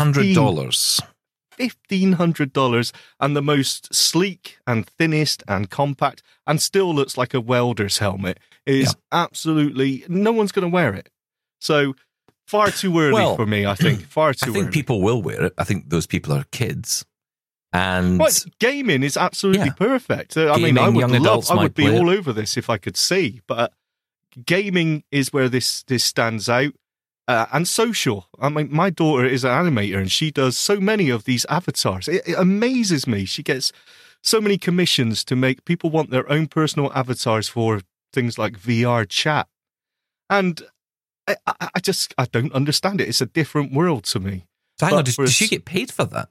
hundred 1.59 1.69
dollars. 1.69 1.73
Fifteen 1.73 2.13
hundred 2.13 2.53
dollars 2.53 2.93
and 3.21 3.37
the 3.37 3.43
most 3.43 3.95
sleek 3.95 4.59
and 4.67 4.87
thinnest 4.87 5.43
and 5.47 5.71
compact 5.71 6.23
and 6.47 6.61
still 6.61 6.95
looks 6.95 7.17
like 7.17 7.35
a 7.35 7.41
welder's 7.41 7.99
helmet 7.99 8.39
is 8.67 8.89
Yeah. 8.89 8.95
absolutely 9.25 10.05
no 10.09 10.33
one's 10.33 10.53
going 10.53 10.69
to 10.71 10.75
wear 10.75 10.95
it. 10.95 11.09
So 11.61 11.95
far 12.47 12.71
too 12.71 12.99
early 12.99 13.15
Well, 13.15 13.37
for 13.37 13.47
me. 13.47 13.67
I 13.67 13.75
think 13.75 14.07
far 14.09 14.35
too 14.35 14.51
early. 14.51 14.51
I 14.51 14.55
think 14.55 14.65
early. 14.67 14.73
people 14.73 15.03
will 15.03 15.23
wear 15.23 15.45
it. 15.47 15.55
I 15.59 15.65
think 15.65 15.91
those 15.91 16.07
people 16.07 16.33
are 16.33 16.45
kids, 16.53 17.05
and 17.73 18.19
Right, 18.19 18.45
gaming 18.59 19.03
is 19.03 19.17
absolutely 19.17 19.67
Yeah. 19.67 19.73
perfect. 19.75 20.37
Uh, 20.37 20.53
I 20.53 20.59
mean, 20.59 20.77
I 20.79 20.89
would 20.89 21.11
love, 21.11 21.51
I 21.51 21.55
would 21.63 21.75
be 21.75 21.87
it. 21.87 21.95
all 21.99 22.11
over 22.11 22.33
this 22.33 22.57
if 22.57 22.69
I 22.69 22.79
could 22.79 22.97
see, 22.97 23.41
but 23.47 23.73
gaming 24.47 25.05
is 25.11 25.33
where 25.33 25.49
this 25.49 25.83
this 25.85 26.05
stands 26.05 26.49
out, 26.49 26.73
uh, 27.33 27.47
and 27.53 27.67
social. 27.67 28.27
I 28.41 28.49
mean, 28.49 28.69
my 28.71 28.91
daughter 28.91 29.25
is 29.25 29.45
an 29.45 29.51
animator, 29.51 29.99
and 29.99 30.11
she 30.13 30.31
does 30.31 30.57
so 30.59 30.79
many 30.81 31.11
of 31.11 31.25
these 31.25 31.45
avatars. 31.47 32.09
It, 32.09 32.23
it 32.27 32.39
amazes 32.39 33.07
me. 33.07 33.25
She 33.25 33.43
gets 33.43 33.73
so 34.23 34.41
many 34.41 34.59
commissions 34.59 35.25
to 35.25 35.37
make 35.37 35.65
people 35.65 35.91
want 35.91 36.11
their 36.11 36.31
own 36.31 36.47
personal 36.47 36.93
avatars 36.95 37.49
for 37.49 37.81
things 38.13 38.39
like 38.39 38.59
VR 38.59 39.09
chat, 39.09 39.49
and 40.29 40.63
I, 41.27 41.37
I, 41.47 41.69
I 41.77 41.81
just 41.81 42.15
I 42.19 42.27
don't 42.27 42.53
understand 42.53 43.01
it. 43.01 43.09
It's 43.09 43.21
a 43.21 43.27
different 43.27 43.73
world 43.73 44.05
to 44.05 44.21
me. 44.21 44.47
So 44.79 44.87
hang 44.87 44.93
but 44.95 44.99
on, 44.99 45.05
does, 45.05 45.17
does 45.17 45.33
she 45.33 45.49
get 45.49 45.65
paid 45.65 45.91
for 45.91 46.05
that? 46.05 46.29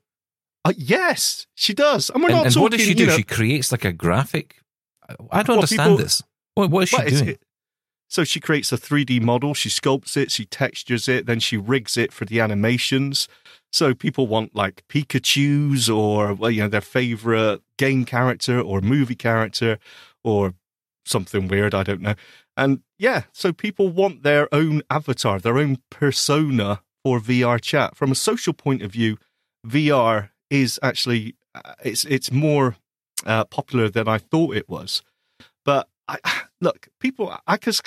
Uh, 0.64 0.74
yes, 0.78 1.48
she 1.56 1.74
does, 1.74 2.10
and 2.12 2.22
we're 2.22 2.30
and 2.30 2.38
not 2.38 2.46
and 2.46 2.54
talking. 2.54 2.64
what 2.64 2.72
does 2.72 2.82
she 2.82 2.90
you 2.90 2.96
do? 2.96 3.06
know- 3.08 3.18
She 3.18 3.24
creates 3.24 3.72
like 3.72 3.86
a 3.86 3.92
graphic. 3.94 4.58
I 5.32 5.44
don't 5.44 5.58
understand 5.58 5.90
people- 5.90 5.98
this. 5.98 6.22
What, 6.54 6.70
what 6.70 6.84
is 6.84 6.90
she 6.90 6.98
doing? 7.10 7.30
it- 7.30 7.42
so 8.12 8.26
she 8.26 8.42
creates 8.42 8.74
a 8.74 8.78
3D 8.78 9.22
model, 9.22 9.54
she 9.54 9.70
sculpts 9.70 10.18
it, 10.18 10.32
she 10.32 10.44
textures 10.44 11.08
it, 11.08 11.28
then 11.28 11.40
she 11.40 11.56
rigs 11.56 11.96
it 11.96 12.12
for 12.12 12.26
the 12.26 12.42
animations. 12.42 13.30
So 13.72 13.94
people 13.94 14.28
want 14.28 14.54
like 14.54 14.84
Pikachu's 14.90 15.90
or 15.90 16.34
well, 16.34 16.52
you 16.52 16.64
know, 16.64 16.68
their 16.68 16.82
favorite 16.82 17.62
game 17.78 18.04
character 18.04 18.60
or 18.60 18.82
movie 18.82 19.16
character 19.16 19.80
or 20.26 20.56
something 21.06 21.48
weird, 21.48 21.74
I 21.74 21.84
don't 21.84 22.02
know. 22.02 22.16
And 22.58 22.82
yeah, 23.00 23.24
so 23.32 23.54
people 23.54 23.88
want 23.88 24.24
their 24.24 24.54
own 24.54 24.82
avatar, 24.90 25.40
their 25.40 25.58
own 25.58 25.78
persona 25.90 26.82
for 27.06 27.22
VR 27.22 27.62
chat. 27.62 27.96
From 27.96 28.12
a 28.12 28.16
social 28.16 28.52
point 28.52 28.82
of 28.82 28.92
view, 28.92 29.20
VR 29.66 30.32
is 30.50 30.82
actually 30.84 31.36
uh, 31.56 31.76
it's 31.82 32.04
it's 32.04 32.30
more 32.30 32.76
uh, 33.26 33.46
popular 33.46 33.88
than 33.88 34.10
I 34.10 34.18
thought 34.18 34.54
it 34.58 34.68
was. 34.68 35.02
I, 36.24 36.42
look, 36.62 36.88
people, 37.00 37.36
I 37.48 37.58
cause 37.58 37.82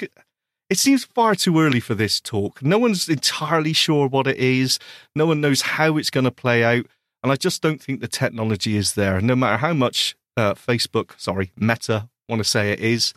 it 0.70 0.78
seems 0.78 1.04
far 1.04 1.34
too 1.34 1.60
early 1.60 1.80
for 1.80 1.94
this 1.94 2.20
talk. 2.20 2.62
No 2.62 2.78
one's 2.78 3.08
entirely 3.08 3.72
sure 3.72 4.08
what 4.08 4.26
it 4.26 4.38
is. 4.38 4.78
No 5.14 5.26
one 5.26 5.40
knows 5.40 5.62
how 5.62 5.96
it's 5.96 6.10
going 6.10 6.24
to 6.24 6.30
play 6.30 6.64
out, 6.64 6.86
and 7.22 7.30
I 7.30 7.36
just 7.36 7.62
don't 7.62 7.80
think 7.80 8.00
the 8.00 8.08
technology 8.08 8.76
is 8.76 8.94
there. 8.94 9.20
No 9.20 9.36
matter 9.36 9.58
how 9.58 9.74
much 9.74 10.16
uh, 10.36 10.54
Facebook, 10.54 11.18
sorry, 11.18 11.52
Meta, 11.56 12.08
want 12.28 12.40
to 12.40 12.44
say 12.44 12.72
it 12.72 12.80
is, 12.80 13.14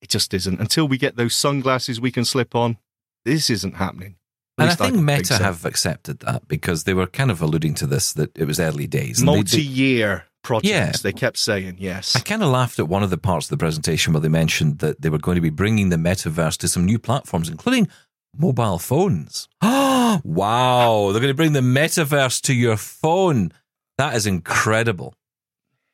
it 0.00 0.08
just 0.08 0.32
isn't. 0.32 0.60
Until 0.60 0.86
we 0.86 0.98
get 0.98 1.16
those 1.16 1.34
sunglasses 1.34 2.00
we 2.00 2.12
can 2.12 2.24
slip 2.24 2.54
on, 2.54 2.78
this 3.24 3.50
isn't 3.50 3.74
happening. 3.76 4.16
And 4.58 4.70
I 4.70 4.74
think 4.74 4.94
don't 4.94 5.04
Meta 5.04 5.34
so. 5.36 5.42
have 5.42 5.66
accepted 5.66 6.20
that 6.20 6.48
because 6.48 6.84
they 6.84 6.94
were 6.94 7.06
kind 7.06 7.30
of 7.30 7.42
alluding 7.42 7.74
to 7.74 7.86
this 7.86 8.12
that 8.14 8.36
it 8.38 8.46
was 8.46 8.58
early 8.58 8.86
days. 8.86 9.18
they- 9.18 9.24
multi-year 9.24 10.24
projects. 10.46 10.70
Yeah. 10.70 10.92
They 11.02 11.12
kept 11.12 11.36
saying 11.36 11.76
yes. 11.78 12.14
I 12.14 12.20
kind 12.20 12.42
of 12.42 12.50
laughed 12.50 12.78
at 12.78 12.86
one 12.86 13.02
of 13.02 13.10
the 13.10 13.18
parts 13.18 13.46
of 13.46 13.50
the 13.50 13.56
presentation 13.56 14.12
where 14.12 14.20
they 14.20 14.28
mentioned 14.28 14.78
that 14.78 15.02
they 15.02 15.10
were 15.10 15.18
going 15.18 15.34
to 15.34 15.40
be 15.40 15.50
bringing 15.50 15.88
the 15.88 15.96
metaverse 15.96 16.56
to 16.58 16.68
some 16.68 16.86
new 16.86 17.00
platforms, 17.00 17.48
including 17.48 17.88
mobile 18.34 18.78
phones. 18.78 19.48
Oh, 19.60 20.20
wow. 20.24 21.10
They're 21.10 21.20
going 21.20 21.32
to 21.32 21.34
bring 21.34 21.52
the 21.52 21.60
metaverse 21.60 22.40
to 22.42 22.54
your 22.54 22.76
phone. 22.76 23.52
That 23.98 24.14
is 24.14 24.26
incredible. 24.26 25.14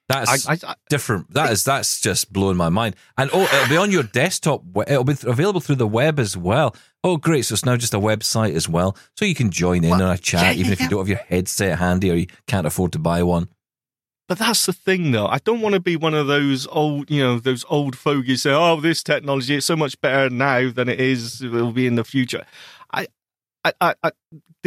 That's 0.08 0.46
I, 0.46 0.52
I, 0.52 0.58
I, 0.66 0.74
different. 0.90 1.32
That 1.32 1.50
is 1.52 1.64
that's 1.64 2.00
just 2.00 2.32
blowing 2.32 2.56
my 2.56 2.68
mind. 2.68 2.96
And 3.16 3.30
oh, 3.32 3.42
it'll 3.44 3.68
be 3.68 3.76
on 3.78 3.90
your 3.90 4.02
desktop. 4.02 4.62
It'll 4.86 5.04
be 5.04 5.14
available 5.24 5.60
through 5.60 5.76
the 5.76 5.86
web 5.86 6.18
as 6.18 6.36
well. 6.36 6.76
Oh, 7.02 7.16
great! 7.16 7.46
So 7.46 7.54
it's 7.54 7.64
now 7.64 7.76
just 7.76 7.94
a 7.94 7.98
website 7.98 8.54
as 8.54 8.68
well, 8.68 8.96
so 9.16 9.24
you 9.24 9.34
can 9.34 9.50
join 9.50 9.84
in 9.84 9.90
Well, 9.90 10.02
on 10.02 10.10
a 10.10 10.18
chat, 10.18 10.56
yeah, 10.56 10.60
even 10.60 10.66
yeah, 10.66 10.72
if 10.72 10.80
you 10.80 10.84
yeah. 10.84 10.90
don't 10.90 10.98
have 10.98 11.08
your 11.08 11.18
headset 11.18 11.78
handy 11.78 12.10
or 12.10 12.14
you 12.14 12.26
can't 12.46 12.66
afford 12.66 12.92
to 12.92 12.98
buy 12.98 13.22
one. 13.22 13.48
But 14.28 14.38
that's 14.38 14.64
the 14.66 14.72
thing, 14.72 15.10
though. 15.10 15.26
I 15.26 15.38
don't 15.38 15.60
want 15.60 15.74
to 15.74 15.80
be 15.80 15.96
one 15.96 16.14
of 16.14 16.26
those 16.26 16.66
old, 16.68 17.10
you 17.10 17.22
know, 17.22 17.38
those 17.38 17.64
old 17.68 17.96
fogies 17.96 18.42
say, 18.42 18.52
"Oh, 18.52 18.80
this 18.80 19.02
technology 19.02 19.56
is 19.56 19.64
so 19.64 19.76
much 19.76 20.00
better 20.00 20.30
now 20.30 20.70
than 20.70 20.88
it 20.88 21.00
is 21.00 21.42
It 21.42 21.50
will 21.50 21.72
be 21.72 21.86
in 21.86 21.96
the 21.96 22.04
future." 22.04 22.46
I, 22.92 23.08
I, 23.64 23.72
I, 23.80 23.94
I 24.04 24.10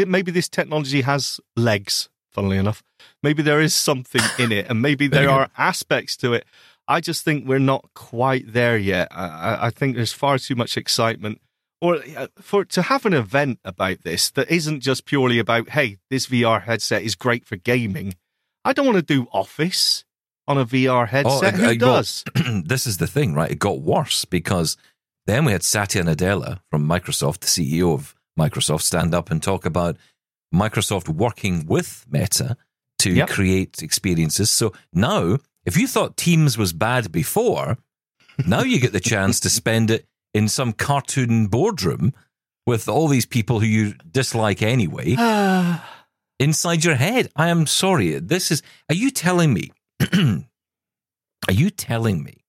maybe 0.06 0.32
this 0.32 0.50
technology 0.50 1.02
has 1.02 1.40
legs. 1.56 2.10
Funnily 2.32 2.58
enough, 2.58 2.84
maybe 3.24 3.42
there 3.42 3.62
is 3.62 3.74
something 3.74 4.22
in 4.38 4.52
it, 4.52 4.68
and 4.70 4.82
maybe 4.82 5.08
there 5.08 5.30
are 5.30 5.50
aspects 5.58 6.18
to 6.18 6.34
it. 6.34 6.46
I 6.88 7.00
just 7.02 7.24
think 7.24 7.48
we're 7.48 7.58
not 7.60 7.90
quite 7.96 8.52
there 8.54 8.78
yet. 8.78 9.08
I, 9.10 9.68
I- 9.68 9.70
think 9.72 9.96
there's 9.96 10.14
far 10.14 10.38
too 10.38 10.56
much 10.56 10.76
excitement, 10.78 11.40
or 11.82 12.02
uh, 12.18 12.28
for 12.40 12.66
to 12.66 12.82
have 12.84 13.06
an 13.06 13.14
event 13.14 13.60
about 13.64 14.04
this 14.04 14.30
that 14.32 14.52
isn't 14.52 14.82
just 14.82 15.06
purely 15.06 15.40
about, 15.40 15.70
"Hey, 15.70 15.98
this 16.10 16.28
VR 16.28 16.62
headset 16.64 17.04
is 17.04 17.16
great 17.16 17.46
for 17.46 17.56
gaming." 17.56 18.14
I 18.66 18.74
don't 18.74 18.88
want 18.88 18.98
to 18.98 19.04
do 19.04 19.28
Office 19.32 20.04
on 20.48 20.58
a 20.58 20.66
VR 20.66 21.08
headset. 21.08 21.54
uh, 21.54 21.58
Who 21.58 21.64
uh, 21.66 21.68
well, 21.68 21.96
does? 21.98 22.24
this 22.66 22.88
is 22.88 22.98
the 22.98 23.08
thing, 23.08 23.36
right? 23.36 23.52
It 23.52 23.60
got 23.60 23.80
worse 23.80 24.26
because 24.26 24.76
then 25.28 25.46
we 25.46 25.52
had 25.52 25.64
Satya 25.64 26.04
Nadella 26.04 26.60
from 26.72 26.88
Microsoft, 26.88 27.40
the 27.40 27.48
CEO 27.48 27.94
of 27.94 28.16
Microsoft, 28.38 28.82
stand 28.82 29.14
up 29.14 29.30
and 29.30 29.42
talk 29.42 29.66
about 29.66 29.98
Microsoft 30.54 31.08
working 31.08 31.66
with 31.68 32.06
Meta 32.10 32.58
to 33.00 33.12
Yep. 33.12 33.30
create 33.30 33.84
experiences. 33.84 34.50
So 34.50 34.74
now, 34.92 35.38
if 35.64 35.78
you 35.78 35.88
thought 35.88 36.18
Teams 36.18 36.58
was 36.58 36.74
bad 36.74 37.12
before, 37.12 37.78
now 38.48 38.62
you 38.62 38.80
get 38.80 38.94
the 38.94 39.00
chance 39.00 39.40
to 39.42 39.50
spend 39.50 39.92
it 39.92 40.06
in 40.34 40.48
some 40.48 40.74
cartoon 40.74 41.48
boardroom 41.48 42.14
with 42.66 42.90
all 42.90 43.08
these 43.08 43.28
people 43.28 43.60
who 43.60 43.68
you 43.68 43.94
dislike 44.12 44.62
anyway 44.64 45.16
inside 46.40 46.84
your 46.84 46.96
head. 46.96 47.30
I 47.36 47.50
am 47.50 47.68
sorry. 47.68 48.20
This 48.20 48.52
is. 48.52 48.62
Are 48.90 48.96
you 48.96 49.12
telling 49.12 49.54
me? 49.54 49.72
are 50.14 51.54
you 51.54 51.70
telling 51.70 52.24
me 52.24 52.44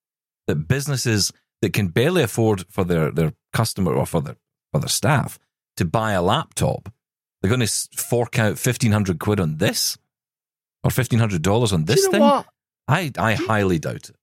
that 0.47 0.69
businesses 0.69 1.33
that 1.63 1.73
can 1.73 1.89
barely 1.89 2.23
afford 2.23 2.65
for 2.69 2.85
their 2.85 3.11
their 3.11 3.33
customer 3.53 3.93
or 3.95 4.07
for 4.07 4.21
their 4.21 4.37
for 4.73 4.81
their 4.81 4.89
staff 4.89 5.39
to 5.77 5.85
buy 5.85 6.13
a 6.13 6.23
laptop, 6.23 6.93
they're 7.41 7.49
going 7.49 7.61
to 7.67 7.89
fork 7.97 8.39
out 8.39 8.59
fifteen 8.59 8.93
hundred 8.93 9.19
quid 9.19 9.41
on 9.41 9.57
this 9.59 9.99
or 10.85 10.91
fifteen 10.91 11.19
hundred 11.19 11.43
dollars 11.43 11.73
on 11.73 11.85
Do 11.85 11.95
this 11.95 12.03
you 12.05 12.07
know 12.07 12.13
thing? 12.13 12.21
what? 12.23 12.47
I 12.89 13.13
I 13.19 13.35
highly 13.35 13.79
doubt 13.79 14.11
it. 14.11 14.17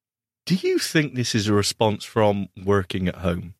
Do 0.45 0.55
you 0.55 0.77
think 0.77 1.13
this 1.15 1.35
is 1.35 1.47
a 1.47 1.53
response 1.53 2.03
from 2.03 2.49
working 2.65 3.07
at 3.07 3.15
home? 3.15 3.53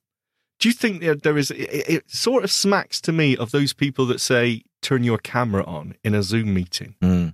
Do 0.59 0.67
you 0.69 0.73
think 0.73 1.01
there, 1.01 1.15
there 1.15 1.37
is? 1.37 1.49
It, 1.51 1.69
it 1.89 2.09
sort 2.11 2.43
of 2.43 2.51
smacks 2.51 2.99
to 3.01 3.11
me 3.11 3.37
of 3.37 3.51
those 3.51 3.73
people 3.73 4.05
that 4.07 4.19
say, 4.19 4.63
"Turn 4.83 5.03
your 5.03 5.17
camera 5.17 5.63
on 5.65 5.95
in 6.03 6.13
a 6.13 6.21
Zoom 6.21 6.53
meeting." 6.53 6.95
Mm. 7.01 7.33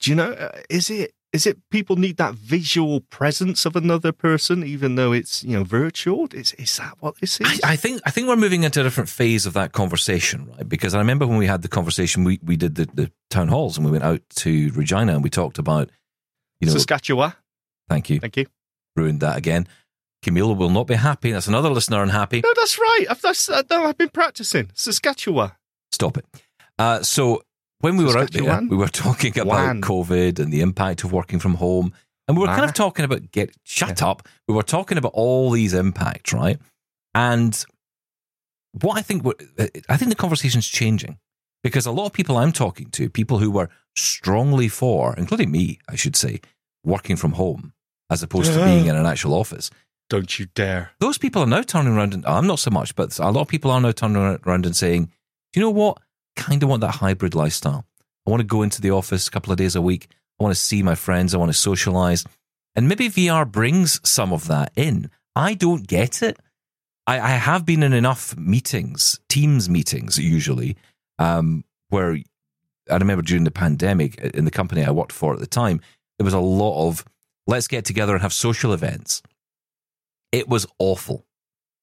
Do 0.00 0.10
you 0.10 0.16
know? 0.16 0.32
uh, 0.32 0.58
Is 0.68 0.90
it? 0.90 1.12
is 1.30 1.46
it 1.46 1.58
people 1.70 1.96
need 1.96 2.16
that 2.16 2.34
visual 2.34 3.00
presence 3.00 3.66
of 3.66 3.76
another 3.76 4.12
person, 4.12 4.64
even 4.64 4.94
though 4.94 5.12
it's 5.12 5.44
you 5.44 5.56
know 5.56 5.64
virtual? 5.64 6.26
Is 6.32 6.52
is 6.54 6.76
that 6.78 6.94
what 7.00 7.20
this 7.20 7.40
is? 7.40 7.60
I, 7.62 7.72
I 7.72 7.76
think 7.76 8.00
I 8.06 8.10
think 8.10 8.28
we're 8.28 8.36
moving 8.36 8.62
into 8.62 8.80
a 8.80 8.82
different 8.82 9.10
phase 9.10 9.44
of 9.44 9.52
that 9.52 9.72
conversation, 9.72 10.46
right? 10.46 10.66
Because 10.68 10.94
I 10.94 10.98
remember 10.98 11.26
when 11.26 11.36
we 11.38 11.46
had 11.46 11.62
the 11.62 11.68
conversation, 11.68 12.24
we 12.24 12.38
we 12.42 12.56
did 12.56 12.76
the, 12.76 12.86
the 12.94 13.12
town 13.30 13.48
halls 13.48 13.76
and 13.76 13.84
we 13.84 13.92
went 13.92 14.04
out 14.04 14.22
to 14.36 14.70
Regina 14.74 15.12
and 15.14 15.22
we 15.22 15.28
talked 15.30 15.58
about 15.58 15.90
you 16.60 16.66
know 16.66 16.72
Saskatchewan. 16.72 17.34
Thank 17.90 18.08
you. 18.08 18.20
Thank 18.20 18.36
you. 18.38 18.46
Ruined 18.96 19.20
that 19.20 19.36
again. 19.36 19.68
Camille 20.22 20.54
will 20.54 20.70
not 20.70 20.86
be 20.86 20.94
happy. 20.94 21.30
That's 21.32 21.46
another 21.46 21.70
listener 21.70 22.02
unhappy. 22.02 22.40
No, 22.40 22.52
that's 22.56 22.78
right. 22.78 23.04
I've 23.10 23.20
that's, 23.20 23.48
uh, 23.48 23.62
no, 23.70 23.84
I've 23.84 23.98
been 23.98 24.08
practicing 24.08 24.70
Saskatchewan. 24.74 25.52
Stop 25.92 26.16
it. 26.16 26.24
Uh, 26.78 27.02
so 27.02 27.42
when 27.80 27.96
we 27.96 28.04
were 28.04 28.16
out 28.18 28.30
there, 28.32 28.60
we 28.68 28.76
were 28.76 28.88
talking 29.06 29.38
about. 29.38 29.76
COVID 29.80 30.38
and 30.38 30.52
the 30.52 30.60
impact 30.60 31.04
of 31.04 31.12
working 31.12 31.38
from 31.38 31.54
home. 31.54 31.92
And 32.26 32.36
we 32.36 32.42
were 32.42 32.48
kind 32.48 32.60
Ah. 32.62 32.64
of 32.68 32.74
talking 32.74 33.04
about 33.04 33.30
get 33.32 33.54
shut 33.64 34.02
up. 34.02 34.28
We 34.46 34.54
were 34.54 34.62
talking 34.62 34.98
about 34.98 35.12
all 35.14 35.50
these 35.50 35.72
impacts, 35.74 36.32
right? 36.32 36.58
And 37.14 37.64
what 38.82 38.98
I 38.98 39.02
think 39.02 39.24
what- 39.24 39.40
I 39.88 39.96
think 39.96 40.10
the 40.10 40.14
conversation's 40.16 40.66
changing 40.68 41.18
because 41.62 41.86
a 41.86 41.90
lot 41.90 42.06
of 42.06 42.12
people 42.12 42.36
I'm 42.36 42.52
talking 42.52 42.90
to, 42.90 43.08
people 43.08 43.38
who 43.38 43.50
were 43.50 43.68
strongly 43.96 44.68
for, 44.68 45.14
including 45.16 45.50
me, 45.50 45.78
I 45.88 45.96
should 45.96 46.16
say, 46.16 46.40
working 46.84 47.16
from 47.16 47.32
home 47.32 47.72
as 48.10 48.22
opposed 48.22 48.52
to 48.52 48.64
being 48.64 48.86
in 48.86 48.94
an 48.96 49.06
actual 49.06 49.34
office. 49.34 49.70
Don't 50.10 50.38
you 50.38 50.46
dare! 50.54 50.92
Those 51.00 51.18
people 51.18 51.42
are 51.42 51.46
now 51.46 51.62
turning 51.62 51.94
around 51.94 52.14
and 52.14 52.24
I'm 52.26 52.46
not 52.46 52.58
so 52.58 52.70
much, 52.70 52.94
but 52.94 53.18
a 53.18 53.30
lot 53.30 53.42
of 53.42 53.48
people 53.48 53.70
are 53.70 53.80
now 53.80 53.92
turning 53.92 54.38
around 54.46 54.64
and 54.66 54.76
saying, 54.76 55.06
"Do 55.52 55.60
you 55.60 55.62
know 55.62 55.70
what? 55.70 55.98
Kind 56.38 56.62
of 56.62 56.68
want 56.68 56.80
that 56.80 56.94
hybrid 56.94 57.34
lifestyle. 57.34 57.84
I 58.26 58.30
want 58.30 58.40
to 58.40 58.46
go 58.46 58.62
into 58.62 58.80
the 58.80 58.92
office 58.92 59.26
a 59.26 59.30
couple 59.30 59.52
of 59.52 59.58
days 59.58 59.76
a 59.76 59.82
week. 59.82 60.08
I 60.40 60.44
want 60.44 60.54
to 60.54 60.60
see 60.60 60.82
my 60.82 60.94
friends. 60.94 61.34
I 61.34 61.38
want 61.38 61.50
to 61.50 61.58
socialize." 61.58 62.24
And 62.74 62.88
maybe 62.88 63.08
VR 63.10 63.50
brings 63.50 64.00
some 64.08 64.32
of 64.32 64.46
that 64.46 64.72
in. 64.76 65.10
I 65.34 65.54
don't 65.54 65.86
get 65.86 66.22
it. 66.22 66.38
I, 67.08 67.18
I 67.20 67.30
have 67.30 67.66
been 67.66 67.82
in 67.82 67.92
enough 67.92 68.36
meetings, 68.36 69.18
Teams 69.28 69.68
meetings 69.68 70.18
usually, 70.18 70.76
um, 71.18 71.64
where 71.88 72.18
I 72.90 72.96
remember 72.96 73.22
during 73.22 73.44
the 73.44 73.50
pandemic 73.50 74.18
in 74.18 74.44
the 74.44 74.50
company 74.50 74.84
I 74.84 74.90
worked 74.90 75.12
for 75.12 75.32
at 75.34 75.40
the 75.40 75.46
time, 75.46 75.80
there 76.18 76.24
was 76.24 76.34
a 76.34 76.38
lot 76.38 76.86
of 76.86 77.04
let's 77.46 77.66
get 77.66 77.84
together 77.84 78.12
and 78.12 78.22
have 78.22 78.32
social 78.32 78.72
events. 78.72 79.22
It 80.32 80.48
was 80.48 80.66
awful. 80.78 81.24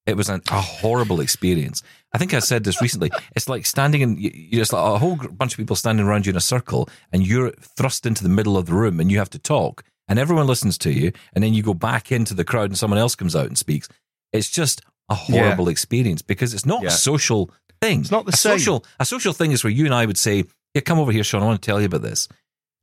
It 0.05 0.15
was 0.15 0.29
an, 0.29 0.41
a 0.49 0.61
horrible 0.61 1.19
experience. 1.19 1.81
I 2.15 2.17
think 2.17 2.33
I 2.33 2.39
said 2.39 2.63
this 2.63 2.81
recently. 2.81 3.11
It's 3.35 3.49
like 3.49 3.65
standing 3.65 4.01
in, 4.01 4.17
you- 4.17 4.31
you're 4.33 4.61
just 4.61 4.71
like 4.73 4.83
a 4.85 4.97
whole 4.97 5.17
bunch 5.17 5.53
of 5.53 5.57
people 5.57 5.75
standing 5.75 6.05
around 6.05 6.25
you 6.25 6.29
in 6.31 6.37
a 6.37 6.41
circle, 6.41 6.87
and 7.11 7.25
you're 7.27 7.51
thrust 7.77 8.05
into 8.05 8.23
the 8.23 8.29
middle 8.29 8.57
of 8.57 8.65
the 8.67 8.73
room, 8.73 8.99
and 8.99 9.11
you 9.11 9.17
have 9.17 9.29
to 9.31 9.39
talk, 9.39 9.83
and 10.07 10.17
everyone 10.17 10.47
listens 10.47 10.77
to 10.79 10.91
you, 10.91 11.11
and 11.33 11.43
then 11.43 11.53
you 11.53 11.61
go 11.61 11.73
back 11.73 12.11
into 12.11 12.33
the 12.33 12.45
crowd, 12.45 12.69
and 12.69 12.77
someone 12.77 12.99
else 12.99 13.15
comes 13.15 13.35
out 13.35 13.47
and 13.47 13.57
speaks. 13.57 13.89
It's 14.31 14.49
just 14.49 14.81
a 15.09 15.15
horrible 15.15 15.67
experience 15.67 16.21
because 16.21 16.53
it's 16.53 16.65
not 16.65 16.81
Yeah. 16.83 16.89
a 16.89 16.91
social 16.91 17.51
thing. 17.81 17.99
It's 18.01 18.11
not 18.11 18.25
the 18.25 18.31
a 18.31 18.37
same. 18.37 18.57
social. 18.59 18.85
A 18.99 19.05
social 19.05 19.33
thing 19.33 19.51
is 19.51 19.63
where 19.63 19.71
you 19.71 19.85
and 19.85 19.93
I 19.93 20.05
would 20.05 20.17
say, 20.17 20.45
"Yeah, 20.73 20.81
come 20.81 20.99
over 20.99 21.11
here, 21.11 21.23
Shaun. 21.23 21.43
I 21.43 21.45
want 21.45 21.61
to 21.61 21.65
tell 21.65 21.79
you 21.81 21.87
about 21.87 22.01
this." 22.01 22.27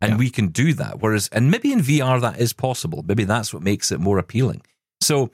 And 0.02 0.12
Yeah. 0.12 0.16
we 0.18 0.30
can 0.30 0.48
do 0.48 0.74
that. 0.74 1.00
Whereas, 1.00 1.28
and 1.32 1.50
maybe 1.50 1.72
in 1.72 1.80
VR 1.80 2.20
that 2.20 2.38
is 2.40 2.52
possible. 2.52 3.02
Maybe 3.06 3.24
that's 3.24 3.54
what 3.54 3.62
makes 3.62 3.90
it 3.92 4.00
more 4.00 4.18
appealing. 4.18 4.62
So, 5.00 5.30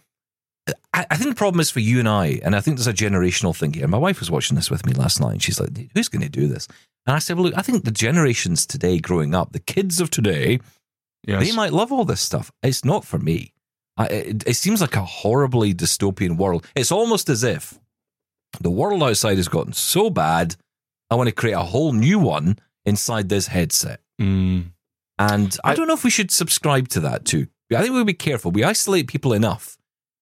I, 0.95 1.07
I 1.11 1.17
think 1.17 1.31
the 1.31 1.37
problem 1.39 1.61
is 1.61 1.71
for 1.71 1.81
you 1.81 1.99
and 1.99 2.09
I, 2.09 2.41
and 2.43 2.55
I 2.57 2.61
think 2.61 2.77
there's 2.77 2.87
a 2.87 2.93
generational 2.93 3.57
thing 3.57 3.73
here. 3.73 3.87
My 3.89 3.99
wife 3.99 4.21
was 4.21 4.31
watching 4.31 4.57
this 4.57 4.71
with 4.71 4.85
me 4.87 4.93
last 4.93 5.21
night, 5.21 5.33
and 5.33 5.43
she's 5.43 5.61
like, 5.61 5.91
"Who's 5.95 6.09
going 6.09 6.23
to 6.23 6.29
do 6.29 6.47
this?" 6.49 6.67
And 7.07 7.15
I 7.17 7.19
said, 7.21 7.37
"Well, 7.37 7.47
look, 7.47 7.57
I 7.59 7.63
think 7.63 7.85
the 7.85 7.91
generations 7.91 8.67
today, 8.67 8.99
growing 8.99 9.35
up, 9.35 9.53
the 9.53 9.61
kids 9.61 10.01
of 10.01 10.11
today, 10.11 10.61
Yes. 11.27 11.49
they 11.49 11.55
might 11.57 11.73
love 11.73 11.91
all 11.93 12.05
this 12.05 12.21
stuff. 12.21 12.51
It's 12.63 12.85
not 12.85 13.05
for 13.05 13.19
me. 13.19 13.53
I, 13.97 14.07
it, 14.07 14.45
it 14.47 14.55
seems 14.55 14.81
like 14.81 14.97
a 14.97 15.05
horribly 15.05 15.75
dystopian 15.75 16.37
world. 16.37 16.67
It's 16.77 16.93
almost 16.93 17.29
as 17.29 17.43
if 17.43 17.79
the 18.61 18.71
world 18.71 19.03
outside 19.03 19.37
has 19.37 19.49
gotten 19.49 19.73
so 19.73 20.11
bad. 20.11 20.57
I 21.11 21.15
want 21.15 21.29
to 21.29 21.35
create 21.35 21.55
a 21.55 21.61
whole 21.63 21.93
new 21.93 22.19
one 22.19 22.59
inside 22.85 23.29
this 23.29 23.47
headset. 23.49 24.01
Mm. 24.21 24.73
And 25.19 25.57
I, 25.65 25.71
I- 25.71 25.75
don't 25.75 25.89
know 25.89 25.95
if 25.95 26.05
we 26.05 26.11
should 26.11 26.31
subscribe 26.31 26.89
to 26.89 27.01
that 27.01 27.25
too. 27.25 27.47
I 27.75 27.81
think 27.83 27.93
we'll 27.95 28.05
be 28.05 28.15
careful. 28.15 28.51
We 28.51 28.65
isolate 28.65 29.09
people 29.09 29.33
enough 29.33 29.78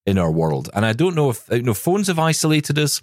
in 0.07 0.19
our 0.19 0.31
world, 0.31 0.71
and 0.75 0.87
I 0.87 0.93
don't 0.93 1.15
know 1.17 1.31
if 1.31 1.49
you 1.51 1.63
know 1.63 1.75
phones 1.75 2.07
have 2.09 2.19
isolated 2.19 2.79
us. 2.79 3.01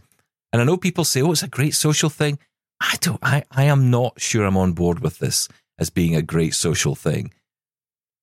And 0.51 0.61
I 0.61 0.65
know 0.65 0.77
people 0.77 1.03
say, 1.03 1.21
"Oh, 1.21 1.31
it's 1.31 1.43
a 1.43 1.47
great 1.47 1.75
social 1.75 2.09
thing." 2.09 2.39
I 2.79 2.95
don't. 3.01 3.19
I 3.23 3.43
I 3.51 3.63
am 3.65 3.89
not 3.89 4.19
sure 4.21 4.45
I'm 4.45 4.57
on 4.57 4.73
board 4.73 4.99
with 4.99 5.19
this 5.19 5.47
as 5.79 5.89
being 5.89 6.15
a 6.15 6.21
great 6.21 6.53
social 6.53 6.95
thing. 6.95 7.33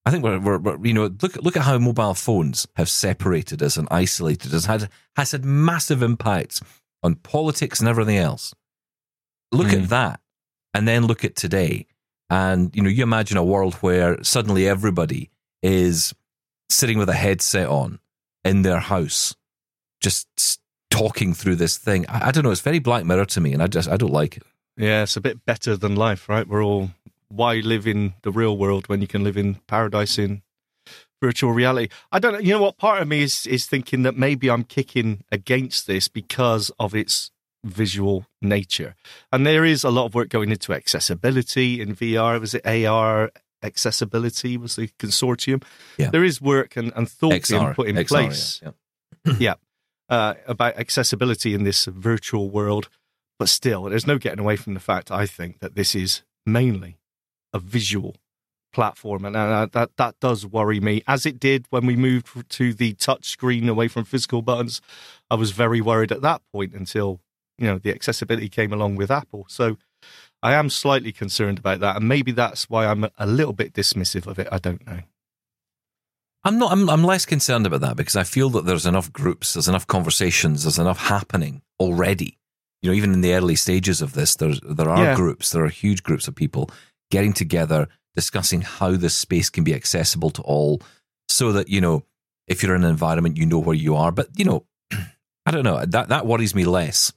I 0.06 0.10
think 0.10 0.24
we're, 0.24 0.38
we're, 0.38 0.58
we're 0.58 0.86
you 0.86 0.94
know 0.94 1.10
look 1.22 1.36
look 1.36 1.56
at 1.56 1.62
how 1.64 1.78
mobile 1.78 2.14
phones 2.14 2.66
have 2.76 2.88
separated 2.88 3.62
us 3.62 3.76
and 3.76 3.86
isolated 3.90 4.54
us 4.54 4.64
had 4.66 4.88
has 5.16 5.32
had 5.32 5.44
massive 5.44 6.02
impacts 6.02 6.60
on 7.02 7.16
politics 7.16 7.80
and 7.80 7.88
everything 7.88 8.16
else. 8.16 8.54
Look 9.52 9.68
Mm. 9.68 9.82
at 9.82 9.88
that, 9.90 10.20
and 10.74 10.86
then 10.88 11.06
look 11.06 11.24
at 11.24 11.36
today. 11.36 11.86
And 12.30 12.74
you 12.76 12.82
know, 12.82 12.88
you 12.88 13.02
imagine 13.02 13.36
a 13.36 13.44
world 13.44 13.74
where 13.74 14.22
suddenly 14.22 14.68
everybody 14.68 15.30
is 15.62 16.14
sitting 16.70 16.96
with 16.96 17.08
a 17.08 17.14
headset 17.14 17.66
on 17.68 17.98
in 18.44 18.62
their 18.62 18.80
house, 18.80 19.34
just 20.00 20.28
talking 20.90 21.34
through 21.34 21.56
this 21.56 21.78
thing. 21.78 22.06
I, 22.08 22.28
I 22.28 22.30
don't 22.30 22.44
know. 22.44 22.50
It's 22.50 22.60
very 22.60 22.78
Black 22.78 23.04
Mirror 23.04 23.26
to 23.26 23.40
me, 23.40 23.52
and 23.52 23.62
I 23.62 23.66
just 23.66 23.88
I 23.88 23.96
don't 23.96 24.12
like 24.12 24.36
it. 24.36 24.42
Yeah, 24.76 25.02
it's 25.02 25.16
a 25.16 25.20
bit 25.20 25.44
better 25.44 25.76
than 25.76 25.96
life, 25.96 26.28
right? 26.28 26.46
We're 26.46 26.64
all 26.64 26.90
why 27.28 27.56
live 27.56 27.86
in 27.86 28.14
the 28.22 28.32
real 28.32 28.56
world 28.56 28.88
when 28.88 29.00
you 29.00 29.06
can 29.06 29.22
live 29.22 29.36
in 29.36 29.56
paradise 29.66 30.18
in 30.18 30.42
virtual 31.22 31.52
reality. 31.52 31.92
I 32.10 32.18
don't 32.18 32.32
know. 32.32 32.38
You 32.38 32.52
know 32.52 32.62
what? 32.62 32.76
Part 32.76 33.02
of 33.02 33.08
me 33.08 33.22
is 33.22 33.46
is 33.46 33.66
thinking 33.66 34.02
that 34.02 34.16
maybe 34.16 34.50
I'm 34.50 34.64
kicking 34.64 35.22
against 35.30 35.86
this 35.86 36.08
because 36.08 36.70
of 36.78 36.94
its 36.94 37.30
visual 37.64 38.26
nature, 38.40 38.96
and 39.30 39.46
there 39.46 39.64
is 39.64 39.84
a 39.84 39.90
lot 39.90 40.06
of 40.06 40.14
work 40.14 40.28
going 40.28 40.50
into 40.50 40.72
accessibility 40.72 41.80
in 41.80 41.94
VR. 41.94 42.40
Was 42.40 42.54
it 42.54 42.66
AR? 42.66 43.30
Accessibility 43.62 44.56
was 44.56 44.76
the 44.76 44.88
consortium. 44.98 45.62
Yeah. 45.98 46.10
There 46.10 46.24
is 46.24 46.40
work 46.40 46.76
and, 46.76 46.92
and 46.96 47.08
thought 47.08 47.46
being 47.48 47.74
put 47.74 47.88
in 47.88 47.96
XR, 47.96 48.06
place 48.06 48.60
yeah, 48.62 48.70
yeah. 49.24 49.34
yeah, 49.38 49.54
uh, 50.08 50.34
about 50.46 50.76
accessibility 50.76 51.54
in 51.54 51.64
this 51.64 51.84
virtual 51.84 52.50
world. 52.50 52.88
But 53.38 53.48
still, 53.48 53.84
there's 53.84 54.06
no 54.06 54.18
getting 54.18 54.40
away 54.40 54.56
from 54.56 54.74
the 54.74 54.80
fact, 54.80 55.10
I 55.10 55.26
think, 55.26 55.60
that 55.60 55.74
this 55.74 55.94
is 55.94 56.22
mainly 56.44 56.98
a 57.52 57.58
visual 57.58 58.16
platform. 58.72 59.24
And 59.24 59.36
uh, 59.36 59.66
that, 59.72 59.96
that 59.96 60.20
does 60.20 60.46
worry 60.46 60.80
me, 60.80 61.02
as 61.06 61.26
it 61.26 61.40
did 61.40 61.66
when 61.70 61.86
we 61.86 61.96
moved 61.96 62.50
to 62.50 62.72
the 62.72 62.92
touch 62.94 63.28
screen 63.28 63.68
away 63.68 63.88
from 63.88 64.04
physical 64.04 64.42
buttons. 64.42 64.80
I 65.30 65.34
was 65.34 65.50
very 65.52 65.80
worried 65.80 66.12
at 66.12 66.22
that 66.22 66.42
point 66.52 66.74
until, 66.74 67.20
you 67.58 67.66
know, 67.66 67.78
the 67.78 67.90
accessibility 67.90 68.48
came 68.48 68.72
along 68.72 68.96
with 68.96 69.10
Apple. 69.10 69.46
So 69.48 69.78
I 70.42 70.54
am 70.54 70.70
slightly 70.70 71.12
concerned 71.12 71.58
about 71.58 71.80
that. 71.80 71.96
And 71.96 72.08
maybe 72.08 72.32
that's 72.32 72.70
why 72.70 72.86
I'm 72.86 73.04
a 73.18 73.26
little 73.26 73.52
bit 73.52 73.74
dismissive 73.74 74.26
of 74.26 74.38
it. 74.38 74.48
I 74.50 74.58
don't 74.58 74.84
know. 74.86 75.00
I'm 76.44 76.58
not. 76.58 76.72
I'm, 76.72 76.88
I'm 76.88 77.04
less 77.04 77.26
concerned 77.26 77.66
about 77.66 77.82
that 77.82 77.96
because 77.96 78.16
I 78.16 78.22
feel 78.24 78.48
that 78.50 78.64
there's 78.64 78.86
enough 78.86 79.12
groups, 79.12 79.52
there's 79.52 79.68
enough 79.68 79.86
conversations, 79.86 80.62
there's 80.62 80.78
enough 80.78 80.98
happening 80.98 81.60
already. 81.78 82.38
You 82.80 82.90
know, 82.90 82.96
even 82.96 83.12
in 83.12 83.20
the 83.20 83.34
early 83.34 83.56
stages 83.56 84.00
of 84.00 84.14
this, 84.14 84.36
there's 84.36 84.58
there 84.60 84.88
are 84.88 85.04
Yeah. 85.04 85.14
groups, 85.14 85.50
there 85.50 85.64
are 85.64 85.68
huge 85.68 86.02
groups 86.02 86.26
of 86.28 86.34
people 86.34 86.70
getting 87.10 87.34
together, 87.34 87.88
discussing 88.14 88.62
how 88.62 88.92
this 88.96 89.14
space 89.14 89.50
can 89.50 89.64
be 89.64 89.74
accessible 89.74 90.30
to 90.30 90.42
all, 90.42 90.80
so 91.28 91.52
that 91.52 91.68
you 91.68 91.82
know, 91.82 92.04
if 92.46 92.62
you're 92.62 92.74
in 92.74 92.84
an 92.84 92.90
environment, 92.90 93.36
you 93.36 93.44
know 93.44 93.58
where 93.58 93.76
you 93.76 93.94
are. 93.94 94.10
But 94.10 94.28
you 94.34 94.46
know, 94.46 94.64
I 95.44 95.50
don't 95.50 95.64
know. 95.64 95.84
That 95.84 96.08
that 96.08 96.24
worries 96.26 96.54
me 96.54 96.64
less 96.64 97.12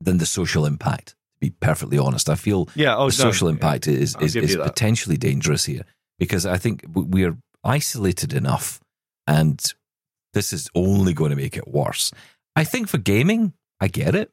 than 0.00 0.16
the 0.16 0.24
social 0.26 0.64
impact. 0.64 1.14
Be 1.44 1.50
perfectly 1.60 1.98
honest, 1.98 2.28
I 2.30 2.36
feel 2.36 2.68
Yeah. 2.74 2.96
Oh, 2.96 3.10
the 3.10 3.22
no, 3.24 3.30
social 3.30 3.48
yeah. 3.48 3.54
impact 3.54 3.86
is 3.86 4.16
is, 4.20 4.34
is 4.34 4.56
potentially 4.56 5.16
dangerous 5.18 5.64
here 5.66 5.84
because 6.18 6.46
I 6.46 6.56
think 6.58 6.84
we 6.94 7.24
are 7.24 7.36
isolated 7.62 8.32
enough, 8.32 8.80
and 9.26 9.60
this 10.32 10.52
is 10.52 10.70
only 10.74 11.12
going 11.12 11.30
to 11.30 11.36
make 11.36 11.56
it 11.56 11.68
worse. 11.68 12.12
I 12.56 12.64
think 12.64 12.88
for 12.88 12.98
gaming, 12.98 13.52
I 13.80 13.88
get 13.88 14.14
it. 14.14 14.30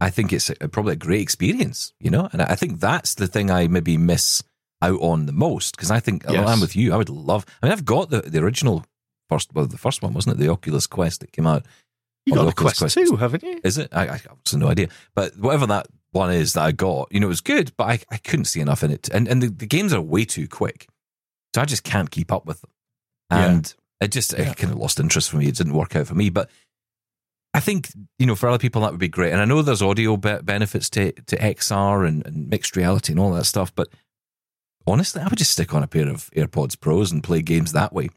I 0.00 0.10
think 0.10 0.32
it's 0.32 0.50
a, 0.50 0.68
probably 0.68 0.92
a 0.94 0.96
great 0.96 1.20
experience, 1.20 1.92
you 2.00 2.10
know, 2.10 2.28
and 2.32 2.40
I 2.42 2.54
think 2.54 2.80
that's 2.80 3.14
the 3.14 3.26
thing 3.26 3.50
I 3.50 3.66
maybe 3.66 3.96
miss 3.98 4.42
out 4.82 5.00
on 5.00 5.26
the 5.26 5.32
most 5.32 5.76
because 5.76 5.90
I 5.90 6.00
think 6.00 6.24
Yes. 6.28 6.48
I'm 6.48 6.60
with 6.60 6.76
you. 6.76 6.92
I 6.92 6.96
would 6.96 7.08
love. 7.10 7.44
I 7.62 7.66
mean, 7.66 7.72
I've 7.72 7.84
got 7.84 8.08
the 8.10 8.20
the 8.22 8.42
original 8.42 8.84
first, 9.28 9.52
well, 9.54 9.66
the 9.66 9.78
first 9.78 10.02
one 10.02 10.14
wasn't 10.14 10.36
it 10.36 10.38
the 10.38 10.50
Oculus 10.52 10.86
Quest 10.86 11.20
that 11.20 11.32
came 11.32 11.46
out. 11.46 11.64
You 12.26 12.34
got 12.34 12.44
the 12.44 12.52
Quest, 12.52 12.78
Quest. 12.80 12.94
too, 12.94 13.16
haven't 13.16 13.42
you? 13.44 13.60
Is 13.62 13.78
it? 13.78 13.88
I, 13.92 14.02
I 14.02 14.16
have 14.18 14.36
no 14.54 14.68
idea. 14.68 14.88
But 15.14 15.36
whatever 15.38 15.66
that 15.68 15.86
one 16.16 16.32
is 16.32 16.54
that 16.54 16.62
I 16.62 16.72
got, 16.72 17.08
you 17.12 17.20
know, 17.20 17.26
it 17.26 17.28
was 17.28 17.40
good, 17.40 17.72
but 17.76 17.84
I, 17.84 17.98
I 18.10 18.16
couldn't 18.18 18.46
see 18.46 18.60
enough 18.60 18.82
in 18.82 18.90
it. 18.90 19.08
And 19.12 19.28
and 19.28 19.42
the, 19.42 19.48
the 19.48 19.66
games 19.66 19.92
are 19.92 20.00
way 20.00 20.24
too 20.24 20.48
quick. 20.48 20.88
So 21.54 21.62
I 21.62 21.64
just 21.64 21.84
can't 21.84 22.10
keep 22.10 22.32
up 22.32 22.46
with 22.46 22.60
them. 22.60 22.70
Yeah. 23.30 23.50
And 23.50 23.74
it 24.00 24.08
just 24.12 24.32
Yeah. 24.32 24.50
it 24.50 24.56
kind 24.56 24.72
of 24.72 24.78
lost 24.78 24.98
interest 25.00 25.30
for 25.30 25.36
me. 25.36 25.46
It 25.48 25.56
didn't 25.56 25.74
work 25.74 25.94
out 25.96 26.06
for 26.06 26.14
me. 26.14 26.30
But 26.30 26.50
I 27.54 27.60
think, 27.60 27.88
you 28.18 28.26
know, 28.26 28.34
for 28.34 28.48
other 28.48 28.58
people 28.58 28.82
that 28.82 28.90
would 28.90 29.00
be 29.00 29.08
great. 29.08 29.32
And 29.32 29.40
I 29.40 29.46
know 29.46 29.62
there's 29.62 29.80
audio 29.82 30.16
be- 30.16 30.42
benefits 30.42 30.90
to, 30.90 31.12
to 31.12 31.36
XR 31.36 32.06
and, 32.06 32.26
and 32.26 32.48
mixed 32.50 32.76
reality 32.76 33.12
and 33.12 33.20
all 33.20 33.32
that 33.32 33.46
stuff, 33.46 33.74
but 33.74 33.88
honestly, 34.86 35.22
I 35.22 35.24
would 35.28 35.38
just 35.38 35.52
stick 35.52 35.72
on 35.72 35.82
a 35.82 35.86
pair 35.86 36.08
of 36.08 36.30
AirPods 36.36 36.78
Pros 36.78 37.10
and 37.12 37.22
play 37.24 37.40
games 37.42 37.72
that 37.72 37.92
way. 37.92 38.08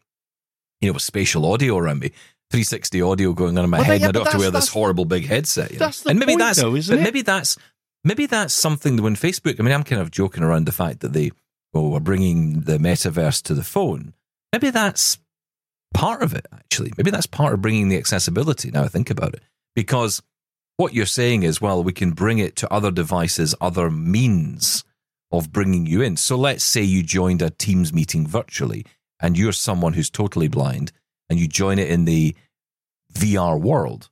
You 0.82 0.90
know, 0.90 0.94
with 0.94 1.04
spatial 1.04 1.46
audio 1.46 1.78
around 1.78 2.00
me. 2.00 2.12
360 2.52 3.02
audio 3.04 3.32
going 3.34 3.58
on 3.58 3.64
in 3.64 3.70
my 3.70 3.78
Well, 3.78 3.86
head, 3.86 4.02
yeah, 4.02 4.08
and 4.08 4.18
I 4.18 4.20
don't 4.20 4.26
have 4.26 4.34
to 4.34 4.40
wear 4.40 4.50
this 4.52 4.70
horrible 4.70 5.06
big 5.06 5.28
headset. 5.28 5.72
You 5.72 5.78
know? 5.78 5.86
that's 5.86 6.02
the 6.02 6.10
and 6.10 6.20
maybe 6.20 6.32
point, 6.32 6.40
that's 6.40 6.60
though, 6.62 6.76
isn't 6.76 6.98
it? 6.98 7.02
maybe 7.04 7.22
that's 7.22 7.58
maybe 8.04 8.26
that's 8.26 8.54
something 8.54 8.96
that 8.96 9.04
when 9.04 9.16
Facebook. 9.16 9.60
I 9.60 9.64
mean, 9.64 9.74
I'm 9.74 9.84
kind 9.84 10.02
of 10.02 10.12
joking 10.12 10.44
around 10.44 10.66
the 10.66 10.72
fact 10.72 11.00
that 11.02 11.14
they 11.14 11.32
well, 11.74 11.90
we're 11.90 12.00
bringing 12.00 12.62
the 12.62 12.78
metaverse 12.78 13.44
to 13.44 13.54
the 13.54 13.64
phone. 13.64 14.14
Maybe 14.52 14.72
that's 14.72 15.20
part 15.94 16.24
of 16.24 16.34
it. 16.34 16.46
Actually, 16.52 16.94
maybe 16.98 17.12
that's 17.12 17.28
part 17.28 17.54
of 17.54 17.62
bringing 17.62 17.90
the 17.90 17.98
accessibility. 17.98 18.72
Now 18.72 18.84
I 18.84 18.88
think 18.88 19.10
about 19.10 19.34
it, 19.34 19.44
because 19.76 20.22
what 20.78 20.94
you're 20.94 21.06
saying 21.06 21.44
is, 21.44 21.62
well, 21.62 21.84
we 21.84 21.94
can 21.94 22.12
bring 22.12 22.40
it 22.40 22.56
to 22.58 22.74
other 22.74 22.92
devices, 22.92 23.54
other 23.60 23.92
means 23.92 24.84
of 25.32 25.52
bringing 25.52 25.86
you 25.86 26.02
in. 26.02 26.18
So 26.18 26.36
let's 26.36 26.64
say 26.64 26.82
you 26.82 27.04
joined 27.04 27.42
a 27.42 27.50
Teams 27.50 27.94
meeting 27.94 28.26
virtually, 28.26 28.86
and 29.22 29.38
you're 29.38 29.52
someone 29.52 29.94
who's 29.94 30.10
totally 30.10 30.48
blind, 30.48 30.92
and 31.30 31.40
you 31.40 31.48
join 31.48 31.78
it 31.78 31.90
in 31.90 32.06
the 32.06 32.36
VR 33.14 33.60
world. 33.60 34.10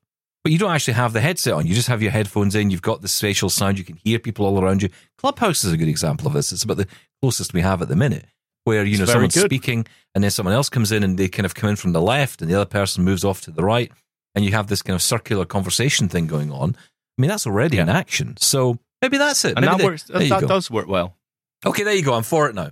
But 0.48 0.54
you 0.54 0.60
don't 0.60 0.72
actually 0.72 0.94
have 0.94 1.12
the 1.12 1.20
headset 1.20 1.52
on. 1.56 1.68
You 1.68 1.76
just 1.76 1.90
have 1.90 2.02
your 2.02 2.12
headphones 2.12 2.56
in. 2.56 2.70
You've 2.72 2.82
got 2.82 3.02
the 3.02 3.10
spatial 3.10 3.50
sound. 3.50 3.78
You 3.78 3.84
can 3.84 3.98
hear 3.98 4.18
people 4.18 4.46
all 4.46 4.64
around 4.64 4.82
you. 4.82 4.88
Clubhouse 5.18 5.66
is 5.66 5.74
a 5.74 5.78
good 5.78 5.90
example 5.90 6.26
of 6.26 6.32
this. 6.32 6.54
It's 6.54 6.64
about 6.64 6.78
the 6.78 6.88
closest 7.22 7.54
we 7.54 7.60
have 7.60 7.82
at 7.82 7.90
the 7.90 7.98
minute, 7.98 8.24
where 8.64 8.86
you 8.86 8.92
It's 8.92 9.00
know 9.02 9.06
someone's 9.08 9.34
good. 9.36 9.44
speaking, 9.44 9.86
and 10.16 10.24
then 10.24 10.32
someone 10.32 10.56
else 10.56 10.70
comes 10.70 10.94
in, 10.94 11.04
and 11.04 11.18
they 11.20 11.28
kind 11.28 11.46
of 11.46 11.54
come 11.54 11.70
in 11.70 11.76
from 11.76 11.92
the 11.92 12.02
left, 12.02 12.42
and 12.42 12.50
the 12.50 12.56
other 12.56 12.64
person 12.64 13.04
moves 13.04 13.26
off 13.26 13.42
to 13.42 13.52
the 13.52 13.62
right, 13.62 13.92
and 14.36 14.46
you 14.46 14.52
have 14.54 14.68
this 14.68 14.82
kind 14.82 14.96
of 14.96 15.02
circular 15.02 15.44
conversation 15.44 16.08
thing 16.08 16.28
going 16.28 16.50
on. 16.50 16.78
I 17.18 17.22
mean, 17.22 17.28
that's 17.30 17.46
already 17.46 17.78
in 17.78 17.90
action. 17.90 18.38
So 18.38 18.80
maybe 19.02 19.18
that's 19.18 19.44
it. 19.44 19.58
And 19.58 19.66
Maybe 19.66 19.72
that 19.72 19.78
they- 19.80 19.84
works. 19.84 20.04
That 20.04 20.30
go. 20.44 20.48
does 20.48 20.72
work 20.72 20.88
well. 20.88 21.18
Okay, 21.66 21.84
there 21.84 21.94
you 21.94 22.04
go. 22.04 22.14
I'm 22.14 22.24
for 22.24 22.48
it 22.48 22.56
now. 22.56 22.72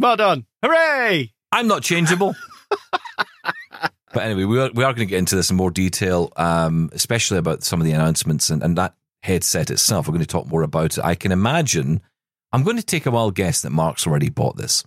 Well 0.00 0.16
done! 0.16 0.46
Hooray! 0.64 1.32
I'm 1.52 1.68
not 1.68 1.84
changeable. 1.84 2.34
but 4.14 4.22
anyway, 4.24 4.44
we 4.44 4.58
are, 4.60 4.70
we 4.72 4.84
are 4.84 4.92
going 4.92 5.06
to 5.06 5.10
get 5.10 5.18
into 5.18 5.36
this 5.36 5.50
in 5.50 5.56
more 5.56 5.70
detail, 5.70 6.32
um, 6.36 6.88
especially 6.92 7.38
about 7.38 7.62
some 7.64 7.80
of 7.80 7.86
the 7.86 7.92
announcements 7.92 8.48
and, 8.50 8.62
and 8.62 8.76
that 8.78 8.94
headset 9.22 9.70
itself. 9.70 10.06
We're 10.06 10.12
going 10.12 10.20
to 10.20 10.26
talk 10.26 10.46
more 10.46 10.62
about 10.62 10.96
it. 10.98 11.04
I 11.04 11.14
can 11.14 11.32
imagine. 11.32 12.00
I'm 12.52 12.62
going 12.62 12.76
to 12.76 12.82
take 12.82 13.04
a 13.06 13.10
wild 13.10 13.34
guess 13.34 13.62
that 13.62 13.70
Mark's 13.70 14.06
already 14.06 14.28
bought 14.30 14.56
this. 14.56 14.84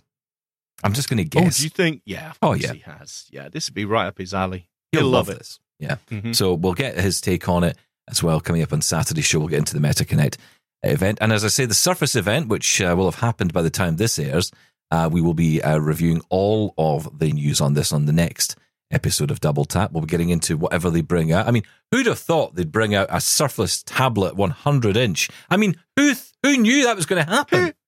I'm 0.82 0.92
just 0.94 1.08
going 1.10 1.28
to 1.28 1.38
Oh, 1.38 1.42
guess. 1.42 1.58
do 1.58 1.64
you 1.64 1.70
think? 1.70 2.02
Yeah. 2.06 2.30
Of 2.30 2.38
Oh, 2.42 2.52
yeah. 2.54 2.72
He 2.72 2.78
has. 2.80 3.26
Yeah. 3.30 3.48
This 3.48 3.68
would 3.68 3.74
be 3.74 3.84
right 3.84 4.06
up 4.06 4.16
his 4.18 4.32
alley. 4.32 4.68
He'll, 4.92 5.02
He'll 5.02 5.10
love, 5.10 5.28
love 5.28 5.36
it. 5.36 5.38
this. 5.38 5.60
Yeah. 5.78 5.96
Mhm. 6.10 6.34
So 6.34 6.54
we'll 6.54 6.74
get 6.74 6.98
his 6.98 7.20
take 7.20 7.48
on 7.48 7.64
it 7.64 7.76
as 8.08 8.22
well 8.22 8.40
coming 8.40 8.62
up 8.62 8.72
on 8.72 8.80
Saturday's 8.80 9.24
show. 9.26 9.38
We'll 9.40 9.48
get 9.48 9.58
into 9.58 9.74
the 9.78 9.86
MetaConnect 9.86 10.36
event. 10.84 11.18
And 11.20 11.32
as 11.32 11.44
I 11.44 11.48
say, 11.48 11.66
the 11.66 11.74
Surface 11.74 12.16
event, 12.16 12.48
which 12.48 12.80
uh, 12.80 12.94
will 12.96 13.10
have 13.10 13.20
happened 13.20 13.52
by 13.52 13.62
the 13.62 13.70
time 13.70 13.96
this 13.96 14.18
airs, 14.18 14.50
uh, 14.90 15.08
we 15.12 15.20
will 15.20 15.34
be 15.34 15.60
uh, 15.62 15.78
reviewing 15.78 16.22
all 16.30 16.74
of 16.78 17.18
the 17.18 17.32
news 17.32 17.60
on 17.60 17.74
this 17.74 17.92
on 17.92 18.06
the 18.06 18.12
next 18.12 18.56
episode 18.90 19.30
of 19.30 19.40
Double 19.40 19.64
Tap. 19.64 19.92
We'll 19.92 20.02
be 20.02 20.06
getting 20.08 20.30
into 20.30 20.56
whatever 20.56 20.90
they 20.90 21.00
bring 21.02 21.32
out. 21.32 21.46
I 21.46 21.50
mean, 21.50 21.64
who'd 21.90 22.06
have 22.06 22.18
thought 22.18 22.54
they'd 22.54 22.72
bring 22.72 22.94
out 22.94 23.08
a 23.10 23.20
Surface 23.20 23.82
tablet 23.82 24.36
100 24.36 24.96
inch? 24.96 25.28
I 25.50 25.56
mean, 25.56 25.76
who 25.96 26.14
th- 26.14 26.32
who 26.42 26.56
knew 26.56 26.84
that 26.84 26.96
was 26.96 27.06
going 27.06 27.24
to 27.24 27.30
happen? 27.30 27.74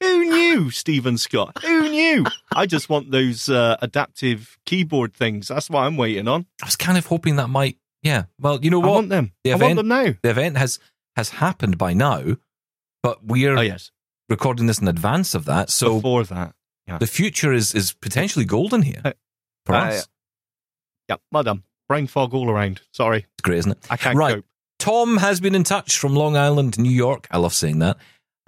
Who 0.00 0.24
knew, 0.24 0.70
Steven 0.70 1.18
Scott? 1.18 1.58
Who 1.62 1.88
knew? 1.90 2.24
I 2.56 2.64
just 2.64 2.88
want 2.88 3.10
those 3.10 3.48
uh, 3.50 3.76
adaptive 3.82 4.58
keyboard 4.64 5.12
things. 5.14 5.48
That's 5.48 5.68
what 5.68 5.80
I'm 5.82 5.98
waiting 5.98 6.28
on. 6.28 6.46
I 6.62 6.66
was 6.66 6.76
kind 6.76 6.96
of 6.96 7.04
hoping 7.06 7.36
that 7.36 7.48
might. 7.48 7.76
Yeah. 8.02 8.24
Well, 8.40 8.58
you 8.62 8.70
know 8.70 8.80
what? 8.80 8.88
I 8.88 8.92
want 8.92 9.08
them. 9.10 9.32
The 9.44 9.52
I 9.52 9.56
want 9.56 9.76
them 9.76 9.88
now. 9.88 10.14
the 10.22 10.30
event 10.30 10.56
has 10.56 10.78
has 11.16 11.28
happened 11.28 11.76
by 11.76 11.92
now, 11.92 12.36
but 13.02 13.22
we're 13.24 13.56
Oh 13.56 13.60
yes. 13.60 13.90
recording 14.30 14.66
this 14.66 14.78
in 14.78 14.88
advance 14.88 15.34
of 15.34 15.44
that. 15.44 15.68
So 15.70 15.96
Before 15.96 16.24
that. 16.24 16.54
yeah. 16.88 16.96
the 16.98 17.06
future 17.06 17.52
is 17.52 17.74
is 17.74 17.92
potentially 17.92 18.46
golden 18.46 18.80
here 18.82 19.12
For 19.66 19.74
uh. 19.74 20.00
Yeah. 21.08 21.16
Well 21.32 21.42
done. 21.42 21.62
Brain 21.88 22.06
fog 22.06 22.32
all 22.34 22.50
around. 22.50 22.80
Sorry. 22.92 23.18
It's 23.18 23.42
great, 23.42 23.58
isn't 23.58 23.72
it? 23.72 23.78
I 23.90 23.96
can't 23.96 24.16
Right. 24.16 24.36
cope. 24.36 24.44
Tom 24.78 25.18
has 25.18 25.40
been 25.40 25.54
in 25.54 25.64
touch 25.64 25.96
from 25.98 26.14
Long 26.14 26.36
Island, 26.36 26.78
New 26.78 26.90
York. 26.90 27.26
I 27.30 27.38
love 27.38 27.54
saying 27.54 27.78
that. 27.80 27.96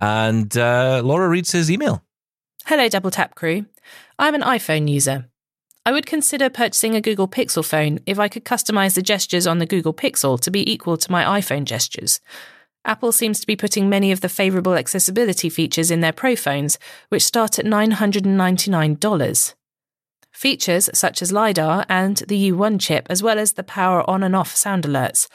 And 0.00 0.54
uh, 0.56 1.00
Laura 1.04 1.28
reads 1.28 1.52
his 1.52 1.70
email. 1.70 2.02
Hello, 2.66 2.88
Double 2.88 3.10
Tap 3.10 3.34
crew. 3.34 3.66
I'm 4.18 4.34
an 4.34 4.42
iPhone 4.42 4.88
user. 4.90 5.28
I 5.86 5.92
would 5.92 6.04
consider 6.06 6.50
purchasing 6.50 6.94
a 6.96 7.00
Google 7.00 7.28
Pixel 7.28 7.64
phone 7.64 8.00
if 8.06 8.18
I 8.18 8.28
could 8.28 8.44
customize 8.44 8.94
the 8.96 9.02
gestures 9.02 9.46
on 9.46 9.58
the 9.58 9.66
Google 9.66 9.94
Pixel 9.94 10.38
to 10.40 10.50
be 10.50 10.68
equal 10.70 10.96
to 10.96 11.12
my 11.12 11.40
iPhone 11.40 11.64
gestures. 11.64 12.20
Apple 12.84 13.12
seems 13.12 13.38
to 13.40 13.46
be 13.46 13.54
putting 13.56 13.88
many 13.88 14.10
of 14.12 14.20
the 14.20 14.28
favorable 14.28 14.74
accessibility 14.74 15.48
features 15.48 15.90
in 15.90 16.00
their 16.00 16.12
Pro 16.12 16.34
phones, 16.36 16.78
which 17.08 17.24
start 17.24 17.58
at 17.58 17.64
$999. 17.66 19.54
Features 20.36 20.90
such 20.92 21.22
as 21.22 21.32
LiDAR 21.32 21.86
and 21.88 22.18
the 22.28 22.50
U1 22.52 22.78
chip, 22.78 23.06
as 23.08 23.22
well 23.22 23.38
as 23.38 23.54
the 23.54 23.62
power 23.62 24.08
on 24.08 24.22
and 24.22 24.36
off 24.36 24.54
sound 24.54 24.84
alerts. 24.84 25.28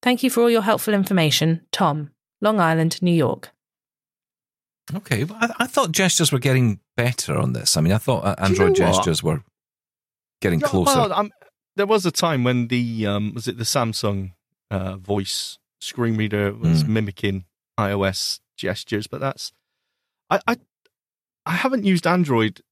Thank 0.00 0.22
you 0.22 0.30
for 0.30 0.42
all 0.42 0.48
your 0.50 0.62
helpful 0.62 0.94
information, 0.94 1.62
Tom, 1.72 2.12
Long 2.40 2.60
Island, 2.60 3.02
New 3.02 3.10
York. 3.12 3.50
Okay, 4.94 5.24
well, 5.24 5.38
I, 5.40 5.50
I 5.64 5.66
thought 5.66 5.90
gestures 5.90 6.30
were 6.30 6.38
getting 6.38 6.78
better 6.96 7.36
on 7.36 7.52
this. 7.52 7.76
I 7.76 7.80
mean, 7.80 7.92
I 7.92 7.98
thought 7.98 8.24
uh, 8.24 8.34
Do 8.46 8.52
you 8.52 8.58
know 8.60 8.66
Android 8.66 8.76
gestures 8.76 9.22
were 9.24 9.42
getting 10.40 10.60
No, 10.60 10.68
closer. 10.68 10.98
well, 11.00 11.12
I'm- 11.12 11.32
there 11.74 11.86
was 11.86 12.06
a 12.06 12.10
time 12.12 12.44
when 12.44 12.68
the 12.68 13.06
um, 13.06 13.34
was 13.34 13.46
it 13.48 13.56
the 13.58 13.64
Samsung 13.64 14.32
uh, 14.70 14.96
voice 14.96 15.58
screen 15.80 16.16
reader 16.16 16.52
was 16.52 16.84
Mm. 16.84 16.88
mimicking 16.88 17.44
iOS 17.78 18.38
gestures, 18.56 19.06
but 19.08 19.20
that's 19.20 19.52
I, 20.30 20.40
I 20.46 20.56
I 21.44 21.52
haven't 21.52 21.84
used 21.84 22.06
Android 22.06 22.62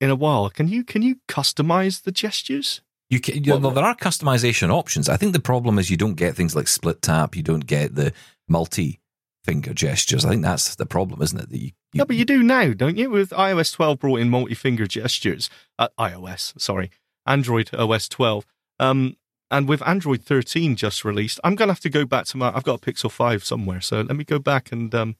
in 0.00 0.10
a 0.10 0.16
while. 0.16 0.50
Can 0.50 0.68
you 0.68 0.84
can 0.84 1.02
you 1.02 1.16
customize 1.28 2.02
the 2.02 2.12
gestures? 2.12 2.80
You 3.10 3.20
can, 3.20 3.42
you 3.42 3.52
Well- 3.52 3.60
well, 3.60 3.70
there 3.72 3.84
are 3.84 3.96
customization 3.96 4.70
options. 4.70 5.08
I 5.08 5.16
think 5.16 5.32
the 5.32 5.40
problem 5.40 5.78
is 5.78 5.90
you 5.90 5.96
don't 5.96 6.14
get 6.14 6.36
things 6.36 6.54
like 6.54 6.68
split 6.68 7.00
tap. 7.00 7.34
You 7.36 7.42
don't 7.42 7.66
get 7.66 7.94
the 7.94 8.12
multi 8.48 9.00
finger 9.44 9.72
gestures. 9.72 10.26
I 10.26 10.30
think 10.30 10.42
that's 10.42 10.74
the 10.74 10.84
problem, 10.84 11.22
isn't 11.22 11.38
it? 11.38 11.48
That 11.48 11.58
you, 11.58 11.70
you, 11.92 11.98
No, 11.98 12.04
but 12.04 12.16
you 12.16 12.26
do 12.26 12.42
now, 12.42 12.74
don't 12.74 12.98
you? 12.98 13.08
With 13.08 13.30
iOS 13.30 13.72
12 13.72 13.98
brought 13.98 14.20
in 14.20 14.28
multi-finger 14.28 14.86
gestures. 14.86 15.48
Uh, 15.78 15.88
iOS, 15.98 16.60
sorry, 16.60 16.90
Android 17.24 17.70
OS 17.74 18.08
12. 18.10 18.44
Um, 18.78 19.16
and 19.50 19.66
with 19.66 19.80
Android 19.88 20.22
13 20.22 20.76
just 20.76 21.02
released, 21.02 21.40
I'm 21.42 21.54
gonna 21.54 21.72
have 21.72 21.80
to 21.80 21.88
go 21.88 22.04
back 22.04 22.26
to 22.26 22.36
my. 22.36 22.54
I've 22.54 22.64
got 22.64 22.86
a 22.86 22.90
Pixel 22.92 23.10
5 23.10 23.42
somewhere, 23.42 23.80
so 23.80 24.02
let 24.02 24.16
me 24.16 24.24
go 24.24 24.38
back 24.38 24.70
and 24.70 24.94
um, 24.94 25.16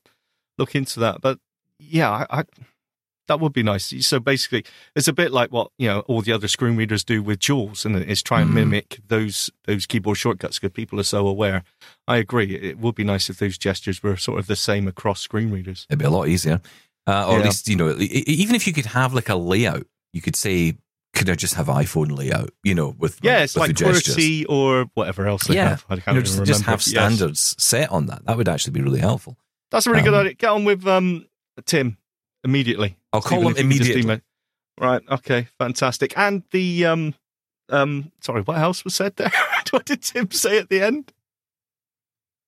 look 0.59 0.75
into 0.75 1.01
that. 1.01 1.23
But 1.23 1.39
yeah, 1.79 2.11
I, 2.11 2.41
I, 2.41 2.45
that 3.29 3.41
would 3.41 3.53
be 3.53 3.63
nice. 3.63 3.95
So 4.07 4.19
basically, 4.19 4.65
it's 4.97 5.07
a 5.09 5.13
bit 5.13 5.31
like 5.33 5.53
what 5.53 5.71
you 5.79 5.87
know 5.89 6.01
all 6.01 6.21
the 6.23 6.33
other 6.33 6.49
screen 6.49 6.77
readers 6.77 7.05
do 7.05 7.23
with 7.23 7.39
JAWS, 7.39 7.85
and 7.85 7.97
it's 7.97 8.23
try 8.23 8.41
and 8.41 8.51
Mhm. 8.51 8.55
mimic 8.55 8.99
those 9.07 9.51
those 9.67 9.87
keyboard 9.87 10.17
shortcuts 10.19 10.59
because 10.59 10.75
people 10.75 10.99
are 10.99 11.05
so 11.05 11.27
aware. 11.29 11.63
I 12.07 12.17
agree. 12.17 12.55
It 12.57 12.79
would 12.79 12.95
be 12.97 13.05
nice 13.05 13.31
if 13.31 13.39
those 13.39 13.57
gestures 13.59 14.03
were 14.03 14.17
sort 14.17 14.39
of 14.41 14.47
the 14.49 14.57
same 14.57 14.89
across 14.89 15.21
screen 15.21 15.51
readers. 15.51 15.87
it'd 15.89 15.99
be 16.01 16.05
a 16.05 16.11
lot 16.11 16.29
easier. 16.29 16.61
Uh, 17.07 17.27
or 17.29 17.39
at 17.39 17.45
least, 17.47 17.69
you 17.69 17.77
know, 17.77 17.95
even 17.99 18.55
if 18.55 18.67
you 18.67 18.73
could 18.73 18.87
have 18.87 19.15
like 19.15 19.29
a 19.31 19.35
layout, 19.37 19.87
you 20.13 20.21
could 20.21 20.37
say, 20.37 20.75
could 21.15 21.31
I 21.31 21.35
just 21.35 21.55
have 21.55 21.67
iPhone 21.69 22.17
layout, 22.17 22.51
you 22.63 22.75
know, 22.75 22.95
with, 22.99 23.19
Yeah, 23.23 23.43
it's 23.45 23.55
with 23.55 23.61
like 23.69 23.77
gestures? 23.77 24.15
QWERTY 24.17 24.45
or 24.49 24.91
whatever 24.95 25.27
else 25.27 25.45
they 25.47 25.55
Yeah. 25.55 25.69
have. 25.71 25.85
I 25.89 25.97
can't 25.97 26.17
know, 26.17 26.21
just, 26.23 26.35
remember. 26.35 26.47
just 26.53 26.63
have 26.65 26.81
Yes. 26.81 26.87
standards 26.87 27.55
set 27.59 27.91
on 27.91 28.07
that. 28.07 28.25
That 28.27 28.37
would 28.37 28.49
actually 28.49 28.73
be 28.73 28.83
really 28.83 29.01
helpful. 29.01 29.37
That's 29.71 29.87
a 29.87 29.91
really 29.91 30.03
good 30.03 30.15
Um, 30.15 30.21
idea. 30.21 30.35
Get 30.35 30.51
on 30.51 30.65
with 30.65 30.87
um, 30.87 31.27
Tim 31.67 31.98
immediately. 32.45 32.97
I'll 33.13 33.21
call 33.21 33.41
Steven, 33.41 33.47
him 33.47 33.53
if 33.53 33.59
you 33.59 33.69
could 33.69 33.79
just 33.79 33.91
immediately. 33.91 34.23
Right. 34.81 35.03
Okay. 35.11 35.49
Fantastic. 35.59 36.17
And 36.17 36.43
the 36.51 36.87
um, 36.87 37.15
um, 37.69 38.13
sorry, 38.21 38.43
what 38.43 38.59
else 38.59 38.85
was 38.85 38.95
said 38.95 39.17
there? 39.17 39.33
what 39.71 39.85
did 39.85 40.03
Tim 40.03 40.31
say 40.31 40.59
at 40.59 40.69
the 40.69 40.83
end? 40.83 41.13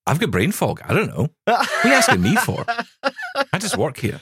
I've 0.07 0.19
got 0.19 0.31
brain 0.31 0.53
fog. 0.53 0.81
I 0.85 0.95
don't 0.95 1.09
know. 1.09 1.29
What 1.45 1.85
are 1.85 1.89
you 1.89 1.95
asking 1.95 2.23
me 2.23 2.37
for? 2.37 2.65
I 3.53 3.59
just 3.59 3.77
work 3.77 3.99
here. 3.99 4.21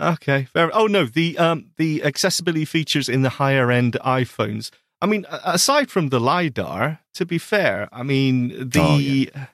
Okay. 0.00 0.44
Fair. 0.44 0.70
Oh 0.72 0.86
no, 0.86 1.04
the 1.04 1.36
um, 1.36 1.70
the 1.76 2.02
accessibility 2.04 2.64
features 2.64 3.08
in 3.08 3.22
the 3.22 3.28
higher 3.28 3.70
end 3.70 3.98
iPhones. 4.04 4.70
I 5.02 5.06
mean, 5.06 5.26
aside 5.30 5.90
from 5.90 6.10
the 6.10 6.20
lidar, 6.20 7.00
to 7.14 7.26
be 7.26 7.38
fair, 7.38 7.88
I 7.92 8.02
mean 8.02 8.48
the. 8.70 8.80
Oh, 8.80 8.98
yeah. 8.98 9.46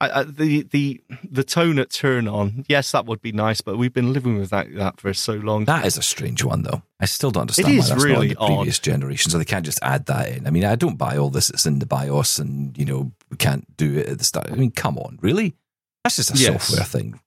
I, 0.00 0.20
I, 0.20 0.22
the 0.24 0.62
the 0.64 1.00
the 1.24 1.42
tone 1.42 1.78
at 1.78 1.88
turn 1.90 2.28
on, 2.28 2.64
yes, 2.68 2.92
that 2.92 3.06
would 3.06 3.22
be 3.22 3.32
nice, 3.32 3.62
but 3.62 3.78
we've 3.78 3.92
been 3.94 4.12
living 4.12 4.38
with 4.38 4.50
that 4.50 4.74
that 4.74 5.00
for 5.00 5.14
so 5.14 5.34
long. 5.34 5.64
That 5.64 5.86
is 5.86 5.96
a 5.96 6.02
strange 6.02 6.44
one, 6.44 6.62
though. 6.62 6.82
I 7.00 7.06
still 7.06 7.30
don't 7.30 7.42
understand 7.42 7.68
It 7.68 7.78
why 7.78 7.84
is 7.84 7.88
that's 7.88 8.04
really 8.04 8.14
not 8.14 8.22
in 8.22 8.28
the 8.50 8.56
previous 8.56 8.78
generation. 8.78 9.30
So 9.30 9.38
they 9.38 9.44
can't 9.46 9.64
just 9.64 9.78
add 9.82 10.04
that 10.06 10.28
in. 10.30 10.46
I 10.46 10.50
mean, 10.50 10.64
I 10.64 10.74
don't 10.74 10.96
buy 10.96 11.16
all 11.16 11.30
this. 11.30 11.48
It's 11.48 11.64
in 11.64 11.78
the 11.78 11.86
BIOS, 11.86 12.38
and 12.38 12.76
you 12.76 12.84
know 12.84 13.12
we 13.30 13.38
can't 13.38 13.74
do 13.78 13.96
it 13.96 14.06
at 14.08 14.18
the 14.18 14.24
start. 14.24 14.50
I 14.50 14.54
mean, 14.54 14.70
come 14.70 14.98
on, 14.98 15.18
really? 15.22 15.54
That's 16.04 16.16
just 16.16 16.34
a 16.34 16.38
Yes. 16.38 16.66
software 16.68 16.84
thing. 16.84 17.20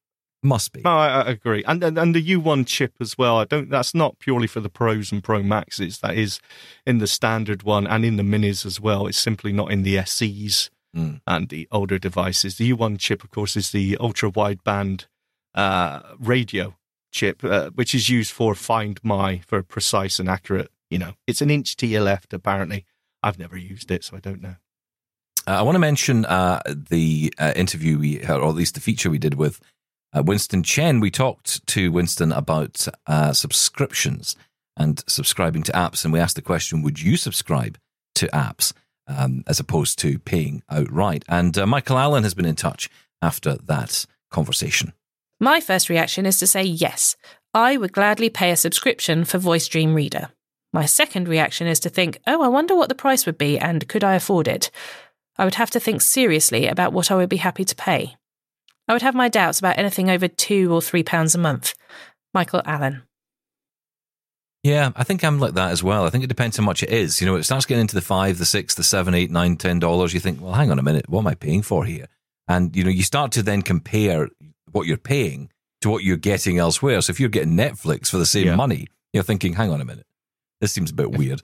Must 0.44 0.72
be. 0.72 0.82
No, 0.84 0.92
I, 0.92 1.22
I 1.24 1.30
agree, 1.32 1.64
and, 1.66 1.84
and 1.84 1.98
and 1.98 2.16
the 2.16 2.24
U1 2.36 2.66
chip 2.68 2.94
as 3.02 3.18
well. 3.18 3.40
I 3.40 3.46
don't. 3.46 3.70
That's 3.70 3.94
not 3.96 4.20
purely 4.20 4.48
for 4.48 4.60
the 4.62 4.70
pros 4.70 5.12
and 5.12 5.22
Pro 5.24 5.42
Maxes. 5.44 6.00
That 6.00 6.16
is 6.16 6.40
in 6.86 7.00
the 7.00 7.08
standard 7.08 7.64
one 7.64 7.88
and 7.88 8.06
in 8.06 8.16
the 8.16 8.24
minis 8.24 8.66
as 8.66 8.80
well. 8.80 9.08
It's 9.08 9.18
simply 9.18 9.52
not 9.52 9.72
in 9.72 9.82
the 9.84 10.02
SEs 10.06 10.70
Mm. 10.96 11.22
and 11.28 11.50
the 11.50 11.68
older 11.72 12.00
devices. 12.00 12.58
The 12.58 12.74
U1 12.74 12.98
chip, 13.00 13.24
of 13.24 13.30
course, 13.30 13.56
is 13.56 13.72
the 13.72 13.96
ultra 14.00 14.32
wideband 14.32 15.06
uh, 15.54 16.02
radio 16.20 16.76
chip, 17.12 17.44
uh, 17.44 17.70
which 17.72 17.94
is 17.94 18.10
used 18.10 18.32
for 18.32 18.56
Find 18.56 19.00
My 19.04 19.42
for 19.46 19.62
precise 19.62 20.20
and 20.20 20.30
accurate. 20.30 20.72
You 20.90 20.98
know, 20.98 21.14
it's 21.28 21.42
an 21.42 21.52
inch 21.52 21.76
to 21.78 21.88
your 21.88 22.02
left. 22.02 22.34
Apparently, 22.34 22.86
I've 23.22 23.40
never 23.40 23.58
used 23.58 23.92
it, 23.92 24.04
so 24.04 24.18
I 24.18 24.20
don't 24.20 24.42
know. 24.42 24.56
Uh, 25.48 25.60
I 25.60 25.62
want 25.62 25.76
to 25.76 25.80
mention 25.80 26.26
uh, 26.26 26.62
the 26.66 27.34
uh, 27.38 27.54
interview 27.56 27.98
we, 28.00 28.24
or 28.24 28.48
at 28.48 28.56
least 28.56 28.76
the 28.76 28.82
feature 28.82 29.10
we 29.10 29.20
did 29.20 29.36
with 29.36 29.60
uh, 30.14 30.24
Winston 30.24 30.64
Chen. 30.64 31.00
We 31.00 31.12
talked 31.12 31.66
to 31.68 31.92
Winston 31.92 32.32
about 32.32 32.88
uh, 33.08 33.34
subscriptions 33.34 34.36
and 34.78 35.04
subscribing 35.08 35.64
to 35.64 35.72
apps, 35.74 36.04
and 36.04 36.14
we 36.14 36.20
asked 36.20 36.36
the 36.36 36.42
question: 36.42 36.82
Would 36.82 37.02
you 37.02 37.18
subscribe 37.18 37.78
to 38.16 38.28
apps 38.28 38.74
um, 39.10 39.44
as 39.48 39.60
opposed 39.60 40.00
to 40.00 40.20
paying 40.20 40.64
outright? 40.70 41.26
And 41.28 41.58
uh, 41.58 41.66
Michael 41.68 41.98
Allen 41.98 42.24
has 42.24 42.34
been 42.34 42.46
in 42.46 42.56
touch 42.56 42.90
after 43.22 43.56
that 43.56 44.06
conversation. 44.32 44.94
My 45.40 45.60
first 45.60 45.90
reaction 45.90 46.26
is 46.26 46.40
to 46.40 46.48
say 46.48 46.64
yes. 46.64 47.16
I 47.54 47.78
would 47.78 47.94
gladly 47.94 48.30
pay 48.30 48.52
a 48.52 48.56
subscription 48.56 49.26
for 49.26 49.38
Voice 49.38 49.68
Dream 49.68 49.96
Reader. 49.96 50.30
My 50.72 50.86
second 50.86 51.28
reaction 51.28 51.66
is 51.66 51.80
to 51.82 51.90
think, 51.90 52.20
oh, 52.28 52.44
I 52.44 52.48
wonder 52.48 52.76
what 52.76 52.90
the 52.90 52.96
price 52.96 53.26
would 53.26 53.38
be 53.38 53.58
and 53.58 53.88
could 53.88 54.04
I 54.04 54.14
afford 54.14 54.48
it? 54.48 54.70
I 55.38 55.46
would 55.46 55.56
have 55.56 55.72
to 55.72 55.80
think 55.80 56.02
seriously 56.02 56.68
about 56.68 56.94
what 56.94 57.10
I 57.10 57.16
would 57.16 57.30
be 57.30 57.38
happy 57.38 57.66
to 57.66 57.76
pay. 57.76 58.16
I 58.88 58.94
would 58.94 59.02
have 59.02 59.16
my 59.16 59.30
doubts 59.30 59.60
about 59.60 59.78
anything 59.78 60.10
over 60.10 60.28
two 60.28 60.74
or 60.74 60.82
three 60.82 61.04
pounds 61.04 61.34
a 61.34 61.40
month. 61.40 61.74
Michael 62.34 62.62
Allen. 62.66 63.04
Yeah, 64.64 64.92
I 64.96 65.04
think 65.06 65.24
I'm 65.24 65.40
like 65.40 65.54
that 65.54 65.72
as 65.72 65.82
well. 65.84 66.06
I 66.06 66.10
think 66.10 66.24
it 66.24 66.28
depends 66.28 66.58
how 66.58 66.64
much 66.64 66.84
it 66.84 66.90
is. 66.90 67.22
You 67.22 67.28
know, 67.28 67.36
it 67.38 67.44
starts 67.44 67.66
getting 67.66 67.82
into 67.82 67.96
the 67.96 68.02
five, 68.02 68.38
the 68.38 68.46
six, 68.46 68.76
the 68.76 68.84
seven, 68.84 69.14
eight, 69.14 69.32
nine, 69.32 69.56
ten 69.56 69.80
dollars. 69.80 70.14
You 70.14 70.20
think, 70.20 70.42
well, 70.42 70.54
hang 70.54 70.70
on 70.70 70.80
a 70.80 70.84
minute, 70.84 71.08
what 71.10 71.22
am 71.22 71.28
I 71.28 71.36
paying 71.36 71.62
for 71.62 71.86
here? 71.86 72.08
And 72.48 72.76
you 72.76 72.84
know, 72.84 72.90
you 72.90 73.04
start 73.04 73.32
to 73.34 73.44
then 73.44 73.62
compare 73.62 74.28
what 74.72 74.86
you're 74.86 74.98
paying 74.98 75.50
to 75.82 75.90
what 75.90 76.04
you're 76.04 76.18
getting 76.18 76.58
elsewhere. 76.58 77.00
So 77.02 77.12
if 77.12 77.20
you're 77.22 77.30
getting 77.30 77.54
Netflix 77.56 78.10
for 78.10 78.18
the 78.18 78.26
same 78.26 78.48
Yeah. 78.48 78.56
money, 78.56 78.88
you're 79.14 79.24
thinking, 79.24 79.54
hang 79.54 79.72
on 79.72 79.80
a 79.80 79.86
minute, 79.86 80.06
this 80.60 80.74
seems 80.74 80.92
a 80.92 80.94
bit 80.94 81.12
weird. 81.12 81.42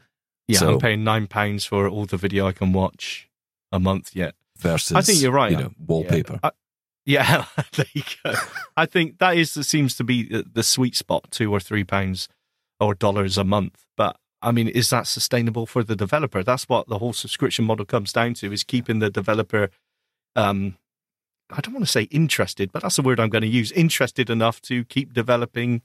Yeah, 0.50 0.60
So- 0.60 0.74
I'm 0.74 0.80
paying 0.80 1.04
nine 1.06 1.28
pounds 1.28 1.64
for 1.64 1.88
all 1.88 2.06
the 2.06 2.18
video 2.18 2.48
I 2.48 2.52
can 2.52 2.74
watch 2.74 3.30
a 3.72 3.80
month 3.80 4.14
yet. 4.14 4.36
Versus, 4.58 4.96
I 4.96 5.02
think 5.02 5.22
you're 5.22 5.32
right. 5.34 5.52
You 5.52 5.58
know, 5.58 5.72
wallpaper. 5.86 6.34
Yeah, 6.34 6.40
I- 6.44 6.52
yeah, 7.06 7.46
there 7.76 7.86
you 7.94 8.04
go. 8.24 8.34
I 8.78 8.86
think 8.86 9.20
that 9.20 9.38
is 9.38 9.52
seems 9.54 9.96
to 9.98 10.04
be 10.04 10.24
the, 10.24 10.46
the 10.52 10.64
sweet 10.64 10.96
spot, 10.96 11.26
two 11.32 11.52
or 11.54 11.60
three 11.60 11.84
pounds 11.84 12.28
or 12.80 12.96
dollars 12.96 13.38
a 13.38 13.44
month. 13.44 13.86
But 13.98 14.18
I 14.42 14.52
mean, 14.52 14.68
is 14.68 14.90
that 14.90 15.08
sustainable 15.08 15.66
for 15.66 15.84
the 15.84 15.96
developer? 15.96 16.44
That's 16.44 16.70
what 16.70 16.88
the 16.88 17.00
whole 17.00 17.14
subscription 17.14 17.66
model 17.66 17.86
comes 17.86 18.14
down 18.14 18.34
to: 18.36 18.52
is 18.52 18.64
keeping 18.64 19.00
the 19.00 19.10
developer. 19.10 19.70
Um, 20.36 20.78
I 21.52 21.62
don't 21.62 21.74
want 21.74 21.86
to 21.86 21.92
say 21.92 22.04
interested, 22.04 22.72
but 22.72 22.82
that's 22.82 22.96
the 22.96 23.02
word 23.02 23.20
I'm 23.20 23.30
going 23.30 23.44
to 23.44 23.48
use. 23.48 23.72
Interested 23.72 24.30
enough 24.30 24.62
to 24.64 24.84
keep 24.86 25.14
developing 25.14 25.82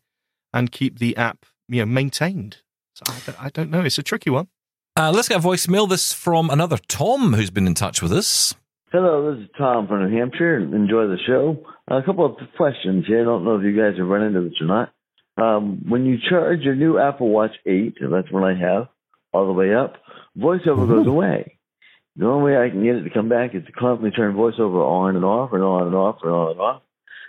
and 0.52 0.72
keep 0.72 0.98
the 0.98 1.16
app, 1.16 1.44
you 1.68 1.80
know, 1.80 1.86
maintained. 1.86 2.58
So 2.94 3.04
I 3.08 3.18
don't, 3.26 3.44
I 3.44 3.48
don't 3.50 3.70
know. 3.70 3.82
It's 3.82 3.98
a 3.98 4.02
tricky 4.02 4.30
one. 4.30 4.48
Uh, 4.96 5.12
let's 5.14 5.28
get 5.28 5.38
a 5.38 5.46
voicemail. 5.46 5.88
This 5.88 6.12
from 6.12 6.50
another 6.50 6.78
Tom 6.88 7.34
who's 7.34 7.50
been 7.50 7.66
in 7.66 7.74
touch 7.74 8.02
with 8.02 8.12
us. 8.12 8.54
Hello, 8.92 9.32
this 9.32 9.44
is 9.44 9.50
Tom 9.56 9.86
from 9.86 10.02
New 10.02 10.18
Hampshire. 10.18 10.58
Enjoy 10.58 11.06
the 11.06 11.18
show. 11.24 11.64
a 11.86 12.02
couple 12.02 12.26
of 12.26 12.36
questions 12.56 13.04
here. 13.06 13.20
I 13.20 13.24
don't 13.24 13.44
know 13.44 13.56
if 13.56 13.62
you 13.62 13.76
guys 13.76 13.96
have 13.98 14.08
run 14.08 14.22
into 14.22 14.42
this 14.42 14.60
or 14.60 14.66
not. 14.66 14.92
Um, 15.40 15.84
when 15.88 16.04
you 16.04 16.18
charge 16.28 16.60
your 16.60 16.74
new 16.74 16.98
Apple 16.98 17.28
Watch 17.28 17.52
8, 17.66 17.96
that's 18.10 18.30
what 18.30 18.44
I 18.44 18.54
have, 18.54 18.88
all 19.32 19.46
the 19.46 19.52
way 19.52 19.74
up, 19.74 19.94
voiceover 20.38 20.88
goes 20.88 21.06
away. 21.06 21.58
The 22.16 22.26
only 22.26 22.52
way 22.52 22.58
I 22.58 22.68
can 22.68 22.84
get 22.84 22.96
it 22.96 23.04
to 23.04 23.10
come 23.10 23.28
back 23.28 23.54
is 23.54 23.64
to 23.64 23.72
constantly 23.72 24.10
turn 24.10 24.34
voiceover 24.34 24.84
on 24.84 25.16
and 25.16 25.24
off 25.24 25.52
and 25.52 25.62
on 25.62 25.86
and 25.86 25.94
off 25.94 26.18
and 26.22 26.32
on 26.32 26.50
and 26.50 26.60
off. 26.60 26.82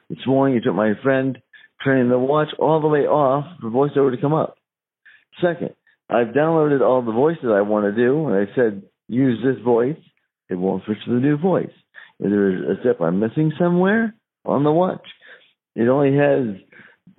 This 0.10 0.26
morning, 0.28 0.58
it 0.58 0.64
took 0.64 0.76
my 0.76 0.94
friend 1.02 1.38
turning 1.84 2.10
the 2.10 2.20
watch 2.20 2.50
all 2.60 2.82
the 2.82 2.88
way 2.88 3.02
off 3.02 3.46
for 3.62 3.70
voiceover 3.70 4.14
to 4.14 4.22
come 4.22 4.34
up. 4.34 4.58
Second, 5.42 5.74
I've 6.10 6.34
downloaded 6.36 6.82
all 6.82 7.02
the 7.02 7.12
voices 7.14 7.46
I 7.46 7.62
want 7.62 7.86
to 7.86 7.96
do, 7.96 8.28
and 8.28 8.36
I 8.36 8.54
said, 8.56 8.84
use 9.08 9.40
this 9.44 9.64
voice 9.64 9.98
it 10.52 10.60
won't 10.60 10.84
switch 10.84 10.98
to 11.06 11.14
the 11.14 11.20
new 11.20 11.38
voice. 11.38 11.72
Is 12.20 12.30
there 12.30 12.72
a 12.74 12.80
step 12.82 13.00
I'm 13.00 13.20
missing 13.20 13.54
somewhere 13.58 14.14
on 14.46 14.66
the 14.66 14.72
watch? 14.72 15.08
It 15.76 15.88
only 15.88 16.18
has 16.18 16.58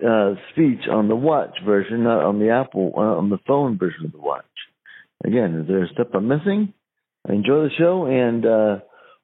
uh, 0.05 0.35
speech 0.51 0.87
on 0.89 1.07
the 1.07 1.15
watch 1.15 1.57
version, 1.65 2.03
not 2.03 2.23
on 2.23 2.39
the 2.39 2.49
Apple, 2.49 2.93
uh, 2.95 3.01
on 3.01 3.29
the 3.29 3.39
phone 3.47 3.77
version 3.77 4.05
of 4.05 4.11
the 4.11 4.19
watch. 4.19 4.45
Again, 5.25 5.61
is 5.61 5.67
there 5.67 5.83
a 5.83 5.87
step 5.89 6.11
I'm 6.13 6.27
missing? 6.27 6.73
Enjoy 7.27 7.63
the 7.63 7.69
show 7.77 8.05
and 8.05 8.45
uh, 8.45 8.79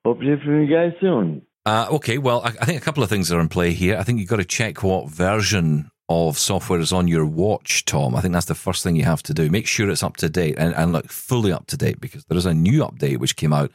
hope 0.06 0.20
to 0.20 0.26
hear 0.26 0.40
from 0.44 0.62
you 0.62 0.74
guys 0.74 0.94
soon. 1.02 1.42
Uh, 1.66 1.88
okay, 1.92 2.18
well, 2.18 2.42
I, 2.42 2.50
I 2.62 2.66
think 2.66 2.82
a 2.82 2.86
couple 2.86 3.04
of 3.04 3.10
things 3.10 3.32
are 3.32 3.40
in 3.40 3.50
play 3.50 3.72
here. 3.72 3.98
I 3.98 4.04
think 4.04 4.20
you've 4.20 4.30
got 4.30 4.38
to 4.38 4.46
check 4.46 4.82
what 4.84 5.10
version 5.10 5.92
of 6.08 6.40
software 6.40 6.80
is 6.80 6.92
on 6.92 7.08
your 7.08 7.26
watch, 7.26 7.86
Tom. 7.86 8.16
I 8.16 8.22
think 8.22 8.34
that's 8.34 8.48
the 8.48 8.56
first 8.56 8.84
thing 8.84 8.96
you 8.96 9.04
have 9.04 9.22
to 9.24 9.34
do. 9.34 9.50
Make 9.50 9.68
sure 9.68 9.90
it's 9.90 10.02
up 10.02 10.18
to 10.18 10.30
date 10.30 10.56
and, 10.58 10.74
and 10.74 10.92
look 10.92 11.10
fully 11.10 11.52
up 11.52 11.68
to 11.68 11.78
date 11.78 12.00
because 12.00 12.26
there 12.26 12.38
is 12.38 12.48
a 12.48 12.54
new 12.54 12.82
update 12.84 13.18
which 13.18 13.36
came 13.36 13.54
out 13.54 13.72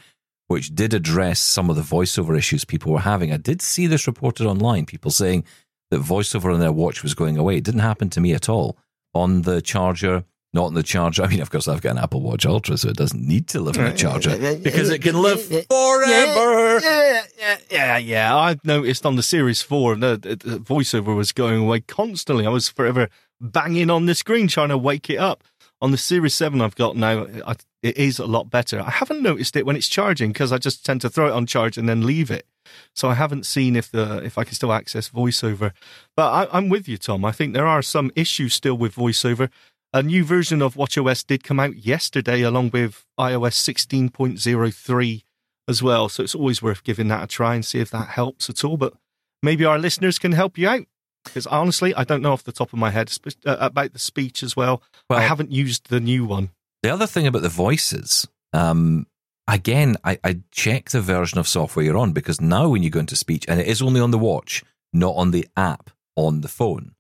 which 0.47 0.75
did 0.75 0.93
address 0.93 1.41
some 1.41 1.71
of 1.71 1.77
the 1.77 1.83
voiceover 1.83 2.37
issues 2.37 2.65
people 2.65 2.93
were 2.93 3.01
having. 3.01 3.33
I 3.33 3.39
did 3.39 3.63
see 3.63 3.87
this 3.87 4.07
reported 4.07 4.47
online, 4.47 4.85
people 4.85 5.11
saying 5.11 5.45
that 5.91 6.01
voiceover 6.01 6.53
on 6.53 6.61
their 6.61 6.73
watch 6.73 7.03
was 7.03 7.15
going 7.15 7.39
away. 7.39 7.57
It 7.57 7.65
didn't 7.65 7.81
happen 7.81 8.11
to 8.11 8.21
me 8.21 8.33
at 8.33 8.49
all 8.49 8.77
on 9.13 9.43
the 9.43 9.61
charger. 9.63 10.25
Not 10.53 10.67
on 10.67 10.75
the 10.75 10.85
charger. 10.85 11.25
I 11.25 11.27
mean, 11.27 11.41
of 11.41 11.51
course, 11.51 11.67
I've 11.67 11.83
got 11.83 11.93
an 11.93 11.99
Apple 11.99 12.21
Watch 12.21 12.47
Ultra, 12.47 12.77
so 12.79 12.89
it 12.89 12.97
doesn't 12.97 13.27
need 13.27 13.49
to 13.49 13.61
live 13.61 13.77
on 13.77 13.87
a 13.87 13.95
charger 13.97 14.57
because 14.59 14.89
it 14.89 15.03
can 15.03 15.21
live 15.21 15.43
forever. 15.43 16.79
Yeah, 16.81 17.23
yeah, 17.37 17.57
yeah, 17.71 17.99
yeah. 17.99 18.37
I've 18.37 18.65
noticed 18.65 19.05
on 19.05 19.17
the 19.17 19.23
Series 19.25 19.63
4, 19.63 19.97
the, 19.97 20.17
the, 20.17 20.37
the 20.37 20.59
voiceover 20.61 21.17
was 21.17 21.33
going 21.33 21.63
away 21.63 21.81
constantly. 21.81 22.47
I 22.47 22.51
was 22.51 22.69
forever 22.69 23.09
banging 23.41 23.91
on 23.91 24.07
the 24.07 24.15
screen 24.15 24.47
trying 24.47 24.69
to 24.69 24.79
wake 24.79 25.11
it 25.11 25.17
up. 25.17 25.43
On 25.81 25.91
the 25.91 25.99
Series 25.99 26.35
7 26.35 26.61
I've 26.61 26.77
got 26.77 26.97
now, 26.97 27.27
I, 27.47 27.57
it 27.83 27.99
is 27.99 28.19
a 28.19 28.27
lot 28.27 28.51
better. 28.51 28.81
I 28.81 28.91
haven't 28.91 29.23
noticed 29.23 29.57
it 29.57 29.67
when 29.67 29.77
it's 29.77 29.89
charging 29.89 30.33
because 30.33 30.53
I 30.53 30.59
just 30.59 30.85
tend 30.87 31.01
to 31.03 31.11
throw 31.11 31.29
it 31.29 31.33
on 31.33 31.47
charge 31.47 31.77
and 31.77 31.89
then 31.89 32.07
leave 32.07 32.31
it. 32.31 32.47
So 32.95 33.09
I 33.09 33.15
haven't 33.15 33.45
seen 33.45 33.77
if 33.77 33.91
the 33.91 34.23
if 34.25 34.39
I 34.39 34.45
can 34.45 34.55
still 34.55 34.73
access 34.73 35.11
voiceover. 35.11 35.73
But 36.17 36.33
I, 36.33 36.57
I'm 36.57 36.69
with 36.69 36.89
you, 36.89 36.97
Tom. 36.97 37.25
I 37.25 37.33
think 37.33 37.53
there 37.53 37.67
are 37.67 37.83
some 37.83 38.11
issues 38.17 38.55
still 38.55 38.77
with 38.77 38.95
voiceover. 38.95 39.51
A 39.93 40.03
new 40.03 40.25
version 40.25 40.61
of 40.63 40.75
WatchOS 40.75 41.27
did 41.27 41.45
come 41.45 41.61
out 41.61 41.77
yesterday, 41.77 42.43
along 42.43 42.71
with 42.71 43.05
iOS 43.19 44.11
16.03 44.11 45.25
as 45.69 45.83
well. 45.83 46.09
So 46.09 46.23
it's 46.23 46.35
always 46.35 46.63
worth 46.63 46.83
giving 46.83 47.09
that 47.09 47.23
a 47.23 47.27
try 47.27 47.55
and 47.55 47.65
see 47.65 47.79
if 47.79 47.91
that 47.91 48.09
helps 48.09 48.51
at 48.51 48.65
all. 48.65 48.77
But 48.77 48.95
maybe 49.43 49.65
our 49.65 49.79
listeners 49.79 50.19
can 50.19 50.33
help 50.33 50.59
you 50.59 50.69
out. 50.69 50.87
Because 51.25 51.47
honestly, 51.47 51.95
I 51.95 52.05
don't 52.05 52.23
know 52.23 52.33
off 52.33 52.45
the 52.45 52.53
top 52.53 52.73
of 52.73 52.79
my 52.79 52.91
head 52.91 53.13
uh, 53.47 53.57
about 53.61 53.93
the 53.93 53.99
speech 53.99 54.43
as 54.43 54.57
well. 54.57 54.83
Well- 55.09 55.19
I 55.19 55.23
haven't 55.23 55.53
used 55.53 55.89
the 55.89 56.01
new 56.01 56.25
one. 56.25 56.51
The 56.83 56.91
other 56.91 57.07
thing 57.07 57.27
about 57.27 57.41
the 57.43 57.49
voices, 57.49 58.29
um, 58.53 59.07
again, 59.49 59.97
I, 60.05 60.19
I 60.23 60.41
check 60.51 60.91
the 60.91 61.01
version 61.01 61.39
of 61.39 61.49
software 61.49 61.83
you're 61.85 61.97
on 61.97 62.13
because 62.13 62.43
now 62.43 62.69
when 62.69 62.83
you 62.83 62.91
go 62.91 63.01
into 63.01 63.17
speech, 63.17 63.47
and 63.49 63.59
it 63.59 63.67
is 63.67 63.81
only 63.81 64.01
on 64.01 64.11
the 64.11 64.19
watch, 64.19 64.63
not 64.93 65.15
on 65.17 65.31
the 65.31 65.49
app 65.57 65.91
on 66.15 66.43
the 66.43 66.49
phone. 66.49 66.95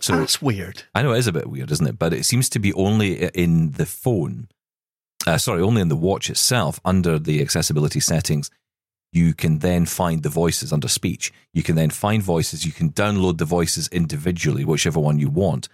So 0.00 0.16
That's 0.16 0.40
weird. 0.40 0.84
I 0.94 1.02
know 1.02 1.12
it 1.12 1.18
is 1.18 1.26
a 1.26 1.32
bit 1.32 1.48
weird, 1.50 1.70
isn't 1.72 1.86
it? 1.86 1.98
But 1.98 2.14
it 2.14 2.24
seems 2.24 2.48
to 2.50 2.58
be 2.58 2.72
only 2.72 3.24
in 3.34 3.72
the 3.72 3.84
phone. 3.84 4.48
Uh, 5.26 5.36
sorry, 5.36 5.60
only 5.60 5.82
in 5.82 5.88
the 5.88 5.96
watch 5.96 6.30
itself 6.30 6.80
under 6.84 7.18
the 7.18 7.42
accessibility 7.42 8.00
settings. 8.00 8.50
You 9.12 9.34
can 9.34 9.60
then 9.60 9.86
find 9.86 10.22
the 10.22 10.28
voices 10.28 10.72
under 10.72 10.88
speech. 10.88 11.32
You 11.52 11.62
can 11.62 11.76
then 11.76 11.90
find 11.90 12.22
voices. 12.22 12.66
You 12.66 12.72
can 12.72 12.90
download 12.92 13.38
the 13.38 13.44
voices 13.44 13.88
individually, 13.88 14.64
whichever 14.64 15.00
one 15.00 15.18
you 15.18 15.30
want. 15.30 15.68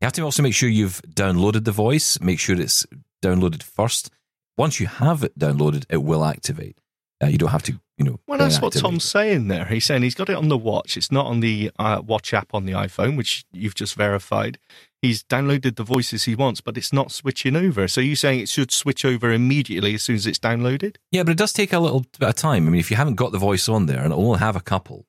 You 0.00 0.06
have 0.06 0.12
to 0.14 0.22
also 0.22 0.42
make 0.42 0.54
sure 0.54 0.68
you've 0.68 1.02
downloaded 1.02 1.64
the 1.64 1.72
voice. 1.72 2.20
Make 2.20 2.38
sure 2.38 2.58
it's 2.58 2.86
downloaded 3.22 3.62
first. 3.62 4.10
Once 4.56 4.80
you 4.80 4.86
have 4.86 5.22
it 5.22 5.38
downloaded, 5.38 5.84
it 5.90 5.98
will 5.98 6.24
activate. 6.24 6.80
Uh, 7.22 7.26
you 7.26 7.38
don't 7.38 7.50
have 7.50 7.62
to, 7.64 7.80
you 7.98 8.04
know. 8.04 8.20
Well, 8.26 8.38
that's 8.38 8.62
what 8.62 8.72
Tom's 8.72 9.04
saying 9.04 9.48
there. 9.48 9.64
He's 9.66 9.84
saying 9.84 10.02
he's 10.02 10.14
got 10.14 10.30
it 10.30 10.36
on 10.36 10.48
the 10.48 10.56
watch. 10.56 10.96
It's 10.96 11.10
not 11.10 11.26
on 11.26 11.40
the 11.40 11.70
uh, 11.78 12.00
watch 12.04 12.32
app 12.32 12.54
on 12.54 12.64
the 12.64 12.72
iPhone, 12.72 13.16
which 13.16 13.44
you've 13.52 13.74
just 13.74 13.96
verified. 13.96 14.58
He's 15.02 15.22
downloaded 15.22 15.76
the 15.76 15.84
voices 15.84 16.24
he 16.24 16.34
wants, 16.34 16.60
but 16.60 16.76
it's 16.76 16.92
not 16.92 17.12
switching 17.12 17.56
over. 17.56 17.86
So 17.88 18.00
you're 18.00 18.16
saying 18.16 18.40
it 18.40 18.48
should 18.48 18.70
switch 18.70 19.04
over 19.04 19.32
immediately 19.32 19.94
as 19.94 20.02
soon 20.02 20.16
as 20.16 20.26
it's 20.26 20.38
downloaded? 20.38 20.96
Yeah, 21.10 21.24
but 21.24 21.32
it 21.32 21.38
does 21.38 21.52
take 21.52 21.72
a 21.72 21.78
little 21.78 22.06
bit 22.18 22.28
of 22.28 22.34
time. 22.36 22.66
I 22.66 22.70
mean, 22.70 22.80
if 22.80 22.90
you 22.90 22.96
haven't 22.96 23.16
got 23.16 23.32
the 23.32 23.38
voice 23.38 23.68
on 23.68 23.86
there 23.86 23.98
and 23.98 24.12
it'll 24.12 24.24
only 24.24 24.38
have 24.38 24.56
a 24.56 24.60
couple, 24.60 25.06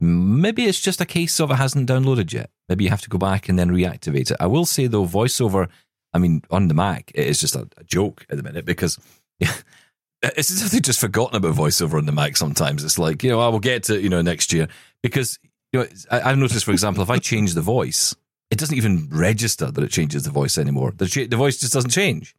maybe 0.00 0.64
it's 0.64 0.80
just 0.80 1.00
a 1.00 1.06
case 1.06 1.38
of 1.40 1.50
it 1.50 1.56
hasn't 1.56 1.88
downloaded 1.88 2.32
yet. 2.32 2.50
Maybe 2.68 2.84
you 2.84 2.90
have 2.90 3.02
to 3.02 3.08
go 3.08 3.18
back 3.18 3.48
and 3.48 3.58
then 3.58 3.70
reactivate 3.70 4.30
it. 4.30 4.36
I 4.40 4.46
will 4.46 4.66
say 4.66 4.86
though, 4.86 5.06
voiceover, 5.06 5.68
I 6.12 6.18
mean, 6.18 6.42
on 6.50 6.68
the 6.68 6.74
Mac, 6.74 7.10
it 7.14 7.26
is 7.26 7.40
just 7.40 7.54
a, 7.54 7.68
a 7.76 7.84
joke 7.84 8.26
at 8.30 8.36
the 8.36 8.42
minute 8.42 8.64
because 8.64 8.98
it's 10.22 10.50
as 10.50 10.62
if 10.62 10.70
they've 10.70 10.82
just 10.82 11.00
forgotten 11.00 11.36
about 11.36 11.54
voiceover 11.54 11.94
on 11.98 12.06
the 12.06 12.12
Mac 12.12 12.36
sometimes. 12.36 12.84
It's 12.84 12.98
like, 12.98 13.22
you 13.22 13.30
know, 13.30 13.40
I 13.40 13.48
will 13.48 13.60
get 13.60 13.84
to, 13.84 14.00
you 14.00 14.08
know, 14.08 14.22
next 14.22 14.52
year 14.52 14.68
because, 15.02 15.38
you 15.72 15.80
know, 15.80 15.86
I, 16.10 16.20
I've 16.30 16.38
noticed, 16.38 16.64
for 16.64 16.72
example, 16.72 17.02
if 17.02 17.10
I 17.10 17.18
change 17.18 17.54
the 17.54 17.62
voice, 17.62 18.14
it 18.50 18.58
doesn't 18.58 18.76
even 18.76 19.08
register 19.10 19.70
that 19.70 19.82
it 19.82 19.90
changes 19.90 20.24
the 20.24 20.30
voice 20.30 20.58
anymore. 20.58 20.92
The, 20.96 21.26
the 21.30 21.36
voice 21.36 21.58
just 21.58 21.72
doesn't 21.72 21.90
change. 21.90 22.34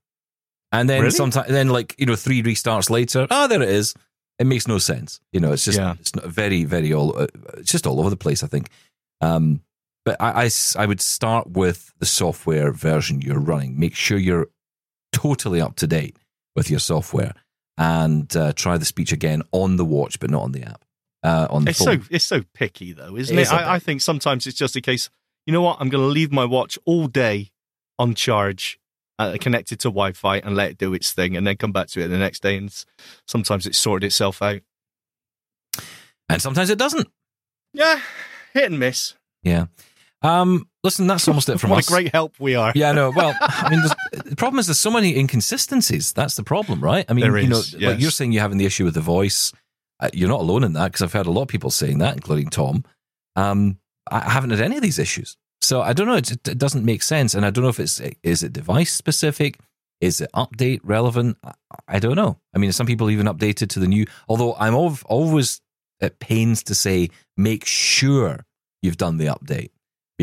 And 0.72 0.90
then 0.90 1.02
Really? 1.02 1.12
sometimes, 1.12 1.50
then 1.50 1.70
like, 1.70 1.96
you 1.98 2.06
know, 2.06 2.16
three 2.16 2.44
restarts 2.44 2.90
later, 2.90 3.28
ah, 3.32 3.48
there 3.48 3.62
it 3.62 3.70
is. 3.70 3.94
It 4.40 4.48
makes 4.48 4.68
no 4.68 4.78
sense. 4.78 5.20
You 5.32 5.40
know, 5.40 5.52
it's 5.52 5.66
just, 5.66 5.78
Yeah. 5.78 5.96
it's 6.00 6.16
not 6.16 6.26
very, 6.26 6.64
very 6.66 6.94
all, 6.94 7.18
uh, 7.18 7.28
it's 7.58 7.72
just 7.72 7.88
all 7.88 8.00
over 8.00 8.10
the 8.10 8.16
place, 8.18 8.44
I 8.44 8.48
think. 8.48 8.70
Um, 9.22 9.62
but 10.06 10.18
I, 10.20 10.46
I, 10.46 10.50
I 10.78 10.86
would 10.86 11.02
start 11.02 11.52
with 11.52 11.94
the 12.00 12.06
software 12.06 12.72
version 12.72 13.22
you're 13.22 13.40
running. 13.40 13.80
Make 13.80 13.96
sure 13.96 14.18
you're 14.18 14.48
totally 15.12 15.62
up 15.62 15.76
to 15.78 15.88
date 15.88 16.16
with 16.56 16.70
your 16.70 16.80
software 16.80 17.34
and 17.82 18.36
uh, 18.38 18.54
try 18.54 18.78
the 18.78 18.86
speech 18.86 19.12
again 19.12 19.42
on 19.52 19.76
the 19.78 19.86
watch, 19.86 20.20
but 20.20 20.30
not 20.30 20.44
on 20.44 20.52
the 20.52 20.64
app. 20.64 20.84
Uh, 21.24 21.48
on 21.50 21.66
the 21.66 21.72
it's 21.72 21.84
phone. 21.84 22.02
so 22.02 22.08
it's 22.12 22.26
so 22.26 22.42
picky 22.54 22.94
though, 22.94 23.16
isn't 23.16 23.36
It 23.36 23.40
it? 23.40 23.44
is 23.44 23.52
a. 23.52 23.56
I, 23.56 23.76
I 23.76 23.80
think 23.80 24.02
sometimes 24.02 24.46
it's 24.48 24.58
just 24.58 24.76
a 24.76 24.82
case. 24.82 25.10
You 25.46 25.54
know 25.54 25.62
what? 25.62 25.78
I'm 25.80 25.90
going 25.90 26.04
to 26.04 26.08
leave 26.08 26.32
my 26.32 26.46
watch 26.46 26.78
all 26.86 27.08
day 27.08 27.52
on 27.98 28.14
charge, 28.16 28.80
uh, 29.20 29.36
connected 29.40 29.80
to 29.82 29.88
Wi-Fi, 29.90 30.38
and 30.38 30.56
let 30.56 30.72
it 30.72 30.78
do 30.78 30.94
its 30.94 31.12
thing, 31.12 31.36
and 31.36 31.46
then 31.46 31.58
come 31.58 31.72
back 31.72 31.88
to 31.90 32.02
it 32.02 32.08
the 32.10 32.18
next 32.18 32.42
day. 32.44 32.58
And 32.58 32.72
sometimes 33.28 33.66
it's 33.66 33.78
sorted 33.78 34.06
itself 34.08 34.42
out. 34.42 34.62
and 36.30 36.42
sometimes 36.42 36.70
it 36.70 36.78
doesn't. 36.78 37.08
Yeah, 37.74 38.00
hit 38.54 38.66
and 38.66 38.80
miss. 38.80 39.16
Yeah. 39.44 39.66
Um, 40.24 40.68
listen, 40.84 41.08
that's 41.08 41.28
almost 41.28 41.50
it 41.50 41.60
from 41.62 41.72
what 41.72 41.80
us. 41.80 41.88
a 41.88 41.92
great 41.92 42.12
help 42.12 42.36
we 42.40 42.56
are. 42.56 42.72
Yeah, 42.76 42.92
no. 42.92 43.10
Well, 43.12 43.36
I 43.42 43.70
mean, 43.70 43.82
the 44.26 44.36
problem 44.36 44.60
is 44.60 44.68
there's 44.68 44.80
so 44.80 44.92
many 44.92 45.18
inconsistencies. 45.18 46.14
That's 46.14 46.36
the 46.36 46.44
problem, 46.44 46.82
right? 46.84 47.06
I 47.10 47.14
mean, 47.14 47.24
There 47.24 47.38
you 47.40 47.48
know, 47.48 47.58
is, 47.60 47.74
like 47.74 47.82
yes. 47.82 48.02
you're 48.02 48.12
saying 48.12 48.32
you're 48.32 48.42
having 48.42 48.58
the 48.58 48.66
issue 48.66 48.86
with 48.86 48.94
the 48.94 49.02
voice. 49.02 49.52
Uh, 50.00 50.10
you're 50.14 50.30
not 50.30 50.40
alone 50.42 50.64
in 50.64 50.74
that 50.74 50.92
because 50.92 51.02
I've 51.02 51.14
heard 51.14 51.28
a 51.28 51.32
lot 51.32 51.44
of 51.44 51.48
people 51.48 51.70
saying 51.70 52.00
that, 52.00 52.16
including 52.16 52.50
Tom. 52.50 52.84
Um, 53.36 53.78
I 54.10 54.20
haven't 54.30 54.50
had 54.52 54.60
any 54.62 54.76
of 54.78 54.82
these 54.82 54.98
issues, 55.00 55.38
so 55.62 55.82
I 55.82 55.94
don't 55.94 56.08
know. 56.08 56.16
It, 56.16 56.32
it 56.32 56.58
doesn't 56.58 56.84
make 56.86 57.04
sense, 57.04 57.34
and 57.36 57.46
I 57.46 57.50
don't 57.52 57.64
know 57.64 57.70
if 57.70 57.80
it's 57.80 58.02
is 58.24 58.42
it 58.44 58.52
device 58.52 58.92
specific, 58.92 59.60
is 60.02 60.20
it 60.22 60.30
update 60.36 60.80
relevant? 60.84 61.38
I, 61.44 61.54
I 61.88 62.00
don't 62.00 62.16
know. 62.16 62.40
I 62.54 62.58
mean, 62.58 62.72
some 62.72 62.88
people 62.88 63.10
even 63.12 63.28
updated 63.28 63.70
to 63.70 63.80
the 63.80 63.88
new. 63.88 64.06
Although 64.28 64.56
I'm 64.56 64.74
al- 64.74 64.98
always 65.06 65.62
at 66.02 66.20
pains 66.20 66.64
to 66.64 66.76
say, 66.76 67.10
make 67.38 67.64
sure 67.66 68.44
you've 68.82 68.98
done 68.98 69.18
the 69.18 69.28
update 69.28 69.70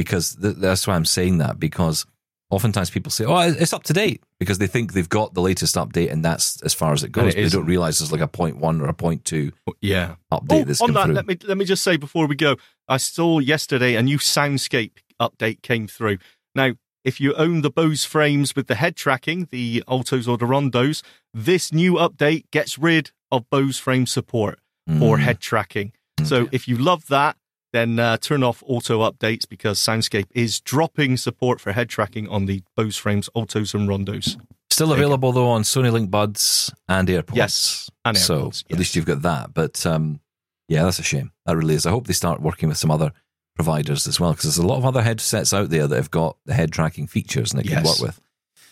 because 0.02 0.34
th- 0.36 0.56
that's 0.56 0.86
why 0.86 0.94
I'm 0.94 1.04
saying 1.04 1.38
that 1.38 1.58
because 1.58 2.06
oftentimes 2.50 2.90
people 2.90 3.10
say, 3.10 3.24
"Oh, 3.24 3.38
it's 3.40 3.72
up 3.72 3.82
to 3.84 3.92
date," 3.92 4.22
because 4.40 4.58
they 4.58 4.66
think 4.66 4.92
they've 4.92 5.08
got 5.08 5.34
the 5.34 5.42
latest 5.42 5.74
update 5.76 6.10
and 6.10 6.24
that's 6.24 6.62
as 6.62 6.72
far 6.74 6.92
as 6.92 7.02
it 7.04 7.12
goes. 7.12 7.34
it 7.34 7.36
but 7.36 7.42
they 7.42 7.48
don't 7.48 7.66
realize 7.66 7.98
there's 7.98 8.12
like 8.12 8.20
a 8.20 8.28
point 8.28 8.56
one 8.58 8.80
or 8.80 8.88
a 8.88 8.94
point 8.94 9.24
two 9.24 9.52
Yeah. 9.80 10.14
update 10.32 10.62
Oh, 10.62 10.64
that's 10.64 10.80
on 10.80 10.92
that, 10.94 11.04
through. 11.06 11.14
let 11.14 11.26
me 11.26 11.36
let 11.46 11.56
me 11.58 11.64
just 11.64 11.82
say 11.82 11.96
before 11.96 12.26
we 12.26 12.34
go, 12.36 12.56
I 12.88 12.96
saw 12.96 13.38
yesterday 13.38 13.94
a 13.96 14.02
new 14.02 14.18
soundscape 14.18 14.92
update 15.20 15.62
came 15.62 15.86
through. 15.86 16.18
Now, 16.54 16.72
if 17.04 17.20
you 17.20 17.34
own 17.34 17.60
the 17.62 17.70
Bose 17.70 18.04
frames 18.04 18.54
with 18.56 18.66
the 18.66 18.74
head 18.76 18.96
tracking, 18.96 19.48
the 19.50 19.82
Altos 19.88 20.26
or 20.28 20.36
the 20.38 20.46
Rondos, 20.46 21.02
this 21.34 21.72
new 21.72 21.94
update 21.94 22.44
gets 22.50 22.78
rid 22.78 23.10
of 23.30 23.48
Bose 23.50 23.78
frame 23.78 24.06
support 24.06 24.58
for 24.98 25.16
Mm. 25.18 25.20
head 25.20 25.40
tracking. 25.40 25.92
So 26.24 26.36
Okay. 26.42 26.48
if 26.52 26.66
you 26.66 26.76
love 26.78 27.06
that, 27.08 27.36
then 27.72 27.98
uh, 27.98 28.16
turn 28.16 28.42
off 28.42 28.62
auto 28.66 29.00
updates 29.00 29.48
because 29.48 29.78
Soundscape 29.78 30.26
is 30.34 30.60
dropping 30.60 31.16
support 31.16 31.60
for 31.60 31.72
head 31.72 31.88
tracking 31.88 32.28
on 32.28 32.46
the 32.46 32.62
Bose 32.76 32.96
frames, 32.96 33.28
Altos 33.34 33.74
and 33.74 33.88
Rondos. 33.88 34.40
Still 34.70 34.92
available 34.92 35.32
though 35.32 35.48
on 35.48 35.62
Sony 35.62 35.92
Link 35.92 36.10
Buds 36.10 36.72
and 36.88 37.08
AirPods. 37.08 37.36
Yes, 37.36 37.90
and 38.04 38.16
so 38.16 38.46
AirPods, 38.46 38.64
at 38.70 38.78
least 38.78 38.96
you've 38.96 39.06
got 39.06 39.22
that. 39.22 39.54
But 39.54 39.84
um, 39.86 40.20
yeah, 40.68 40.84
that's 40.84 40.98
a 40.98 41.02
shame. 41.02 41.32
That 41.46 41.56
really 41.56 41.74
is. 41.74 41.86
I 41.86 41.90
hope 41.90 42.06
they 42.06 42.12
start 42.12 42.40
working 42.40 42.68
with 42.68 42.78
some 42.78 42.90
other 42.90 43.12
providers 43.54 44.06
as 44.06 44.20
well 44.20 44.32
because 44.32 44.44
there's 44.44 44.58
a 44.58 44.66
lot 44.66 44.78
of 44.78 44.86
other 44.86 45.02
headsets 45.02 45.52
out 45.52 45.70
there 45.70 45.86
that 45.86 45.96
have 45.96 46.10
got 46.10 46.36
the 46.46 46.54
head 46.54 46.70
tracking 46.72 47.06
features 47.06 47.52
and 47.52 47.60
they 47.60 47.68
can 47.68 47.82
work 47.82 47.98
with. 48.00 48.20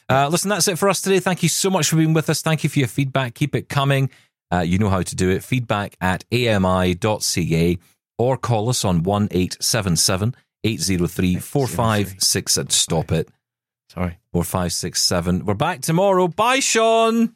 Uh, 0.09 0.28
listen, 0.28 0.49
that's 0.49 0.68
it 0.68 0.78
for 0.78 0.88
us 0.88 1.01
today. 1.01 1.18
Thank 1.18 1.42
you 1.42 1.49
so 1.49 1.68
much 1.68 1.88
for 1.88 1.97
being 1.97 2.14
with 2.14 2.30
us. 2.30 2.40
Thank 2.40 2.62
you 2.62 2.70
for 2.70 2.78
your 2.78 2.88
feedback. 2.88 3.34
Keep 3.34 3.57
it 3.57 3.68
coming. 3.68 4.11
Uh, 4.53 4.61
you 4.61 4.78
know 4.78 4.88
how 4.88 5.03
to 5.03 5.16
do 5.16 5.30
it. 5.30 5.42
Feedback 5.42 5.97
at 6.01 6.24
ami.ca 6.32 7.78
or 8.18 8.36
call 8.36 8.68
us 8.68 8.84
on 8.84 9.02
1877 9.02 10.34
803 10.64 11.36
4567. 11.36 12.70
Stop 12.70 13.12
it. 13.12 13.28
Sorry. 13.88 14.18
4567. 14.32 15.44
We're 15.44 15.54
back 15.54 15.80
tomorrow. 15.82 16.28
Bye, 16.28 16.60
Shaun. 16.60 17.36